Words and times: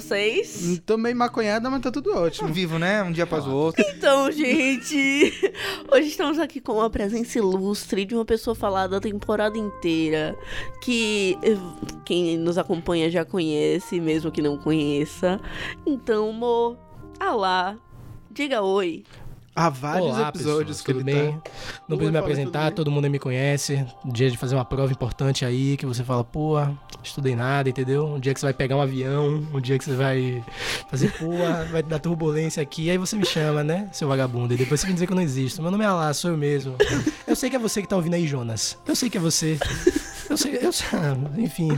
vocês? 0.00 0.80
Tô 0.86 0.96
meio 0.96 1.16
maconhada, 1.16 1.68
mas 1.68 1.80
tá 1.80 1.90
tudo 1.90 2.14
ótimo. 2.14 2.52
Vivo, 2.52 2.78
né? 2.78 3.02
Um 3.02 3.12
dia 3.12 3.24
após 3.24 3.46
o 3.46 3.50
outro. 3.50 3.84
Então, 3.88 4.30
gente, 4.30 5.32
hoje 5.92 6.08
estamos 6.08 6.38
aqui 6.38 6.60
com 6.60 6.74
uma 6.74 6.88
presença 6.88 7.38
ilustre 7.38 8.04
de 8.04 8.14
uma 8.14 8.24
pessoa 8.24 8.54
falada 8.54 8.96
a 8.96 9.00
temporada 9.00 9.58
inteira, 9.58 10.36
que 10.80 11.36
quem 12.04 12.36
nos 12.36 12.58
acompanha 12.58 13.10
já 13.10 13.24
conhece, 13.24 14.00
mesmo 14.00 14.30
que 14.30 14.40
não 14.40 14.56
conheça. 14.56 15.40
Então, 15.84 16.32
Mo, 16.32 16.76
alá, 17.18 17.76
diga 18.30 18.62
oi. 18.62 19.04
Há 19.58 19.70
vários 19.70 20.06
Olá, 20.10 20.28
episódios 20.28 20.76
pessoas, 20.76 20.80
que 20.82 20.92
tudo 20.92 21.00
ele 21.00 21.20
bem? 21.20 21.32
tá. 21.32 21.50
Não 21.88 21.96
preciso 21.96 22.12
me 22.12 22.18
apresentar, 22.18 22.70
todo 22.70 22.92
mundo 22.92 23.10
me 23.10 23.18
conhece. 23.18 23.84
Dia 24.04 24.30
de 24.30 24.38
fazer 24.38 24.54
uma 24.54 24.64
prova 24.64 24.92
importante 24.92 25.44
aí, 25.44 25.76
que 25.76 25.84
você 25.84 26.04
fala, 26.04 26.22
pô, 26.22 26.54
estudei 27.02 27.34
nada, 27.34 27.68
entendeu? 27.68 28.06
Um 28.06 28.20
dia 28.20 28.32
que 28.32 28.38
você 28.38 28.46
vai 28.46 28.52
pegar 28.52 28.76
um 28.76 28.80
avião, 28.80 29.44
um 29.52 29.60
dia 29.60 29.76
que 29.76 29.84
você 29.84 29.96
vai 29.96 30.44
fazer, 30.88 31.10
pô, 31.18 31.32
vai 31.72 31.82
dar 31.82 31.98
turbulência 31.98 32.62
aqui, 32.62 32.88
aí 32.88 32.96
você 32.96 33.16
me 33.16 33.26
chama, 33.26 33.64
né, 33.64 33.88
seu 33.92 34.06
vagabundo? 34.06 34.54
E 34.54 34.56
depois 34.56 34.78
você 34.78 34.86
vem 34.86 34.94
dizer 34.94 35.08
que 35.08 35.12
eu 35.12 35.16
não 35.16 35.24
existo. 35.24 35.60
Meu 35.60 35.72
nome 35.72 35.82
é 35.82 35.88
Alá, 35.88 36.14
sou 36.14 36.30
eu 36.30 36.36
mesmo. 36.36 36.76
Eu 37.26 37.34
sei 37.34 37.50
que 37.50 37.56
é 37.56 37.58
você 37.58 37.82
que 37.82 37.88
tá 37.88 37.96
ouvindo 37.96 38.14
aí, 38.14 38.28
Jonas. 38.28 38.78
Eu 38.86 38.94
sei 38.94 39.10
que 39.10 39.18
é 39.18 39.20
você. 39.20 39.58
Eu 40.30 40.36
sei, 40.36 40.56
eu 40.62 40.72
sei. 40.72 40.88
Enfim, 41.36 41.70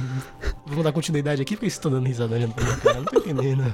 vamos 0.67 0.84
dar 0.84 0.92
continuidade 0.92 1.41
aqui, 1.41 1.56
porque 1.56 1.65
vocês 1.70 1.78
estão 1.78 1.91
dando 1.91 2.06
risada 2.06 2.28
pra 2.28 2.62
minha 2.65 2.77
cara, 2.77 2.97
não 2.98 3.05
tô 3.05 3.20
entendendo. 3.20 3.73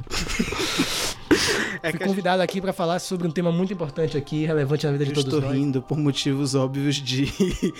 É 1.82 1.90
Fui 1.90 1.90
a 1.90 1.90
gente- 1.92 2.04
convidado 2.08 2.42
aqui 2.42 2.60
pra 2.60 2.72
falar 2.72 2.98
sobre 2.98 3.26
um 3.26 3.30
tema 3.30 3.52
muito 3.52 3.72
importante 3.72 4.16
aqui, 4.16 4.44
relevante 4.46 4.86
na 4.86 4.92
vida 4.92 5.04
de 5.04 5.10
eu 5.10 5.14
todos 5.14 5.32
estou 5.32 5.48
nós. 5.48 5.56
rindo 5.58 5.82
por 5.82 5.98
motivos 5.98 6.54
óbvios 6.54 6.96
de 6.96 7.30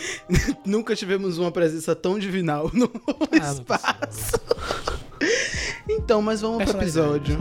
nunca 0.66 0.94
tivemos 0.94 1.38
uma 1.38 1.50
presença 1.50 1.94
tão 1.96 2.18
divinal 2.18 2.70
no 2.74 2.90
Ah, 3.40 3.52
espaço. 3.52 4.32
Então, 5.88 6.20
mas 6.22 6.40
vamos 6.40 6.64
pro 6.64 6.78
episódio. 6.78 7.36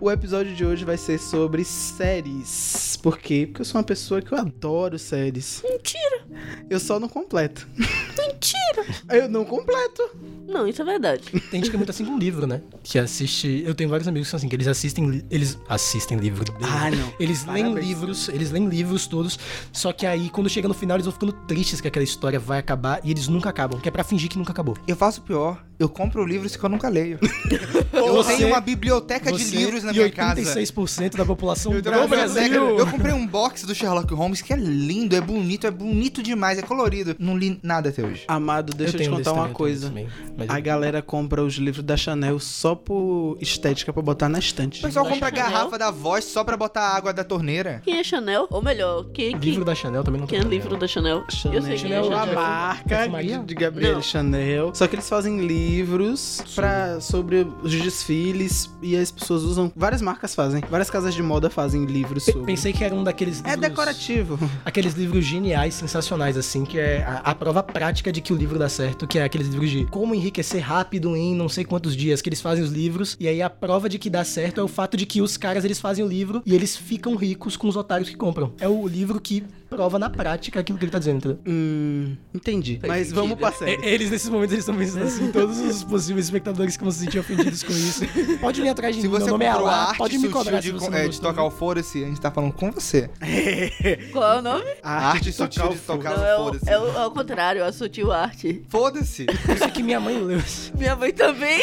O 0.00 0.10
episódio 0.10 0.54
de 0.54 0.64
hoje 0.64 0.84
vai 0.84 0.96
ser 0.96 1.18
sobre 1.18 1.64
séries. 1.64 2.96
Por 3.02 3.18
quê? 3.18 3.46
Porque 3.46 3.60
eu 3.62 3.64
sou 3.64 3.78
uma 3.78 3.84
pessoa 3.84 4.22
que 4.22 4.32
eu 4.32 4.38
adoro 4.38 4.98
séries. 4.98 5.62
Mentira, 5.68 6.22
Eu 6.70 6.78
só 6.78 6.98
não 7.00 7.08
completo. 7.08 7.66
mentira. 7.76 8.58
Eu 9.10 9.28
não 9.28 9.44
completo. 9.44 10.02
Não, 10.46 10.66
isso 10.66 10.80
é 10.80 10.84
verdade. 10.84 11.24
Tem 11.50 11.60
gente 11.60 11.68
que 11.70 11.76
é 11.76 11.78
muito 11.78 11.90
assim 11.90 12.04
com 12.04 12.16
livro, 12.18 12.46
né? 12.46 12.62
Que 12.82 12.98
assiste. 12.98 13.62
Eu 13.66 13.74
tenho 13.74 13.90
vários 13.90 14.06
amigos 14.08 14.28
que 14.28 14.30
são 14.30 14.38
assim, 14.38 14.48
que 14.48 14.56
eles 14.56 14.66
assistem. 14.68 15.22
Eles 15.30 15.58
assistem 15.68 16.16
livro. 16.16 16.44
Ah, 16.62 16.90
não. 16.90 17.12
Eles 17.20 17.44
leem 17.44 17.64
Parabéns. 17.64 17.86
livros, 17.86 18.28
eles 18.28 18.50
leem 18.50 18.66
livros 18.68 19.06
todos. 19.06 19.38
Só 19.72 19.92
que 19.92 20.06
aí, 20.06 20.30
quando 20.30 20.48
chega 20.48 20.66
no 20.68 20.74
final, 20.74 20.96
eles 20.96 21.04
vão 21.06 21.12
ficando 21.12 21.32
tristes 21.32 21.80
que 21.80 21.88
aquela 21.88 22.04
história 22.04 22.38
vai 22.38 22.58
acabar 22.58 23.00
e 23.04 23.10
eles 23.10 23.28
nunca 23.28 23.50
acabam. 23.50 23.80
Que 23.80 23.88
é 23.88 23.92
pra 23.92 24.04
fingir 24.04 24.30
que 24.30 24.38
nunca 24.38 24.52
acabou. 24.52 24.76
Eu 24.86 24.96
faço 24.96 25.20
pior. 25.22 25.62
Eu 25.78 25.88
compro 25.88 26.24
livros 26.24 26.56
que 26.56 26.64
eu 26.64 26.68
nunca 26.68 26.88
leio. 26.88 26.97
eu 27.92 28.12
Você- 28.14 28.36
tenho 28.36 28.48
uma 28.48 28.60
biblioteca 28.60 29.32
de 29.32 29.44
livros 29.44 29.82
na 29.84 29.92
e 29.92 29.94
minha 29.94 30.10
casa. 30.10 30.40
86% 30.40 31.16
da 31.16 31.24
população 31.24 31.72
Eu 31.72 31.82
do 31.82 31.90
Brasil. 31.90 32.08
biblioteca- 32.08 32.54
Eu 32.56 32.86
comprei 32.86 33.12
um 33.12 33.26
box 33.26 33.66
do 33.66 33.74
Sherlock 33.74 34.12
Holmes 34.14 34.42
que 34.42 34.52
é 34.52 34.56
lindo, 34.56 35.14
é 35.16 35.20
bonito, 35.20 35.66
é 35.66 35.70
bonito 35.70 36.22
demais, 36.22 36.58
é 36.58 36.62
colorido. 36.62 37.14
Não 37.18 37.36
li 37.36 37.58
nada 37.62 37.88
até 37.90 38.04
hoje. 38.04 38.24
Amado, 38.28 38.72
deixa 38.74 38.96
eu, 38.96 39.00
te 39.02 39.08
contar 39.08 39.32
uma 39.32 39.38
também, 39.42 39.50
eu 39.52 39.56
coisa. 39.56 39.88
também, 39.88 40.08
mas 40.36 40.50
A 40.50 40.58
eu- 40.58 40.62
galera 40.62 41.02
compra 41.02 41.42
os 41.42 41.54
livros 41.54 41.84
da 41.84 41.96
Chanel 41.96 42.38
só 42.38 42.74
por 42.74 43.36
estética 43.40 43.92
pra 43.92 44.02
botar 44.02 44.28
na 44.28 44.38
estante. 44.38 44.80
O 44.80 44.86
pessoal 44.86 45.04
Da 45.04 45.10
compra 45.12 45.28
a 45.28 45.30
Chanel? 45.34 45.50
garrafa 45.52 45.78
da 45.78 45.90
voz 45.90 46.24
só 46.24 46.44
pra 46.44 46.56
botar 46.56 46.80
a 46.82 46.96
água 46.96 47.12
da 47.12 47.24
torneira. 47.24 47.80
Quem 47.84 47.98
é 47.98 48.04
Chanel? 48.04 48.46
Ou 48.50 48.62
melhor, 48.62 49.04
quem, 49.12 49.38
quem, 49.38 49.50
Livro 49.50 49.64
da 49.64 49.74
Chanel 49.74 50.04
também 50.04 50.20
não 50.20 50.26
quem 50.26 50.38
é 50.38 50.42
tem 50.42 50.50
livro 50.50 50.76
da 50.76 50.86
Chanel? 50.86 51.24
Chanel, 51.30 51.58
Eu 51.58 51.62
sei 51.62 51.76
quem 51.76 51.92
é 51.92 52.02
Chanel, 52.02 52.12
a 52.12 52.20
Chanel. 52.20 52.34
marca 52.34 53.08
de, 53.44 53.54
Gabriel 53.54 53.94
Não. 53.94 54.02
Chanel. 54.02 54.70
Só 54.74 54.86
que 54.86 54.94
eles 54.94 55.08
fazem 55.08 55.40
livros 55.46 56.42
pra, 56.54 56.87
sobre 57.00 57.46
os 57.62 57.72
desfiles 57.72 58.70
e 58.82 58.96
as 58.96 59.10
pessoas 59.10 59.42
usam. 59.42 59.72
Várias 59.74 60.02
marcas 60.02 60.34
fazem. 60.34 60.62
Várias 60.70 60.90
casas 60.90 61.14
de 61.14 61.22
moda 61.22 61.50
fazem 61.50 61.84
livros 61.84 62.24
sobre. 62.24 62.44
Pensei 62.44 62.72
que 62.72 62.84
era 62.84 62.94
um 62.94 63.04
daqueles 63.04 63.38
livros... 63.38 63.52
É 63.52 63.56
decorativo. 63.56 64.38
Aqueles 64.64 64.94
livros 64.94 65.24
geniais, 65.24 65.74
sensacionais, 65.74 66.36
assim, 66.36 66.64
que 66.64 66.78
é 66.78 67.02
a, 67.04 67.18
a 67.18 67.34
prova 67.34 67.62
prática 67.62 68.12
de 68.12 68.20
que 68.20 68.32
o 68.32 68.36
livro 68.36 68.58
dá 68.58 68.68
certo, 68.68 69.06
que 69.06 69.18
é 69.18 69.24
aqueles 69.24 69.48
livros 69.48 69.70
de 69.70 69.84
como 69.86 70.14
enriquecer 70.14 70.62
rápido 70.62 71.16
em 71.16 71.34
não 71.34 71.48
sei 71.48 71.64
quantos 71.64 71.96
dias, 71.96 72.20
que 72.20 72.28
eles 72.28 72.40
fazem 72.40 72.64
os 72.64 72.70
livros, 72.70 73.16
e 73.20 73.28
aí 73.28 73.42
a 73.42 73.50
prova 73.50 73.88
de 73.88 73.98
que 73.98 74.10
dá 74.10 74.24
certo 74.24 74.60
é 74.60 74.64
o 74.64 74.68
fato 74.68 74.96
de 74.96 75.06
que 75.06 75.20
os 75.20 75.36
caras, 75.36 75.64
eles 75.64 75.80
fazem 75.80 76.04
o 76.04 76.08
livro 76.08 76.42
e 76.44 76.54
eles 76.54 76.76
ficam 76.76 77.14
ricos 77.16 77.56
com 77.56 77.68
os 77.68 77.76
otários 77.76 78.08
que 78.08 78.16
compram. 78.16 78.52
É 78.60 78.68
o 78.68 78.86
livro 78.86 79.20
que 79.20 79.44
prova 79.68 79.98
na 79.98 80.08
prática 80.08 80.60
aquilo 80.60 80.78
que 80.78 80.84
ele 80.84 80.92
tá 80.92 80.98
dizendo, 80.98 81.18
entendeu? 81.18 81.38
Hum, 81.46 82.16
entendi. 82.34 82.80
Mas 82.86 83.12
vamos 83.12 83.38
pra 83.38 83.52
série. 83.52 83.80
E- 83.82 83.86
Eles, 83.88 84.10
nesses 84.10 84.28
momentos, 84.28 84.52
eles 84.52 84.62
estão 84.64 84.76
pensando 84.76 85.04
assim, 85.04 85.30
todos 85.30 85.58
os 85.58 85.84
possíveis 85.84 86.26
espectadores 86.26 86.76
que 86.76 86.82
vão 86.82 86.90
se 86.90 87.00
sentir 87.00 87.18
ofendidos 87.18 87.62
com 87.62 87.72
isso. 87.72 88.02
Pode 88.40 88.60
vir 88.62 88.68
atrás 88.70 88.94
de 88.96 89.02
Se 89.02 89.08
mim, 89.08 89.12
você 89.12 89.24
meu 89.26 89.32
nome 89.34 89.44
é 89.44 89.48
a 89.48 89.54
Alá, 89.54 89.84
arte 89.88 89.98
pode 89.98 90.14
me 90.18 90.24
sutil 90.26 90.36
cobrar 90.38 90.60
de, 90.60 90.66
se 90.68 90.72
você 90.72 90.90
não 90.90 90.98
é, 90.98 91.08
de 91.08 91.20
tocar 91.20 91.42
o 91.44 91.50
foda-se, 91.50 92.02
a 92.02 92.06
gente 92.06 92.20
tá 92.20 92.30
falando 92.30 92.52
com 92.52 92.70
você. 92.70 93.10
Qual 94.12 94.32
é 94.36 94.38
o 94.38 94.42
nome? 94.42 94.64
A 94.82 94.90
A 94.98 95.08
arte 95.10 95.32
sutil 95.32 95.68
de 95.68 95.76
o 95.76 95.80
tocar 95.80 96.16
Não, 96.16 96.24
é 96.24 96.36
o 96.36 96.40
o, 96.40 96.44
foda-se. 96.44 96.68
é, 96.70 96.78
o, 96.78 96.88
é 96.98 97.06
o 97.06 97.10
contrário, 97.10 97.64
a 97.64 97.72
sutil 97.72 98.10
arte. 98.12 98.62
Foda-se. 98.68 99.26
Isso 99.54 99.70
que 99.72 99.82
minha 99.82 100.00
mãe 100.00 100.18
leu. 100.18 100.38
Minha 100.78 100.94
mãe 100.96 101.12
também. 101.12 101.60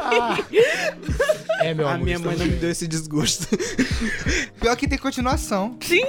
Ah. 0.00 0.36
É, 1.60 1.72
meu 1.74 1.86
A 1.88 1.94
amor. 1.94 2.04
minha 2.04 2.18
mãe 2.18 2.36
não 2.36 2.46
me 2.46 2.52
deu 2.56 2.70
esse 2.70 2.86
desgosto. 2.86 3.46
Pior 4.60 4.76
que 4.76 4.86
tem 4.88 4.98
continuação. 4.98 5.76
Sim. 5.80 6.02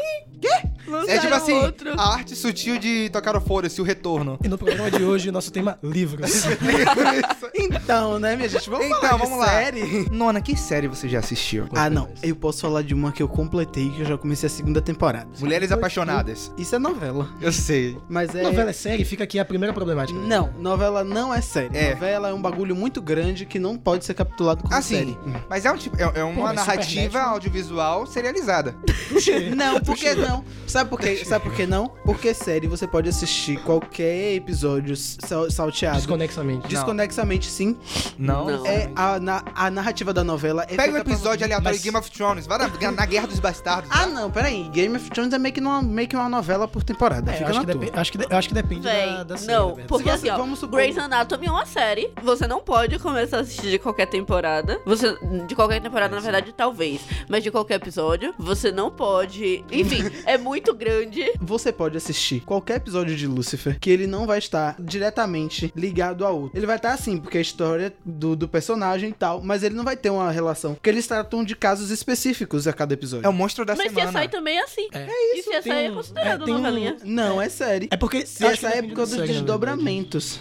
É 1.07 1.19
tipo 1.19 1.29
Lançaram 1.29 1.35
assim, 1.37 1.53
outro. 1.53 1.93
a 1.99 2.13
arte 2.13 2.35
sutil 2.35 2.77
de 2.79 3.09
tocar 3.09 3.35
o 3.35 3.41
foda-se, 3.41 3.79
o 3.81 3.83
retorno. 3.83 4.37
E 4.43 4.47
no 4.47 4.57
programa 4.57 4.89
de 4.91 5.03
hoje, 5.03 5.29
o 5.29 5.31
nosso 5.31 5.51
tema, 5.51 5.77
livros. 5.83 6.43
então, 7.53 8.19
né, 8.19 8.35
minha 8.35 8.49
gente? 8.49 8.69
Vamos 8.69 8.85
Então, 8.85 8.99
falar 9.01 9.13
de 9.13 9.19
vamos 9.23 9.39
lá. 9.39 9.47
série? 9.47 10.07
Nona, 10.11 10.41
que 10.41 10.55
série 10.55 10.87
você 10.87 11.07
já 11.07 11.19
assistiu? 11.19 11.67
Ah, 11.73 11.89
não. 11.89 12.09
Eu 12.21 12.35
posso 12.35 12.61
falar 12.61 12.81
de 12.81 12.93
uma 12.93 13.11
que 13.11 13.21
eu 13.21 13.27
completei, 13.27 13.89
que 13.89 14.01
eu 14.01 14.05
já 14.05 14.17
comecei 14.17 14.47
a 14.47 14.49
segunda 14.49 14.81
temporada. 14.81 15.27
Mulheres 15.39 15.71
Apaixonadas. 15.71 16.51
Isso 16.57 16.75
é 16.75 16.79
novela. 16.79 17.29
Eu 17.41 17.51
sei. 17.51 17.97
Mas 18.09 18.33
é. 18.35 18.41
Novela 18.43 18.69
é 18.69 18.73
série, 18.73 19.05
fica 19.05 19.23
aqui 19.23 19.39
a 19.39 19.45
primeira 19.45 19.73
problemática. 19.73 20.17
Não, 20.19 20.51
novela 20.59 21.03
não 21.03 21.33
é 21.33 21.41
série. 21.41 21.75
É. 21.77 21.93
Novela 21.93 22.29
é 22.29 22.33
um 22.33 22.41
bagulho 22.41 22.75
muito 22.75 23.01
grande 23.01 23.45
que 23.45 23.59
não 23.59 23.77
pode 23.77 24.05
ser 24.05 24.13
capitulado 24.13 24.63
como 24.63 24.73
Assim, 24.73 24.95
série. 24.95 25.17
mas 25.49 25.65
é, 25.65 25.71
um 25.71 25.77
tipo, 25.77 25.95
é, 25.97 26.19
é 26.19 26.23
uma 26.23 26.47
Pô, 26.49 26.53
narrativa 26.53 26.83
Supernatural- 27.03 27.29
audiovisual 27.33 28.05
serializada. 28.07 28.75
Não, 29.55 29.79
por 29.81 29.95
que 29.95 30.13
não? 30.15 30.43
Sabe 30.67 30.78
por 30.87 30.99
quê? 30.99 31.23
Sabe 31.25 31.43
por 31.45 31.53
que 31.53 31.65
não? 31.65 31.87
Porque 32.05 32.33
série 32.33 32.67
você 32.67 32.87
pode 32.87 33.09
assistir 33.09 33.57
qualquer 33.63 34.35
episódio 34.35 34.95
sal- 34.95 35.49
salteado. 35.51 35.97
Desconexamente. 35.97 36.67
Desconexamente, 36.67 37.47
sim. 37.49 37.75
Não. 38.17 38.45
Não. 38.45 38.65
É 38.65 38.89
a, 38.95 39.19
na- 39.19 39.43
a 39.53 39.69
narrativa 39.69 40.13
da 40.13 40.23
novela 40.23 40.63
é 40.63 40.75
Pega 40.75 40.83
um 40.83 40.85
feita 40.93 41.03
pra- 41.03 41.13
episódio 41.13 41.45
aleatório 41.45 41.69
Mas- 41.71 41.77
de 41.77 41.83
Game 41.83 41.97
of 41.97 42.11
Thrones, 42.11 42.47
vai 42.47 42.57
na, 42.57 42.91
na 42.91 43.05
Guerra 43.05 43.27
dos 43.27 43.39
Bastardos. 43.39 43.89
Ah, 43.93 44.05
não, 44.07 44.29
peraí. 44.31 44.63
Game 44.69 44.95
of 44.95 45.09
Thrones 45.09 45.33
é 45.33 45.39
meio 45.39 45.53
que 45.53 45.59
uma, 45.61 45.81
meio 45.81 46.07
que 46.07 46.15
uma 46.15 46.29
novela 46.29 46.67
por 46.67 46.83
temporada. 46.83 47.31
É, 47.31 47.33
eu 47.35 47.37
Fica 47.39 47.49
acho, 47.49 47.59
na 47.59 47.65
que 47.65 47.73
depe- 47.79 47.99
acho, 47.99 48.11
que 48.11 48.17
de- 48.17 48.33
acho 48.33 48.47
que 48.47 48.53
depende 48.53 48.81
Véi, 48.81 49.09
da, 49.09 49.23
da 49.23 49.37
série. 49.37 49.53
não, 49.57 49.75
porque 49.87 50.09
Se 50.09 50.15
assim, 50.15 50.29
ó, 50.29 50.37
vamos 50.37 50.59
supor- 50.59 50.79
Grey's 50.79 50.97
Anatomy 50.97 51.47
é 51.47 51.51
uma 51.51 51.65
série. 51.65 52.11
Você 52.23 52.47
não 52.47 52.59
pode 52.61 52.97
começar 52.99 53.37
a 53.37 53.41
assistir 53.41 53.69
de 53.71 53.79
qualquer 53.79 54.05
temporada. 54.07 54.79
Você, 54.85 55.15
de 55.47 55.55
qualquer 55.55 55.81
temporada, 55.81 56.15
na 56.15 56.21
verdade, 56.21 56.53
talvez. 56.55 57.01
Mas 57.27 57.43
de 57.43 57.51
qualquer 57.51 57.75
episódio, 57.75 58.33
você 58.37 58.71
não 58.71 58.89
pode. 58.91 59.63
Enfim, 59.71 60.03
é 60.25 60.37
muito 60.37 60.68
grande. 60.73 61.31
Você 61.39 61.71
pode 61.71 61.97
assistir 61.97 62.41
qualquer 62.41 62.77
episódio 62.77 63.15
de 63.15 63.27
Lucifer 63.27 63.77
que 63.79 63.89
ele 63.89 64.07
não 64.07 64.25
vai 64.25 64.37
estar 64.39 64.75
diretamente 64.79 65.71
ligado 65.75 66.25
a 66.25 66.29
outro. 66.29 66.57
Ele 66.57 66.65
vai 66.65 66.75
estar 66.75 66.93
assim, 66.93 67.17
porque 67.17 67.37
é 67.37 67.39
a 67.39 67.41
história 67.41 67.93
do, 68.05 68.35
do 68.35 68.47
personagem 68.47 69.09
e 69.09 69.13
tal, 69.13 69.41
mas 69.41 69.63
ele 69.63 69.75
não 69.75 69.83
vai 69.83 69.95
ter 69.97 70.09
uma 70.09 70.31
relação. 70.31 70.73
Porque 70.75 70.89
eles 70.89 71.07
tratam 71.07 71.43
de 71.43 71.55
casos 71.55 71.89
específicos 71.89 72.67
a 72.67 72.73
cada 72.73 72.93
episódio. 72.93 73.25
É 73.25 73.29
o 73.29 73.33
monstro 73.33 73.65
da 73.65 73.75
Mas 73.75 73.91
semana. 73.91 74.19
CSI 74.19 74.27
também 74.29 74.57
é 74.57 74.63
assim. 74.63 74.87
É. 74.91 75.07
E 75.37 75.43
CSI 75.43 75.61
tem 75.63 75.85
é 75.87 75.91
um- 75.91 75.95
considerado 75.95 76.41
é, 76.41 76.45
tem 76.45 76.53
um- 76.53 76.57
novelinha. 76.57 76.97
Não, 77.03 77.41
é 77.41 77.49
série. 77.49 77.87
É 77.91 77.97
porque. 77.97 78.25
Se 78.25 78.45
essa 78.45 78.69
época 78.69 79.05
da 79.05 79.15
dos 79.17 79.27
desdobramentos. 79.27 80.39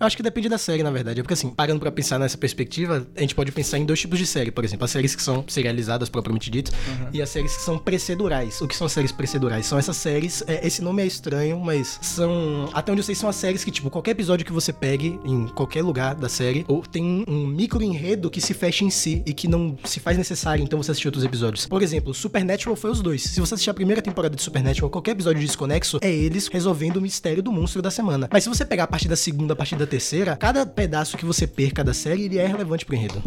Eu 0.00 0.06
acho 0.06 0.16
que 0.16 0.22
depende 0.22 0.48
da 0.48 0.58
série, 0.58 0.82
na 0.82 0.90
verdade. 0.90 1.18
É 1.18 1.22
porque, 1.22 1.34
assim, 1.34 1.50
parando 1.50 1.80
pra 1.80 1.90
pensar 1.90 2.18
nessa 2.18 2.38
perspectiva, 2.38 3.06
a 3.16 3.20
gente 3.20 3.34
pode 3.34 3.50
pensar 3.50 3.78
em 3.78 3.84
dois 3.84 4.00
tipos 4.00 4.18
de 4.18 4.26
série. 4.26 4.50
Por 4.52 4.64
exemplo, 4.64 4.84
as 4.84 4.90
séries 4.92 5.14
que 5.14 5.22
são 5.22 5.44
serializadas, 5.48 6.08
propriamente 6.08 6.50
dito, 6.50 6.70
e 7.12 7.20
as 7.20 7.28
séries 7.28 7.56
que 7.56 7.62
são 7.62 7.78
precedurais. 7.78 8.60
O 8.60 8.68
que 8.68 8.76
são 8.76 8.88
séries 8.88 9.10
precedurais? 9.10 9.66
São 9.66 9.76
essas 9.76 9.96
séries. 9.96 10.44
é, 10.46 10.64
esse 10.64 10.82
nome 10.82 11.02
é 11.02 11.06
estranho, 11.06 11.58
mas 11.58 11.98
são. 12.00 12.70
Até 12.72 12.92
onde 12.92 13.00
eu 13.00 13.04
sei, 13.04 13.14
são 13.14 13.28
as 13.28 13.36
séries 13.36 13.64
que, 13.64 13.70
tipo, 13.70 13.90
qualquer 13.90 14.12
episódio 14.12 14.46
que 14.46 14.52
você 14.52 14.72
pegue 14.72 15.18
em 15.24 15.48
qualquer 15.48 15.82
lugar 15.82 16.14
da 16.14 16.28
série, 16.28 16.64
ou 16.68 16.82
tem 16.82 17.02
um, 17.02 17.24
um 17.26 17.46
micro 17.46 17.82
enredo 17.82 18.30
que 18.30 18.40
se 18.40 18.54
fecha 18.54 18.84
em 18.84 18.90
si 18.90 19.22
e 19.26 19.32
que 19.32 19.48
não 19.48 19.76
se 19.84 19.98
faz 19.98 20.16
necessário, 20.16 20.62
então 20.62 20.80
você 20.80 20.92
assistir 20.92 21.08
outros 21.08 21.24
episódios. 21.24 21.66
Por 21.66 21.82
exemplo, 21.82 22.14
Supernatural 22.14 22.76
foi 22.76 22.90
os 22.90 23.00
dois. 23.00 23.22
Se 23.24 23.40
você 23.40 23.54
assistir 23.54 23.70
a 23.70 23.74
primeira 23.74 24.00
temporada 24.00 24.36
de 24.36 24.42
Supernatural, 24.42 24.90
qualquer 24.90 25.12
episódio 25.12 25.40
desconexo, 25.40 25.98
é 26.02 26.10
eles 26.10 26.46
resolvendo 26.46 26.98
o 26.98 27.00
mistério 27.00 27.42
do 27.42 27.50
monstro 27.50 27.82
da 27.82 27.90
semana. 27.90 28.28
Mas 28.32 28.44
se 28.44 28.48
você 28.48 28.64
pegar 28.64 28.84
a 28.84 28.86
partir 28.86 29.08
da 29.08 29.16
segunda, 29.16 29.54
a 29.54 29.56
partir 29.56 29.74
da 29.74 29.87
terceira, 29.88 30.36
cada 30.36 30.64
pedaço 30.64 31.16
que 31.16 31.24
você 31.24 31.46
perca 31.46 31.82
da 31.82 31.92
série, 31.94 32.24
ele 32.26 32.38
é 32.38 32.46
relevante 32.46 32.84
pro 32.84 32.94
enredo. 32.94 33.22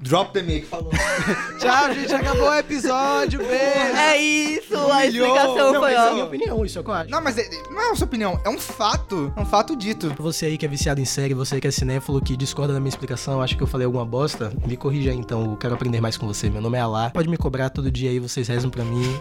Drop 0.00 0.32
the 0.34 0.42
mic. 0.42 0.66
Falou. 0.66 0.90
Tchau, 1.58 1.94
gente. 1.94 2.12
Acabou 2.14 2.48
o 2.48 2.54
episódio. 2.54 3.38
Beijo. 3.38 3.96
É 3.96 4.16
isso, 4.18 4.76
a 4.76 4.98
Humilhou. 4.98 5.26
explicação 5.28 5.72
Não, 5.72 5.80
foi 5.80 5.94
mas 5.94 5.94
é 5.94 6.08
a 6.08 6.12
minha 6.12 6.24
ó. 6.24 6.26
opinião, 6.26 6.64
isso 6.66 6.78
é 6.78 6.80
o 6.80 6.84
que 6.84 6.90
eu 6.90 6.94
acho. 6.94 7.10
Não, 7.10 7.22
mas 7.22 7.38
é- 7.38 7.48
não 7.70 7.80
é 7.80 7.90
a 7.90 7.94
sua 7.94 8.06
opinião, 8.06 8.38
é 8.44 8.48
um 8.50 8.58
fato. 8.58 9.32
É 9.34 9.40
um 9.40 9.46
fato 9.46 9.74
dito. 9.74 10.14
Você 10.18 10.44
aí 10.46 10.58
que 10.58 10.66
é 10.66 10.68
viciado 10.68 11.00
em 11.00 11.06
série, 11.06 11.32
você 11.32 11.58
que 11.58 11.66
é 11.66 11.70
cinéfilo, 11.70 12.20
que 12.20 12.36
discorda 12.36 12.74
da 12.74 12.80
minha 12.80 12.90
explicação, 12.90 13.40
acha 13.40 13.56
que 13.56 13.62
eu 13.62 13.66
falei 13.66 13.86
alguma 13.86 14.04
bosta, 14.04 14.52
me 14.66 14.76
corrija 14.76 15.10
aí 15.10 15.16
então, 15.16 15.42
eu 15.52 15.56
quero 15.56 15.72
aprender 15.74 16.02
mais 16.02 16.18
com 16.18 16.26
você. 16.26 16.50
Meu 16.50 16.60
nome 16.60 16.76
é 16.76 16.82
Alá, 16.82 17.08
pode 17.08 17.28
me 17.28 17.38
cobrar 17.38 17.70
todo 17.70 17.90
dia 17.90 18.10
aí, 18.10 18.18
vocês 18.18 18.46
rezam 18.48 18.68
pra 18.70 18.84
mim. 18.84 19.18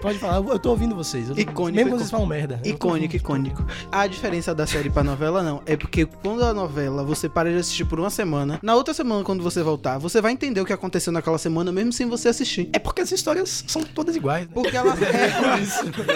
Pode 0.00 0.18
falar, 0.18 0.36
eu 0.36 0.58
tô 0.58 0.70
ouvindo 0.70 0.94
vocês. 0.94 1.28
Eu 1.28 1.34
tô- 1.34 1.40
Icônico, 1.40 1.62
Mesmo 1.64 1.80
icônico. 1.80 1.98
vocês 1.98 2.10
falam 2.10 2.26
merda. 2.26 2.60
eu 2.64 2.70
Icônico, 2.74 3.16
icônico. 3.16 3.64
A 3.90 4.06
diferença 4.06 4.54
da 4.54 4.66
série 4.66 4.90
pra 4.90 5.02
novela, 5.02 5.42
não, 5.42 5.62
é 5.66 5.76
porque 5.76 6.04
quando 6.06 6.44
a 6.44 6.52
novela 6.54 7.02
você 7.04 7.28
para 7.28 7.50
de 7.50 7.58
assistir 7.58 7.84
por 7.84 7.98
uma 8.00 8.10
semana, 8.10 8.58
na 8.62 8.74
outra 8.74 8.92
semana, 8.94 9.22
quando 9.24 9.42
você 9.42 9.62
voltar, 9.62 9.98
você 9.98 10.20
vai 10.20 10.32
entender 10.32 10.60
o 10.60 10.64
que 10.64 10.72
aconteceu 10.72 11.12
naquela 11.12 11.38
semana, 11.38 11.70
mesmo 11.72 11.92
sem 11.92 12.06
você 12.08 12.28
assistir. 12.28 12.68
É 12.72 12.78
porque 12.78 13.00
as 13.02 13.10
histórias 13.12 13.64
são 13.66 13.82
todas 13.82 14.16
iguais, 14.16 14.46
né? 14.46 14.50
Porque 14.54 14.76
ela. 14.76 14.94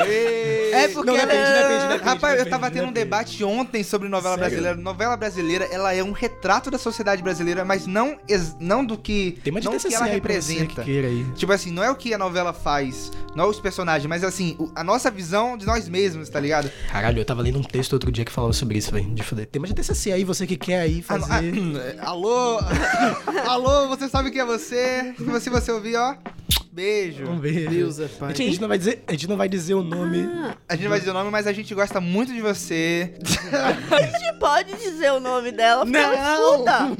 É, 0.06 0.84
é 0.84 0.88
porque 0.88 1.06
Não, 1.10 1.16
ela. 1.16 1.26
depende, 1.26 1.46
depende, 1.52 1.82
depende. 1.88 2.04
Rapaz, 2.04 2.32
eu 2.32 2.44
depende, 2.44 2.50
tava 2.50 2.70
tendo 2.70 2.82
um 2.84 2.92
depende. 2.92 3.04
debate 3.04 3.44
ontem 3.44 3.82
sobre 3.82 4.08
novela 4.08 4.34
Sério? 4.36 4.50
brasileira. 4.50 4.80
Novela 4.80 5.16
brasileira, 5.16 5.64
ela 5.70 5.94
é 5.94 6.02
um 6.02 6.12
retrato 6.12 6.70
da 6.70 6.78
sociedade 6.78 7.22
brasileira, 7.22 7.64
mas 7.64 7.86
não, 7.86 8.16
não 8.60 8.84
do 8.84 8.96
que, 8.96 9.38
Tem 9.42 9.52
mais 9.52 9.64
de 9.64 9.70
não 9.70 9.78
que 9.78 9.94
ela 9.94 10.04
representa. 10.06 10.82
que 10.82 10.84
queira 10.84 11.08
aí. 11.08 11.24
Tipo 11.34 11.52
assim, 11.52 11.70
não 11.70 11.82
é 11.82 11.90
o 11.90 11.96
que 11.96 12.12
a 12.14 12.18
novela 12.18 12.52
faz, 12.52 13.10
não 13.36 13.50
os 13.50 13.60
personagens, 13.60 14.06
mas 14.06 14.24
assim, 14.24 14.56
a 14.74 14.82
nossa 14.82 15.10
visão 15.10 15.58
de 15.58 15.66
nós 15.66 15.88
mesmos, 15.88 16.28
tá 16.30 16.40
ligado? 16.40 16.70
Caralho, 16.90 17.20
eu 17.20 17.24
tava 17.24 17.42
lendo 17.42 17.58
um 17.58 17.62
texto 17.62 17.92
outro 17.92 18.10
dia 18.10 18.24
que 18.24 18.32
falava 18.32 18.54
sobre 18.54 18.78
isso, 18.78 18.90
velho. 18.90 19.14
De 19.14 19.22
foder. 19.22 19.46
Tem 19.46 19.60
mais 19.60 19.72
de 19.72 19.76
TCC 19.76 20.10
aí, 20.12 20.24
você 20.24 20.46
que 20.46 20.56
quer 20.56 20.80
aí 20.80 21.02
fazer. 21.02 21.30
ah, 22.00 22.00
alô? 22.08 22.58
alô, 23.46 23.88
você 23.88 24.08
sabe 24.08 24.30
quem 24.30 24.40
é 24.40 24.44
você? 24.44 25.14
Se 25.40 25.50
você 25.50 25.70
ouvir, 25.70 25.96
ó, 25.96 26.16
beijo. 26.76 27.24
Vamos 27.24 27.40
ver. 27.40 27.68
Deus 27.70 27.98
é 27.98 28.04
A 28.04 28.08
pai. 28.08 28.28
gente, 28.34 28.42
a 28.42 28.46
gente 28.46 28.60
não 28.60 28.68
vai 28.68 28.78
dizer, 28.78 29.02
a 29.06 29.12
gente 29.12 29.28
não 29.28 29.36
vai 29.36 29.48
dizer 29.48 29.74
o 29.74 29.82
nome. 29.82 30.28
A 30.68 30.74
gente 30.74 30.82
não 30.84 30.90
vai 30.90 30.98
dizer 30.98 31.10
o 31.10 31.14
nome, 31.14 31.30
mas 31.30 31.46
a 31.46 31.52
gente 31.52 31.74
gosta 31.74 32.00
muito 32.00 32.32
de 32.32 32.40
você. 32.42 33.14
A 33.90 34.00
gente 34.02 34.38
pode 34.38 34.74
dizer 34.76 35.12
o 35.12 35.20
nome 35.20 35.50
dela, 35.52 35.84
porque 35.84 35.96
ela 35.96 36.16
Não. 36.36 36.52
escuta. 36.52 36.96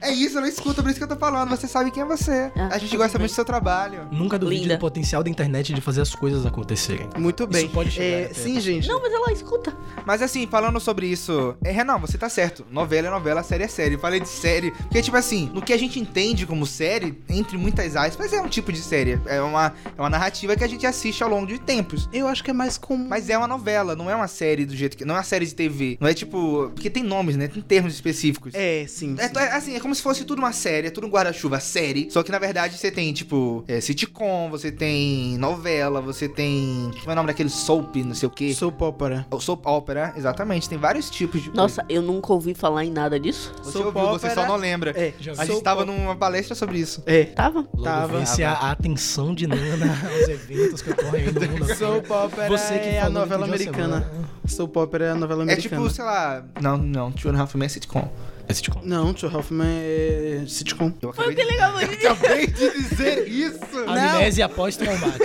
É 0.00 0.10
isso, 0.12 0.36
eu 0.38 0.40
não 0.40 0.48
escuto, 0.48 0.82
por 0.82 0.88
isso 0.90 0.98
que 0.98 1.04
eu 1.04 1.08
tô 1.08 1.16
falando. 1.16 1.48
Você 1.50 1.66
sabe 1.68 1.90
quem 1.90 2.02
é 2.02 2.06
você. 2.06 2.50
Ah, 2.56 2.70
a 2.72 2.78
gente 2.78 2.96
gosta 2.96 3.18
muito 3.18 3.30
do 3.30 3.34
seu 3.34 3.44
trabalho. 3.44 4.08
Nunca 4.10 4.38
duvide 4.38 4.62
Linda. 4.62 4.76
do 4.76 4.80
potencial 4.80 5.22
da 5.22 5.30
internet 5.30 5.72
de 5.72 5.80
fazer 5.80 6.00
as 6.00 6.14
coisas 6.14 6.44
acontecerem. 6.46 7.08
Muito 7.18 7.46
bem. 7.46 7.64
Isso 7.66 7.74
pode 7.74 7.90
chegar 7.90 8.30
É, 8.30 8.34
sim, 8.34 8.58
gente. 8.60 8.88
Não, 8.88 9.00
mas 9.00 9.12
ela 9.12 9.32
escuta. 9.32 9.72
Mas 10.04 10.22
assim, 10.22 10.46
falando 10.46 10.80
sobre 10.80 11.06
isso, 11.06 11.54
é, 11.62 11.70
Renan, 11.70 11.98
você 11.98 12.16
tá 12.18 12.28
certo. 12.28 12.66
Novela 12.70 13.08
é 13.08 13.10
novela, 13.10 13.42
série 13.42 13.64
é 13.64 13.68
série. 13.68 13.94
Eu 13.94 13.98
falei 14.00 14.18
de 14.20 14.28
série. 14.28 14.70
Porque, 14.72 15.02
tipo 15.02 15.16
assim, 15.16 15.50
no 15.52 15.62
que 15.62 15.72
a 15.72 15.78
gente 15.78 16.00
entende 16.00 16.46
como 16.46 16.66
série, 16.66 17.20
entre 17.28 17.56
muitas 17.58 17.94
aspas, 17.96 18.32
é 18.32 18.40
um 18.40 18.48
tipo 18.48 18.72
de 18.72 18.80
série. 18.80 19.19
É 19.26 19.40
uma, 19.40 19.72
é 19.96 20.00
uma 20.00 20.10
narrativa 20.10 20.56
que 20.56 20.64
a 20.64 20.68
gente 20.68 20.86
assiste 20.86 21.22
ao 21.22 21.28
longo 21.30 21.46
de 21.46 21.58
tempos. 21.58 22.08
Eu 22.12 22.26
acho 22.26 22.42
que 22.42 22.50
é 22.50 22.54
mais 22.54 22.78
comum. 22.78 23.06
Mas 23.08 23.28
é 23.28 23.36
uma 23.36 23.46
novela, 23.46 23.94
não 23.96 24.10
é 24.10 24.14
uma 24.14 24.28
série 24.28 24.64
do 24.64 24.74
jeito 24.74 24.96
que. 24.96 25.04
Não 25.04 25.14
é 25.14 25.18
uma 25.18 25.24
série 25.24 25.46
de 25.46 25.54
TV. 25.54 25.96
Não 26.00 26.08
é 26.08 26.14
tipo. 26.14 26.70
Porque 26.74 26.90
tem 26.90 27.02
nomes, 27.02 27.36
né? 27.36 27.48
Tem 27.48 27.62
termos 27.62 27.94
específicos. 27.94 28.54
É, 28.54 28.84
sim. 28.88 29.16
É, 29.18 29.28
sim. 29.28 29.34
é, 29.36 29.52
assim, 29.52 29.76
é 29.76 29.80
como 29.80 29.94
se 29.94 30.02
fosse 30.02 30.24
tudo 30.24 30.38
uma 30.38 30.52
série, 30.52 30.88
é 30.88 30.90
tudo 30.90 31.06
um 31.06 31.10
guarda-chuva 31.10 31.60
série. 31.60 32.08
Só 32.10 32.22
que 32.22 32.30
na 32.30 32.38
verdade 32.38 32.76
você 32.76 32.90
tem, 32.90 33.12
tipo, 33.12 33.64
é, 33.68 33.80
sitcom, 33.80 34.48
você 34.50 34.70
tem 34.72 35.36
novela, 35.38 36.00
você 36.00 36.28
tem. 36.28 36.90
Como 37.00 37.10
é 37.10 37.12
o 37.12 37.16
nome 37.16 37.28
daquele 37.28 37.48
soap, 37.48 37.96
não 37.96 38.14
sei 38.14 38.26
o 38.26 38.30
quê? 38.30 38.52
Soap 38.54 38.80
opera. 38.82 39.26
O 39.30 39.40
Soap 39.40 39.66
opera, 39.66 40.12
exatamente. 40.16 40.68
Tem 40.68 40.78
vários 40.78 41.10
tipos 41.10 41.42
de. 41.42 41.50
Nossa, 41.54 41.84
eu 41.88 42.02
nunca 42.02 42.32
ouvi 42.32 42.54
falar 42.54 42.84
em 42.84 42.90
nada 42.90 43.18
disso. 43.18 43.52
coisa. 43.54 43.70
você 43.70 43.78
soap 43.78 43.96
ouviu, 43.96 44.12
você 44.12 44.26
só 44.28 44.32
opera- 44.32 44.48
não 44.48 44.56
lembra. 44.56 44.90
É, 44.96 45.12
Já 45.20 45.32
A 45.36 45.44
gente 45.44 45.62
tava 45.62 45.84
numa 45.84 46.16
palestra 46.16 46.54
sobre 46.54 46.78
isso. 46.78 47.02
É. 47.06 47.24
Tava? 47.24 47.64
Tava. 47.82 48.18
vence 48.18 48.42
a, 48.42 48.52
a 48.52 48.76
atenção 49.10 49.34
de 49.34 49.46
Nana 49.46 49.98
aos 50.08 50.28
eventos 50.28 50.82
que 50.82 50.90
ocorrem 50.90 51.26
aí 51.26 51.32
no 51.32 51.40
mundo. 51.40 51.74
Soap 51.74 52.10
opera 52.10 52.48
Você 52.48 52.78
que 52.78 52.88
é 52.88 53.00
a 53.00 53.10
novela 53.10 53.44
americana. 53.44 54.08
Soap 54.46 54.76
opera 54.76 55.06
é 55.06 55.10
a 55.10 55.14
novela 55.14 55.42
É 55.42 55.44
americana. 55.44 55.82
tipo, 55.82 55.94
sei 55.94 56.04
lá. 56.04 56.44
Não, 56.60 56.78
não, 56.78 57.10
Two 57.12 57.30
and 57.30 57.36
a 57.36 57.40
Half 57.40 57.54
Men 57.56 57.66
é 57.66 57.68
sitcom. 57.68 58.08
É 58.48 58.54
sitcom. 58.54 58.80
Não, 58.82 59.14
Tio 59.14 59.28
Hoffman 59.36 59.68
é 59.68 60.42
sitcom. 60.48 60.92
Eu 61.00 61.12
Foi 61.12 61.26
o 61.26 61.30
acabei, 61.30 61.36
que 61.36 61.44
de... 61.44 61.50
legal 61.50 61.76
ali. 61.76 62.06
acabei 62.06 62.46
de 62.48 62.70
dizer 62.72 63.28
isso! 63.28 63.60
Amnésia 63.86 64.48
pós-traumática. 64.48 65.24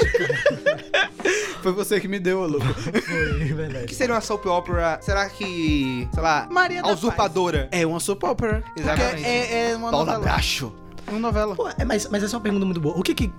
Foi 1.63 1.71
você 1.71 1.99
que 1.99 2.07
me 2.07 2.19
deu, 2.19 2.45
louco. 2.45 2.63
Foi, 2.67 3.51
O 3.51 3.55
verdade. 3.55 3.85
que 3.87 3.95
seria 3.95 4.13
uma 4.13 4.21
soap 4.21 4.45
opera? 4.45 4.99
Será 5.01 5.27
que. 5.27 6.07
Sei 6.13 6.21
lá. 6.21 6.47
Maria 6.51 6.83
da 6.83 6.91
usurpadora. 6.91 7.67
É 7.71 7.83
uma 7.85 7.99
soap 7.99 8.23
opera. 8.25 8.63
Exatamente. 8.77 9.25
É, 9.25 9.71
é 9.71 9.75
uma 9.75 9.89
Paula 9.89 10.05
novela. 10.05 10.23
Bracho. 10.23 10.71
Uma 11.07 11.19
novela. 11.19 11.55
Pô, 11.55 11.67
é, 11.67 11.83
mas, 11.83 12.07
mas 12.07 12.21
essa 12.21 12.35
é 12.35 12.37
uma 12.37 12.43
pergunta 12.43 12.65
muito 12.65 12.79
boa. 12.79 12.95
O 12.95 13.01
que 13.01 13.15
que. 13.15 13.33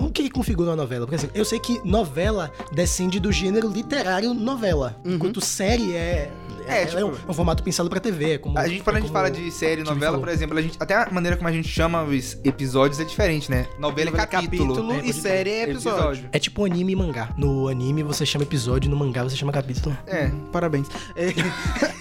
O 0.00 0.10
que 0.10 0.28
configura 0.30 0.70
uma 0.70 0.76
novela? 0.76 1.06
Porque 1.06 1.16
assim, 1.16 1.30
eu 1.34 1.44
sei 1.44 1.58
que 1.58 1.80
novela 1.84 2.50
descende 2.72 3.18
do 3.18 3.32
gênero 3.32 3.68
literário 3.68 4.32
novela. 4.34 4.96
Enquanto 5.04 5.40
série 5.40 5.94
é. 5.94 6.30
É, 6.68 6.82
É, 6.82 6.86
tipo- 6.86 6.98
é 7.00 7.04
um, 7.04 7.10
é 7.10 7.30
um 7.30 7.32
formato 7.34 7.60
pensado 7.62 7.90
pra 7.90 7.98
TV. 7.98 8.34
É 8.34 8.38
como, 8.38 8.56
A 8.56 8.68
gente, 8.68 8.84
quando 8.84 8.94
a 8.96 8.98
é 8.98 9.02
gente 9.02 9.10
como 9.10 9.18
fala 9.18 9.30
de 9.32 9.50
série, 9.50 9.82
novela, 9.82 10.16
por 10.18 10.28
exemplo, 10.28 10.56
a 10.56 10.62
gente, 10.62 10.76
até 10.78 10.94
a 10.94 11.08
maneira 11.10 11.36
como 11.36 11.48
a 11.48 11.52
gente 11.52 11.66
chama 11.66 12.04
os 12.04 12.36
episódios 12.44 13.00
é 13.00 13.04
diferente, 13.04 13.50
né? 13.50 13.66
Novela 13.80 14.10
é 14.10 14.26
capítulo. 14.26 14.74
capítulo 14.76 14.92
É, 14.92 15.06
e 15.08 15.12
série 15.12 15.50
é 15.50 15.62
episódio. 15.64 16.28
É 16.30 16.38
tipo 16.38 16.64
anime 16.64 16.92
e 16.92 16.96
mangá. 16.96 17.30
No 17.36 17.66
anime 17.66 18.04
você 18.04 18.24
chama 18.24 18.44
episódio, 18.44 18.88
no 18.88 18.96
mangá 18.96 19.24
você 19.24 19.34
chama 19.34 19.50
capítulo. 19.50 19.96
É. 20.06 20.30
Parabéns. 20.52 20.86
É, 21.16 21.32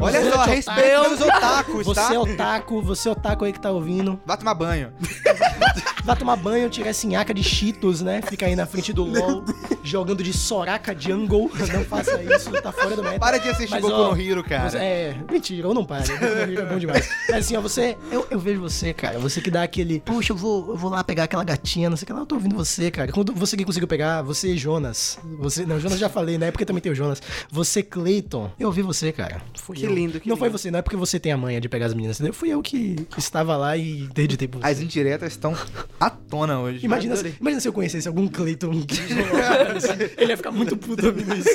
Olha 0.00 0.20
Você 0.20 0.30
só, 0.32 0.44
é 0.44 0.46
respeita 0.54 1.10
os 1.12 1.20
otakus, 1.20 1.86
Você 1.86 2.00
tá? 2.00 2.14
é 2.14 2.18
otaku, 2.18 2.82
você 2.82 3.08
é 3.08 3.12
otaku 3.12 3.44
aí 3.44 3.52
que 3.52 3.60
tá 3.60 3.70
ouvindo. 3.70 4.18
Vá 4.26 4.36
tomar 4.36 4.54
banho. 4.54 4.92
Vai 6.04 6.16
tomar 6.16 6.36
banho, 6.36 6.68
tirar 6.68 6.90
essa 6.90 7.06
nhaca 7.06 7.32
de 7.32 7.42
Cheetos, 7.42 8.00
né? 8.02 8.20
Fica 8.22 8.46
aí 8.46 8.56
na 8.56 8.66
frente 8.66 8.92
do 8.92 9.04
LOL, 9.04 9.44
jogando 9.82 10.22
de 10.22 10.32
Soraka 10.32 10.94
Jungle. 10.98 11.50
Não 11.72 11.84
faça 11.84 12.22
isso, 12.22 12.50
tá 12.62 12.72
fora 12.72 12.94
do 12.96 13.02
meta. 13.02 13.18
Para 13.18 13.38
de 13.38 13.48
assistir 13.48 13.70
Mas, 13.72 13.82
Boku 13.82 13.94
ó, 13.94 14.14
no 14.14 14.20
Hero, 14.20 14.42
cara. 14.44 14.70
Você- 14.70 14.78
é, 14.78 15.16
mentira, 15.30 15.68
ou 15.68 15.74
não 15.74 15.84
para. 15.84 16.02
Boku 16.04 16.24
no 16.24 16.40
Hero 16.40 16.60
é 16.60 16.66
bom 16.66 16.78
demais. 16.78 17.08
Mas 17.28 17.44
assim, 17.46 17.56
ó, 17.56 17.60
você. 17.60 17.96
Eu, 18.10 18.26
eu 18.30 18.38
vejo 18.38 18.60
você, 18.60 18.92
cara. 18.92 19.18
Você 19.18 19.40
que 19.40 19.50
dá 19.50 19.62
aquele. 19.62 20.00
Puxa, 20.00 20.32
eu 20.32 20.36
vou, 20.36 20.70
eu 20.70 20.76
vou 20.76 20.90
lá 20.90 21.02
pegar 21.04 21.24
aquela 21.24 21.44
gatinha, 21.44 21.88
não 21.90 21.96
sei 21.96 22.04
o 22.04 22.06
que 22.06 22.12
lá. 22.12 22.20
Eu 22.20 22.26
tô 22.26 22.34
ouvindo 22.36 22.54
você, 22.54 22.90
cara. 22.90 23.10
Quando 23.12 23.32
você 23.32 23.56
que 23.56 23.64
conseguiu 23.64 23.88
pegar, 23.88 24.22
você, 24.22 24.56
Jonas. 24.56 25.18
Você. 25.38 25.64
Não, 25.66 25.78
Jonas 25.80 25.98
já 25.98 26.08
falei, 26.08 26.38
na 26.38 26.46
época 26.46 26.64
também 26.66 26.80
tem 26.82 26.92
o 26.92 26.94
Jonas. 26.94 27.20
Você, 27.50 27.82
Clayton. 27.82 28.50
Eu 28.58 28.68
ouvi 28.68 28.82
você, 28.82 29.12
cara. 29.12 29.40
Fui 29.54 29.76
Que 29.76 29.84
eu. 29.84 29.92
lindo, 29.94 30.20
que 30.20 30.28
Não 30.28 30.36
foi 30.36 30.48
lindo. 30.48 30.58
você, 30.58 30.70
não 30.70 30.78
é 30.78 30.82
porque 30.82 30.96
você 30.96 31.18
tem 31.18 31.32
a 31.32 31.36
manha 31.36 31.60
de 31.60 31.68
pegar 31.68 31.86
as 31.86 31.94
meninas, 31.94 32.16
entendeu? 32.18 32.32
Fui 32.34 32.48
eu 32.50 32.62
que 32.62 32.96
estava 33.16 33.56
lá 33.56 33.76
e 33.76 34.08
por 34.48 34.60
você. 34.60 34.66
As 34.66 34.80
indiretas 34.80 35.32
estão 35.32 35.54
à 36.00 36.10
tona 36.10 36.58
hoje. 36.60 36.84
Imagina, 36.84 37.14
Adorei. 37.14 37.34
imagina 37.40 37.60
se 37.60 37.68
eu 37.68 37.72
conhecesse 37.72 38.08
algum 38.08 38.26
Clayton 38.28 38.72
Ele 40.16 40.32
ia 40.32 40.36
ficar 40.36 40.50
muito 40.50 40.76
puto 40.76 41.06
ouvindo 41.06 41.34
isso. 41.34 41.50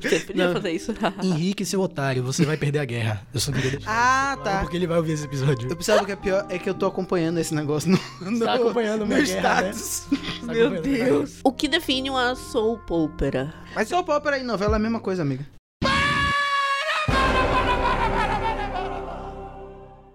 Você 0.00 0.20
podia 0.20 0.52
fazer 0.52 0.70
isso. 0.72 0.94
Henrique, 1.22 1.64
seu 1.64 1.80
otário, 1.80 2.22
você 2.22 2.44
vai 2.44 2.56
perder 2.56 2.78
a 2.78 2.84
guerra. 2.84 3.26
Eu 3.32 3.40
só 3.40 3.50
queria 3.52 3.70
deixar 3.72 3.90
Ah, 3.90 4.36
claro, 4.36 4.50
tá. 4.50 4.60
porque 4.60 4.76
ele 4.76 4.86
vai 4.86 4.96
ouvir 4.98 5.12
esse 5.12 5.24
episódio. 5.24 5.68
Eu 5.68 5.76
pensava 5.76 6.04
que 6.04 6.12
é 6.12 6.16
pior 6.16 6.46
é 6.48 6.58
que 6.58 6.68
eu 6.68 6.74
tô 6.74 6.86
acompanhando 6.86 7.38
esse 7.38 7.54
negócio 7.54 7.90
no, 7.90 8.30
no, 8.30 8.44
Tá 8.44 8.54
acompanhando 8.54 9.00
no 9.00 9.06
minha 9.06 9.22
guerra, 9.22 9.62
né? 9.62 9.70
status. 9.70 10.06
Tá 10.46 10.52
Meu? 10.52 10.80
Deus. 10.80 11.40
O 11.42 11.52
que 11.52 11.66
define 11.68 12.10
uma 12.10 12.34
soap 12.34 12.90
opera? 12.90 13.52
Mas 13.74 13.88
Soap 13.88 14.08
opera 14.08 14.38
e 14.38 14.42
novela 14.42 14.74
é 14.74 14.76
a 14.76 14.78
mesma 14.78 15.00
coisa, 15.00 15.22
amiga. 15.22 15.46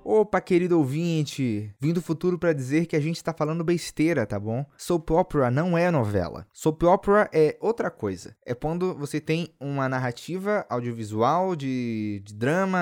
Opa, 0.05 0.41
querido 0.41 0.77
ouvinte, 0.77 1.73
vim 1.79 1.93
do 1.93 2.01
futuro 2.01 2.37
pra 2.37 2.51
dizer 2.51 2.87
que 2.87 2.95
a 2.95 2.99
gente 2.99 3.23
tá 3.23 3.33
falando 3.33 3.63
besteira, 3.63 4.25
tá 4.25 4.37
bom? 4.37 4.65
Soap 4.77 5.11
opera 5.11 5.49
não 5.49 5.77
é 5.77 5.89
novela. 5.89 6.45
Soap 6.51 6.83
opera 6.83 7.29
é 7.33 7.57
outra 7.61 7.89
coisa. 7.89 8.35
É 8.45 8.53
quando 8.53 8.93
você 8.95 9.21
tem 9.21 9.47
uma 9.61 9.87
narrativa 9.87 10.65
audiovisual 10.69 11.55
de, 11.55 12.21
de 12.25 12.33
drama, 12.33 12.79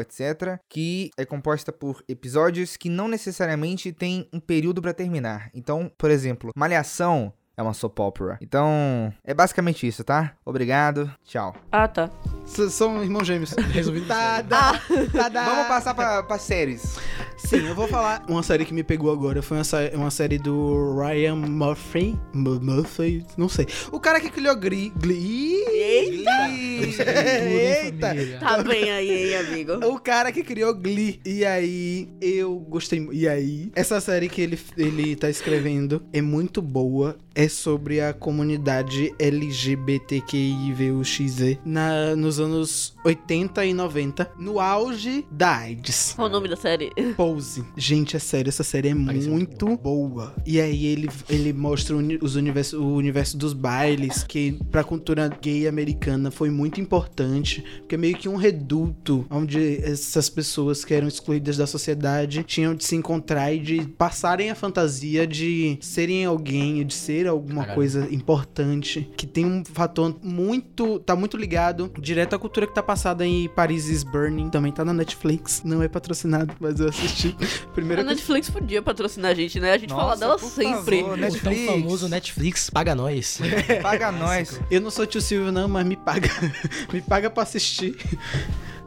etc, 0.00 0.60
que 0.68 1.10
é 1.16 1.24
composta 1.24 1.72
por 1.72 2.04
episódios 2.08 2.76
que 2.76 2.88
não 2.88 3.08
necessariamente 3.08 3.92
tem 3.92 4.28
um 4.32 4.38
período 4.38 4.80
pra 4.80 4.94
terminar. 4.94 5.50
Então, 5.52 5.90
por 5.98 6.10
exemplo, 6.10 6.52
Malhação 6.54 7.32
é 7.60 7.62
uma 7.62 7.74
soap 7.74 7.98
opera. 8.00 8.38
Então, 8.40 9.12
é 9.24 9.34
basicamente 9.34 9.86
isso, 9.86 10.02
tá? 10.02 10.32
Obrigado, 10.44 11.12
tchau. 11.24 11.54
Ah, 11.70 11.86
tá. 11.86 12.10
S- 12.46 12.70
São 12.70 13.02
irmãos 13.02 13.26
gêmeos. 13.26 13.52
Resolvido. 13.72 14.06
Tá, 14.06 14.42
tá, 14.42 14.80
tá, 15.12 15.30
tá. 15.30 15.44
Vamos 15.44 15.68
passar 15.68 15.94
pra, 15.94 16.22
pra 16.22 16.38
séries. 16.38 16.96
Sim, 17.36 17.66
eu 17.68 17.74
vou 17.74 17.86
falar. 17.88 18.24
Uma 18.28 18.42
série 18.42 18.64
que 18.64 18.72
me 18.74 18.82
pegou 18.82 19.12
agora 19.12 19.42
foi 19.42 19.58
uma, 19.58 19.64
uma 19.94 20.10
série 20.10 20.38
do 20.38 20.96
Ryan 20.98 21.36
Murphy. 21.36 22.18
Mu- 22.32 22.60
Murphy? 22.60 23.24
Não 23.36 23.48
sei. 23.48 23.66
O 23.92 24.00
cara 24.00 24.20
que 24.20 24.30
criou 24.30 24.56
Glee. 24.56 24.92
Glee. 24.96 25.54
Eita! 25.66 26.48
Eita! 26.48 28.14
Tá 28.40 28.62
bem 28.62 28.90
aí, 28.90 29.28
hein, 29.32 29.36
amigo? 29.36 29.72
O 29.86 29.98
cara 29.98 30.32
que 30.32 30.42
criou 30.42 30.74
Glee. 30.74 31.20
E 31.24 31.44
aí, 31.44 32.08
eu 32.20 32.58
gostei. 32.58 33.06
E 33.12 33.28
aí, 33.28 33.70
essa 33.74 34.00
série 34.00 34.28
que 34.28 34.40
ele, 34.40 34.58
ele 34.76 35.16
tá 35.16 35.28
escrevendo 35.30 36.02
é 36.12 36.20
muito 36.20 36.60
boa. 36.62 37.16
É 37.34 37.48
sobre 37.50 38.00
a 38.00 38.12
comunidade 38.12 39.14
LGBTQIVUXZ 39.18 41.58
na, 41.64 42.14
nos 42.16 42.40
anos 42.40 42.94
80 43.04 43.66
e 43.66 43.74
90, 43.74 44.30
no 44.38 44.60
auge 44.60 45.26
da 45.30 45.56
AIDS. 45.56 46.14
Qual 46.14 46.28
o 46.28 46.30
nome 46.30 46.48
da 46.48 46.56
série? 46.56 46.90
Pose. 47.16 47.64
Gente, 47.76 48.16
é 48.16 48.18
sério, 48.18 48.48
essa 48.48 48.62
série 48.62 48.88
é 48.88 48.94
Parece 48.94 49.28
muito 49.28 49.76
boa. 49.76 50.34
E 50.46 50.60
aí 50.60 50.86
ele, 50.86 51.08
ele 51.28 51.52
mostra 51.52 51.96
os 51.96 52.36
universo, 52.36 52.80
o 52.80 52.94
universo 52.94 53.36
dos 53.36 53.52
bailes, 53.52 54.22
que 54.22 54.52
pra 54.70 54.84
cultura 54.84 55.28
gay 55.28 55.66
americana 55.66 56.30
foi 56.30 56.50
muito 56.50 56.80
importante, 56.80 57.64
porque 57.80 57.94
é 57.94 57.98
meio 57.98 58.16
que 58.16 58.28
um 58.28 58.36
reduto 58.36 59.26
onde 59.30 59.78
essas 59.82 60.28
pessoas 60.28 60.84
que 60.84 60.94
eram 60.94 61.08
excluídas 61.08 61.56
da 61.56 61.66
sociedade 61.66 62.44
tinham 62.44 62.74
de 62.74 62.84
se 62.84 62.96
encontrar 62.96 63.52
e 63.52 63.58
de 63.58 63.82
passarem 63.82 64.50
a 64.50 64.54
fantasia 64.54 65.26
de 65.26 65.78
serem 65.80 66.24
alguém, 66.24 66.86
de 66.86 66.94
ser 66.94 67.26
alguma 67.40 67.62
Caralho. 67.62 67.74
coisa 67.74 68.08
importante, 68.14 69.10
que 69.16 69.26
tem 69.26 69.44
um 69.44 69.64
fator 69.64 70.16
muito, 70.22 70.98
tá 71.00 71.16
muito 71.16 71.36
ligado 71.36 71.90
direto 71.98 72.34
à 72.34 72.38
cultura 72.38 72.66
que 72.66 72.74
tá 72.74 72.82
passada 72.82 73.26
em 73.26 73.48
Paris 73.48 73.88
is 73.88 74.02
Burning, 74.02 74.48
também 74.50 74.70
tá 74.72 74.84
na 74.84 74.92
Netflix, 74.92 75.62
não 75.64 75.82
é 75.82 75.88
patrocinado, 75.88 76.54
mas 76.60 76.78
eu 76.80 76.88
assisti. 76.88 77.36
Primeira 77.74 78.02
A 78.02 78.04
coisa 78.04 78.16
Netflix 78.20 78.50
podia 78.50 78.82
patrocinar 78.82 79.30
a 79.30 79.34
gente, 79.34 79.58
né? 79.60 79.72
A 79.72 79.78
gente 79.78 79.90
fala 79.90 80.04
Nossa, 80.10 80.20
dela 80.20 80.38
por 80.38 80.50
sempre. 80.50 81.00
favor, 81.00 81.14
O 81.14 81.16
Netflix. 81.16 81.66
tão 81.66 81.74
famoso 81.74 82.08
Netflix 82.08 82.70
paga 82.70 82.94
nós. 82.94 83.40
Paga 83.82 84.12
nós. 84.12 84.60
Eu 84.70 84.80
não 84.80 84.90
sou 84.90 85.06
tio 85.06 85.20
Silvio, 85.20 85.50
não, 85.52 85.68
mas 85.68 85.86
me 85.86 85.96
paga. 85.96 86.28
me 86.92 87.00
paga 87.00 87.30
pra 87.30 87.42
assistir. 87.42 87.96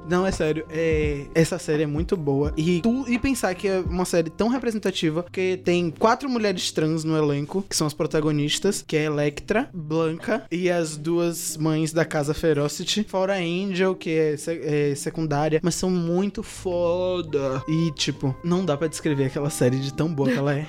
Não, 0.09 0.25
é 0.25 0.31
sério. 0.31 0.65
É... 0.69 1.25
Essa 1.33 1.57
série 1.57 1.83
é 1.83 1.87
muito 1.87 2.15
boa. 2.17 2.53
E, 2.57 2.81
tu... 2.81 3.05
e 3.07 3.17
pensar 3.17 3.53
que 3.55 3.67
é 3.67 3.79
uma 3.79 4.05
série 4.05 4.29
tão 4.29 4.47
representativa, 4.49 5.23
porque 5.23 5.59
tem 5.63 5.89
quatro 5.91 6.29
mulheres 6.29 6.71
trans 6.71 7.03
no 7.03 7.15
elenco, 7.17 7.63
que 7.69 7.75
são 7.75 7.87
as 7.87 7.93
protagonistas, 7.93 8.83
que 8.85 8.97
é 8.97 9.03
Electra, 9.05 9.69
Blanca 9.73 10.45
e 10.51 10.69
as 10.69 10.97
duas 10.97 11.55
mães 11.57 11.93
da 11.93 12.03
casa 12.05 12.33
Ferocity. 12.33 13.05
Fora 13.07 13.33
a 13.35 13.37
Angel, 13.39 13.95
que 13.95 14.09
é, 14.11 14.37
se- 14.37 14.59
é 14.63 14.95
secundária, 14.95 15.59
mas 15.63 15.75
são 15.75 15.89
muito 15.89 16.43
foda. 16.43 17.63
E, 17.67 17.91
tipo, 17.91 18.35
não 18.43 18.65
dá 18.65 18.75
pra 18.77 18.87
descrever 18.87 19.25
aquela 19.25 19.49
série 19.49 19.79
de 19.79 19.93
tão 19.93 20.13
boa 20.13 20.29
que 20.29 20.37
ela 20.37 20.53
é. 20.55 20.67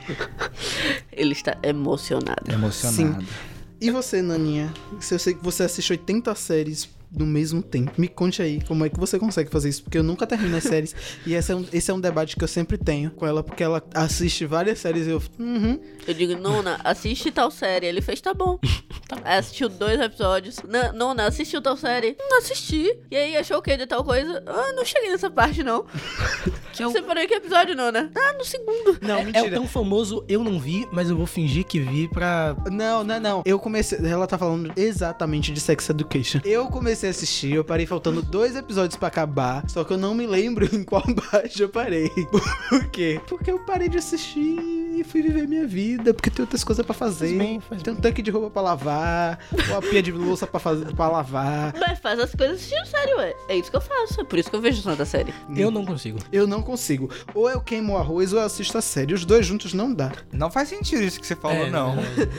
Ele 1.12 1.32
está 1.32 1.56
emocionado. 1.62 2.50
Emocionado. 2.50 3.24
E 3.80 3.90
você, 3.90 4.22
Naninha? 4.22 4.72
Se 5.00 5.14
eu 5.14 5.18
sei 5.18 5.34
que 5.34 5.42
você 5.44 5.64
assiste 5.64 5.92
80 5.92 6.34
séries 6.34 6.88
no 7.16 7.26
mesmo 7.26 7.62
tempo, 7.62 7.92
me 7.98 8.08
conte 8.08 8.42
aí 8.42 8.60
como 8.66 8.84
é 8.84 8.88
que 8.88 8.98
você 8.98 9.18
consegue 9.18 9.50
fazer 9.50 9.68
isso, 9.68 9.82
porque 9.82 9.98
eu 9.98 10.02
nunca 10.02 10.26
termino 10.26 10.56
as 10.56 10.64
séries. 10.64 10.94
e 11.26 11.34
esse 11.34 11.52
é, 11.52 11.56
um, 11.56 11.64
esse 11.72 11.90
é 11.90 11.94
um 11.94 12.00
debate 12.00 12.36
que 12.36 12.44
eu 12.44 12.48
sempre 12.48 12.76
tenho 12.78 13.10
com 13.10 13.26
ela, 13.26 13.42
porque 13.42 13.62
ela 13.62 13.82
assiste 13.94 14.44
várias 14.46 14.78
séries 14.78 15.06
e 15.06 15.10
eu. 15.10 15.22
Uhum. 15.38 15.80
Eu 16.06 16.14
digo, 16.14 16.36
Nona, 16.36 16.80
assiste 16.84 17.30
tal 17.30 17.50
série. 17.50 17.86
Ele 17.86 18.00
fez, 18.02 18.20
tá 18.20 18.34
bom. 18.34 18.58
Aí 19.24 19.38
assistiu 19.38 19.68
dois 19.68 20.00
episódios. 20.00 20.56
Na- 20.68 20.92
Nona, 20.92 21.26
assistiu 21.26 21.60
tal 21.62 21.76
série? 21.76 22.16
Não 22.18 22.38
assisti. 22.38 22.90
E 23.10 23.16
aí, 23.16 23.36
achou 23.36 23.58
o 23.58 23.62
quê 23.62 23.76
de 23.76 23.86
tal 23.86 24.02
coisa? 24.02 24.42
Ah, 24.46 24.72
não 24.74 24.84
cheguei 24.84 25.10
nessa 25.10 25.30
parte, 25.30 25.62
não. 25.62 25.84
Você 26.74 27.00
parou 27.02 27.22
em 27.22 27.28
que 27.28 27.34
episódio, 27.34 27.76
Nona? 27.76 28.10
Ah, 28.16 28.32
no 28.36 28.44
segundo. 28.44 28.98
Não, 29.00 29.18
É 29.18 29.22
o 29.22 29.24
mentira. 29.26 29.50
tão 29.54 29.68
famoso, 29.68 30.24
eu 30.28 30.42
não 30.42 30.58
vi, 30.58 30.88
mas 30.92 31.08
eu 31.08 31.16
vou 31.16 31.26
fingir 31.26 31.64
que 31.64 31.78
vi 31.78 32.08
pra. 32.08 32.56
Não, 32.70 33.04
não, 33.04 33.20
não. 33.20 33.42
Eu 33.46 33.58
comecei. 33.60 33.98
Ela 34.04 34.26
tá 34.26 34.36
falando 34.36 34.72
exatamente 34.76 35.52
de 35.52 35.60
Sex 35.60 35.88
Education. 35.90 36.40
Eu 36.44 36.66
comecei 36.66 37.03
a 37.06 37.10
assistir, 37.10 37.54
eu 37.54 37.64
parei 37.64 37.86
faltando 37.86 38.22
dois 38.22 38.56
episódios 38.56 38.96
pra 38.96 39.08
acabar. 39.08 39.68
Só 39.68 39.84
que 39.84 39.92
eu 39.92 39.98
não 39.98 40.14
me 40.14 40.26
lembro 40.26 40.68
em 40.74 40.82
qual 40.82 41.02
parte 41.30 41.62
eu 41.62 41.68
parei. 41.68 42.10
Por 42.68 42.86
quê? 42.90 43.20
Porque 43.26 43.50
eu 43.50 43.58
parei 43.60 43.88
de 43.88 43.98
assistir 43.98 44.83
e 45.00 45.04
fui 45.04 45.22
viver 45.22 45.46
minha 45.48 45.66
vida. 45.66 46.12
Porque 46.14 46.30
tem 46.30 46.42
outras 46.42 46.62
coisas 46.64 46.84
pra 46.84 46.94
fazer. 46.94 47.26
Faz 47.28 47.38
bem, 47.38 47.60
faz 47.60 47.82
tem 47.82 47.92
um 47.92 47.96
tanque 47.96 48.22
de 48.22 48.30
roupa 48.30 48.50
pra 48.50 48.62
lavar, 48.62 49.38
uma 49.68 49.80
pia 49.82 50.02
de 50.02 50.12
louça 50.12 50.46
pra, 50.46 50.60
fazer, 50.60 50.94
pra 50.94 51.08
lavar. 51.08 51.74
Mas 51.78 51.98
faz 51.98 52.18
as 52.18 52.34
coisas 52.34 52.56
assistindo 52.56 52.86
sério, 52.86 53.16
ué. 53.18 53.34
É 53.48 53.56
isso 53.56 53.70
que 53.70 53.76
eu 53.76 53.80
faço. 53.80 54.20
É 54.20 54.24
por 54.24 54.38
isso 54.38 54.50
que 54.50 54.56
eu 54.56 54.60
vejo 54.60 54.82
tanta 54.82 55.04
série. 55.04 55.32
Eu 55.56 55.70
não 55.70 55.84
consigo. 55.84 56.18
Eu 56.32 56.46
não 56.46 56.62
consigo. 56.62 57.10
Ou 57.34 57.48
eu 57.50 57.60
queimo 57.60 57.94
o 57.94 57.96
arroz 57.96 58.32
ou 58.32 58.38
eu 58.40 58.44
assisto 58.44 58.76
a 58.78 58.82
série. 58.82 59.14
Os 59.14 59.24
dois 59.24 59.46
juntos 59.46 59.72
não 59.74 59.92
dá. 59.92 60.12
Não 60.32 60.50
faz 60.50 60.68
sentido 60.68 61.02
isso 61.02 61.20
que 61.20 61.26
você 61.26 61.36
falou, 61.36 61.66
É, 61.66 61.70
não. 61.70 61.94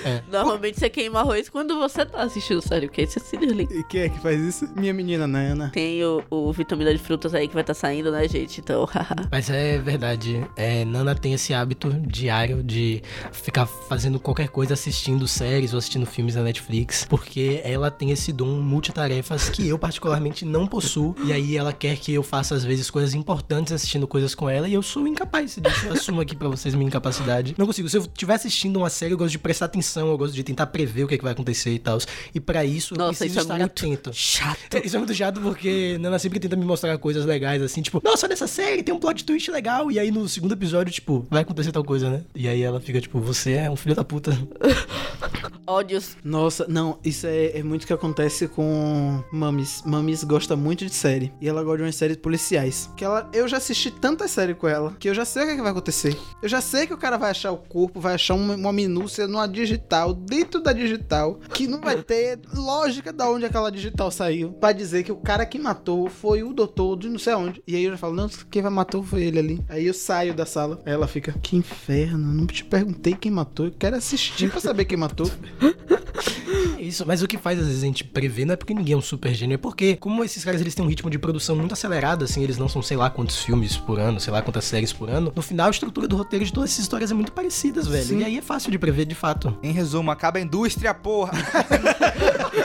É, 0.06 0.10
é. 0.10 0.24
Normalmente 0.32 0.80
você 0.80 0.90
queima 0.90 1.20
arroz 1.20 1.50
quando 1.50 1.78
você 1.80 2.06
tá 2.06 2.22
assistindo 2.22 2.62
série, 2.62 2.88
porque 2.88 3.02
esse 3.02 3.18
é 3.18 3.22
se 3.22 3.38
desliga. 3.38 3.74
E 3.74 3.84
quem 3.84 4.02
é 4.02 4.10
que 4.10 4.20
faz 4.20 4.40
isso? 4.40 4.70
Minha 4.76 4.94
menina 4.94 5.26
Nana. 5.28 5.72
Tem 5.74 6.04
o, 6.04 6.24
o 6.30 6.52
vitamina 6.52 6.94
de 6.94 7.00
frutas 7.00 7.34
aí 7.34 7.48
que 7.48 7.54
vai 7.54 7.64
estar 7.64 7.74
saindo, 7.74 8.12
né, 8.12 8.28
gente? 8.28 8.60
Então, 8.60 8.86
haha. 8.92 9.28
Mas 9.32 9.50
é 9.50 9.78
verdade. 9.80 10.46
É, 10.56 10.86
Nana 10.86 11.16
tem 11.16 11.34
esse 11.34 11.54
hábito 11.54 11.92
diário 12.06 12.45
de 12.64 13.02
ficar 13.32 13.66
fazendo 13.66 14.20
qualquer 14.20 14.50
coisa, 14.50 14.74
assistindo 14.74 15.28
séries 15.28 15.74
ou 15.74 15.80
assistindo 15.80 16.06
filmes 16.06 16.36
na 16.36 16.44
Netflix, 16.44 17.06
porque 17.10 17.62
ela 17.64 17.90
tem 17.92 18.12
esse 18.12 18.32
dom 18.32 18.60
multitarefas 18.62 19.50
que 19.50 19.68
eu 19.68 19.78
particularmente 19.80 20.46
não 20.46 20.68
possuo. 20.68 21.16
E 21.26 21.32
aí 21.34 21.58
ela 21.58 21.74
quer 21.74 21.98
que 21.98 22.14
eu 22.14 22.24
faça 22.24 22.56
às 22.56 22.64
vezes 22.64 22.90
coisas 22.90 23.14
importantes 23.14 23.74
assistindo 23.74 24.08
coisas 24.08 24.36
com 24.36 24.50
ela 24.50 24.68
e 24.68 24.74
eu 24.74 24.82
sou 24.82 25.08
incapaz 25.08 25.56
disso. 25.56 25.86
Eu 25.86 25.94
assumo 25.94 26.22
aqui 26.22 26.36
pra 26.36 26.48
vocês 26.48 26.74
minha 26.76 26.88
incapacidade. 26.88 27.56
Não 27.58 27.66
consigo. 27.66 27.90
Se 27.90 27.98
eu 27.98 28.02
estiver 28.02 28.34
assistindo 28.36 28.78
uma 28.78 28.90
série, 28.90 29.14
eu 29.14 29.18
gosto 29.18 29.32
de 29.32 29.40
prestar 29.40 29.66
atenção, 29.66 30.08
eu 30.10 30.18
gosto 30.18 30.34
de 30.34 30.44
tentar 30.44 30.68
prever 30.68 31.04
o 31.04 31.08
que, 31.08 31.16
é 31.16 31.18
que 31.18 31.24
vai 31.24 31.34
acontecer 31.34 31.72
e 31.74 31.80
tal. 31.80 31.98
E 32.34 32.40
pra 32.40 32.64
isso 32.66 32.94
eu 32.94 32.98
Nossa, 32.98 33.10
preciso 33.20 33.32
isso 33.32 33.40
é 33.40 33.42
estar 33.42 33.58
muito 33.58 33.72
atento. 33.72 34.12
chato. 34.14 34.58
Isso 34.84 34.96
é 34.96 35.00
muito 35.00 35.14
chato 35.14 35.42
porque 35.42 35.98
Nana 36.00 36.20
sempre 36.20 36.40
tenta 36.40 36.56
me 36.56 36.66
mostrar 36.66 36.98
coisas 36.98 37.26
legais, 37.26 37.62
assim, 37.62 37.82
tipo, 37.82 38.02
nossa, 38.04 38.26
olha 38.26 38.34
essa 38.34 38.48
série, 38.48 38.84
tem 38.84 38.94
um 38.94 39.00
plot 39.00 39.24
twist 39.24 39.50
legal. 39.52 39.92
E 39.92 40.00
aí 40.00 40.12
no 40.12 40.28
segundo 40.28 40.54
episódio, 40.54 40.94
tipo, 40.94 41.26
vai 41.30 41.42
acontecer 41.42 41.72
tal 41.72 41.84
coisa, 41.84 42.10
né? 42.10 42.22
E 42.36 42.48
aí 42.48 42.62
ela 42.62 42.80
fica, 42.80 43.00
tipo, 43.00 43.20
você 43.20 43.54
é 43.54 43.70
um 43.70 43.76
filho 43.76 43.96
da 43.96 44.04
puta. 44.04 44.32
Ódios. 45.68 46.16
Nossa, 46.24 46.66
não, 46.68 47.00
isso 47.04 47.26
é, 47.26 47.58
é 47.58 47.64
muito 47.64 47.88
que 47.88 47.94
acontece 47.94 48.48
com 48.48 49.24
Mamis. 49.32 49.82
Mamis 49.86 50.24
gosta 50.24 50.56
muito 50.56 50.86
de 50.86 50.94
série. 50.94 51.34
E 51.42 51.48
ela 51.48 51.64
gosta 51.64 51.78
de 51.78 51.84
umas 51.84 51.96
séries 51.96 52.18
policiais. 52.18 52.90
Que 52.96 53.04
ela, 53.04 53.28
eu 53.34 53.48
já 53.48 53.58
assisti 53.58 53.90
tanta 53.90 54.28
série 54.28 54.54
com 54.54 54.68
ela 54.68 54.96
que 55.00 55.10
eu 55.10 55.14
já 55.14 55.26
sei 55.26 55.44
o 55.44 55.46
que, 55.48 55.52
é 55.54 55.56
que 55.56 55.62
vai 55.62 55.72
acontecer. 55.72 56.18
Eu 56.42 56.50
já 56.50 56.62
sei 56.62 56.86
que 56.86 56.94
o 56.94 56.98
cara 56.98 57.18
vai 57.18 57.32
achar 57.32 57.52
o 57.52 57.58
corpo, 57.58 58.00
vai 58.00 58.14
achar 58.14 58.36
uma, 58.36 58.56
uma 58.56 58.74
minúcia 58.74 59.28
numa 59.28 59.48
digital, 59.48 60.14
dentro 60.14 60.62
da 60.62 60.72
digital, 60.72 61.40
que 61.54 61.68
não 61.68 61.82
vai 61.82 62.02
ter 62.02 62.40
lógica 62.54 63.12
da 63.12 63.30
onde 63.30 63.46
aquela 63.46 63.72
digital 63.72 64.12
saiu. 64.12 64.52
Pra 64.52 64.72
dizer 64.72 65.04
que 65.04 65.12
o 65.12 65.18
cara 65.18 65.46
que 65.46 65.58
matou 65.58 66.10
foi 66.10 66.44
o 66.44 66.54
doutor 66.54 66.98
de 66.98 67.10
não 67.10 67.18
sei 67.20 67.34
onde. 67.34 67.64
E 67.68 67.76
aí 67.76 67.86
eu 67.86 67.92
já 67.92 67.98
falo, 67.98 68.14
não, 68.14 68.30
quem 68.50 68.62
vai 68.62 68.72
matou 68.72 69.02
foi 69.02 69.24
ele 69.24 69.40
ali. 69.40 69.66
Aí 69.68 69.88
eu 69.88 69.94
saio 69.94 70.34
da 70.34 70.46
sala. 70.46 70.80
Aí 70.86 70.94
ela 70.94 71.08
fica, 71.08 71.34
que 71.42 71.56
inferno, 71.56 72.25
não 72.34 72.46
te 72.48 72.64
perguntei 72.64 73.14
quem 73.14 73.32
matou. 73.32 73.68
Eu 73.68 73.74
quero 73.78 73.96
assistir 73.96 74.50
pra 74.50 74.60
saber 74.60 74.86
quem 74.86 74.98
matou. 74.98 75.30
Isso, 76.80 77.04
mas 77.06 77.22
o 77.24 77.28
que 77.28 77.38
faz 77.38 77.60
às 77.60 77.66
vezes 77.66 77.84
a 77.84 77.86
gente 77.86 78.04
prever 78.04 78.46
não 78.46 78.54
é 78.54 78.56
porque 78.56 78.74
ninguém 78.74 78.94
é 78.94 78.98
um 78.98 79.02
super 79.02 79.34
gênio, 79.34 79.56
é 79.56 79.58
porque, 79.58 79.96
como 79.96 80.24
esses 80.24 80.44
caras 80.44 80.62
eles 80.62 80.76
têm 80.76 80.86
um 80.86 80.88
ritmo 80.88 81.10
de 81.10 81.18
produção 81.18 81.56
muito 81.56 81.74
acelerado, 81.74 82.24
assim, 82.24 82.44
eles 82.44 82.58
não 82.58 82.70
são 82.70 82.82
sei 82.82 82.96
lá 82.96 83.10
quantos 83.10 83.42
filmes 83.42 83.76
por 83.76 84.00
ano, 84.00 84.20
sei 84.20 84.32
lá 84.32 84.42
quantas 84.42 84.66
séries 84.66 84.94
por 84.94 85.10
ano, 85.10 85.34
no 85.36 85.42
final 85.42 85.68
a 85.68 85.72
estrutura 85.72 86.08
do 86.08 86.16
roteiro 86.16 86.46
de 86.46 86.54
todas 86.54 86.70
essas 86.70 86.84
histórias 86.84 87.12
é 87.12 87.14
muito 87.14 87.32
parecidas, 87.32 87.88
velho. 87.88 88.06
Sim. 88.06 88.20
E 88.20 88.24
aí 88.24 88.38
é 88.38 88.42
fácil 88.42 88.72
de 88.72 88.78
prever 88.78 89.06
de 89.06 89.16
fato. 89.16 89.58
Em 89.64 89.72
resumo, 89.72 90.12
acaba 90.12 90.38
a 90.38 90.42
indústria, 90.42 90.94
porra. 90.94 91.34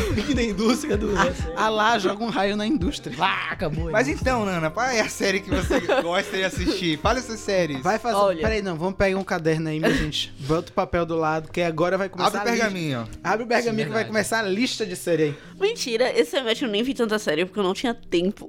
Fique 0.14 0.34
na 0.34 0.42
indústria 0.42 0.96
do. 0.96 1.10
Ah 1.56 1.68
lá, 1.68 1.98
joga 1.98 2.22
um 2.24 2.28
raio 2.30 2.56
na 2.56 2.66
indústria. 2.66 3.14
Ah, 3.18 3.52
acabou. 3.52 3.90
Mas 3.90 4.08
então, 4.08 4.44
Nana, 4.44 4.70
qual 4.70 4.86
é 4.86 5.00
a 5.00 5.08
série 5.08 5.40
que 5.40 5.50
você 5.50 5.80
gosta 6.02 6.36
de 6.36 6.44
assistir? 6.44 6.98
Fala 6.98 7.18
essas 7.18 7.40
séries. 7.40 7.80
Vai 7.82 7.98
fazer. 7.98 8.16
Olha. 8.16 8.40
Peraí, 8.42 8.62
não, 8.62 8.76
vamos 8.76 8.94
pegar 8.96 9.16
um 9.18 9.24
caderno 9.24 9.68
aí, 9.68 9.78
minha 9.78 9.92
gente. 9.94 10.32
Bota 10.40 10.70
o 10.70 10.74
papel 10.74 11.04
do 11.06 11.16
lado, 11.16 11.50
que 11.50 11.60
agora 11.60 11.96
vai 11.98 12.08
começar 12.08 12.38
Abre 12.38 12.38
o 12.38 12.42
a 12.42 12.54
lista. 12.54 12.64
pergaminho. 12.66 13.08
Abre 13.22 13.44
o 13.44 13.46
pergaminho 13.48 13.84
Sim, 13.84 13.88
que 13.88 13.94
vai 13.94 14.04
começar 14.04 14.38
a 14.40 14.42
lista 14.42 14.84
de 14.86 14.96
série 14.96 15.22
aí. 15.22 15.34
Mentira, 15.60 16.10
esse 16.18 16.30
semestre 16.32 16.66
eu 16.66 16.70
nem 16.70 16.82
vi 16.82 16.94
tanta 16.94 17.18
série 17.18 17.44
porque 17.44 17.58
eu 17.60 17.64
não 17.64 17.74
tinha 17.74 17.94
tempo. 17.94 18.48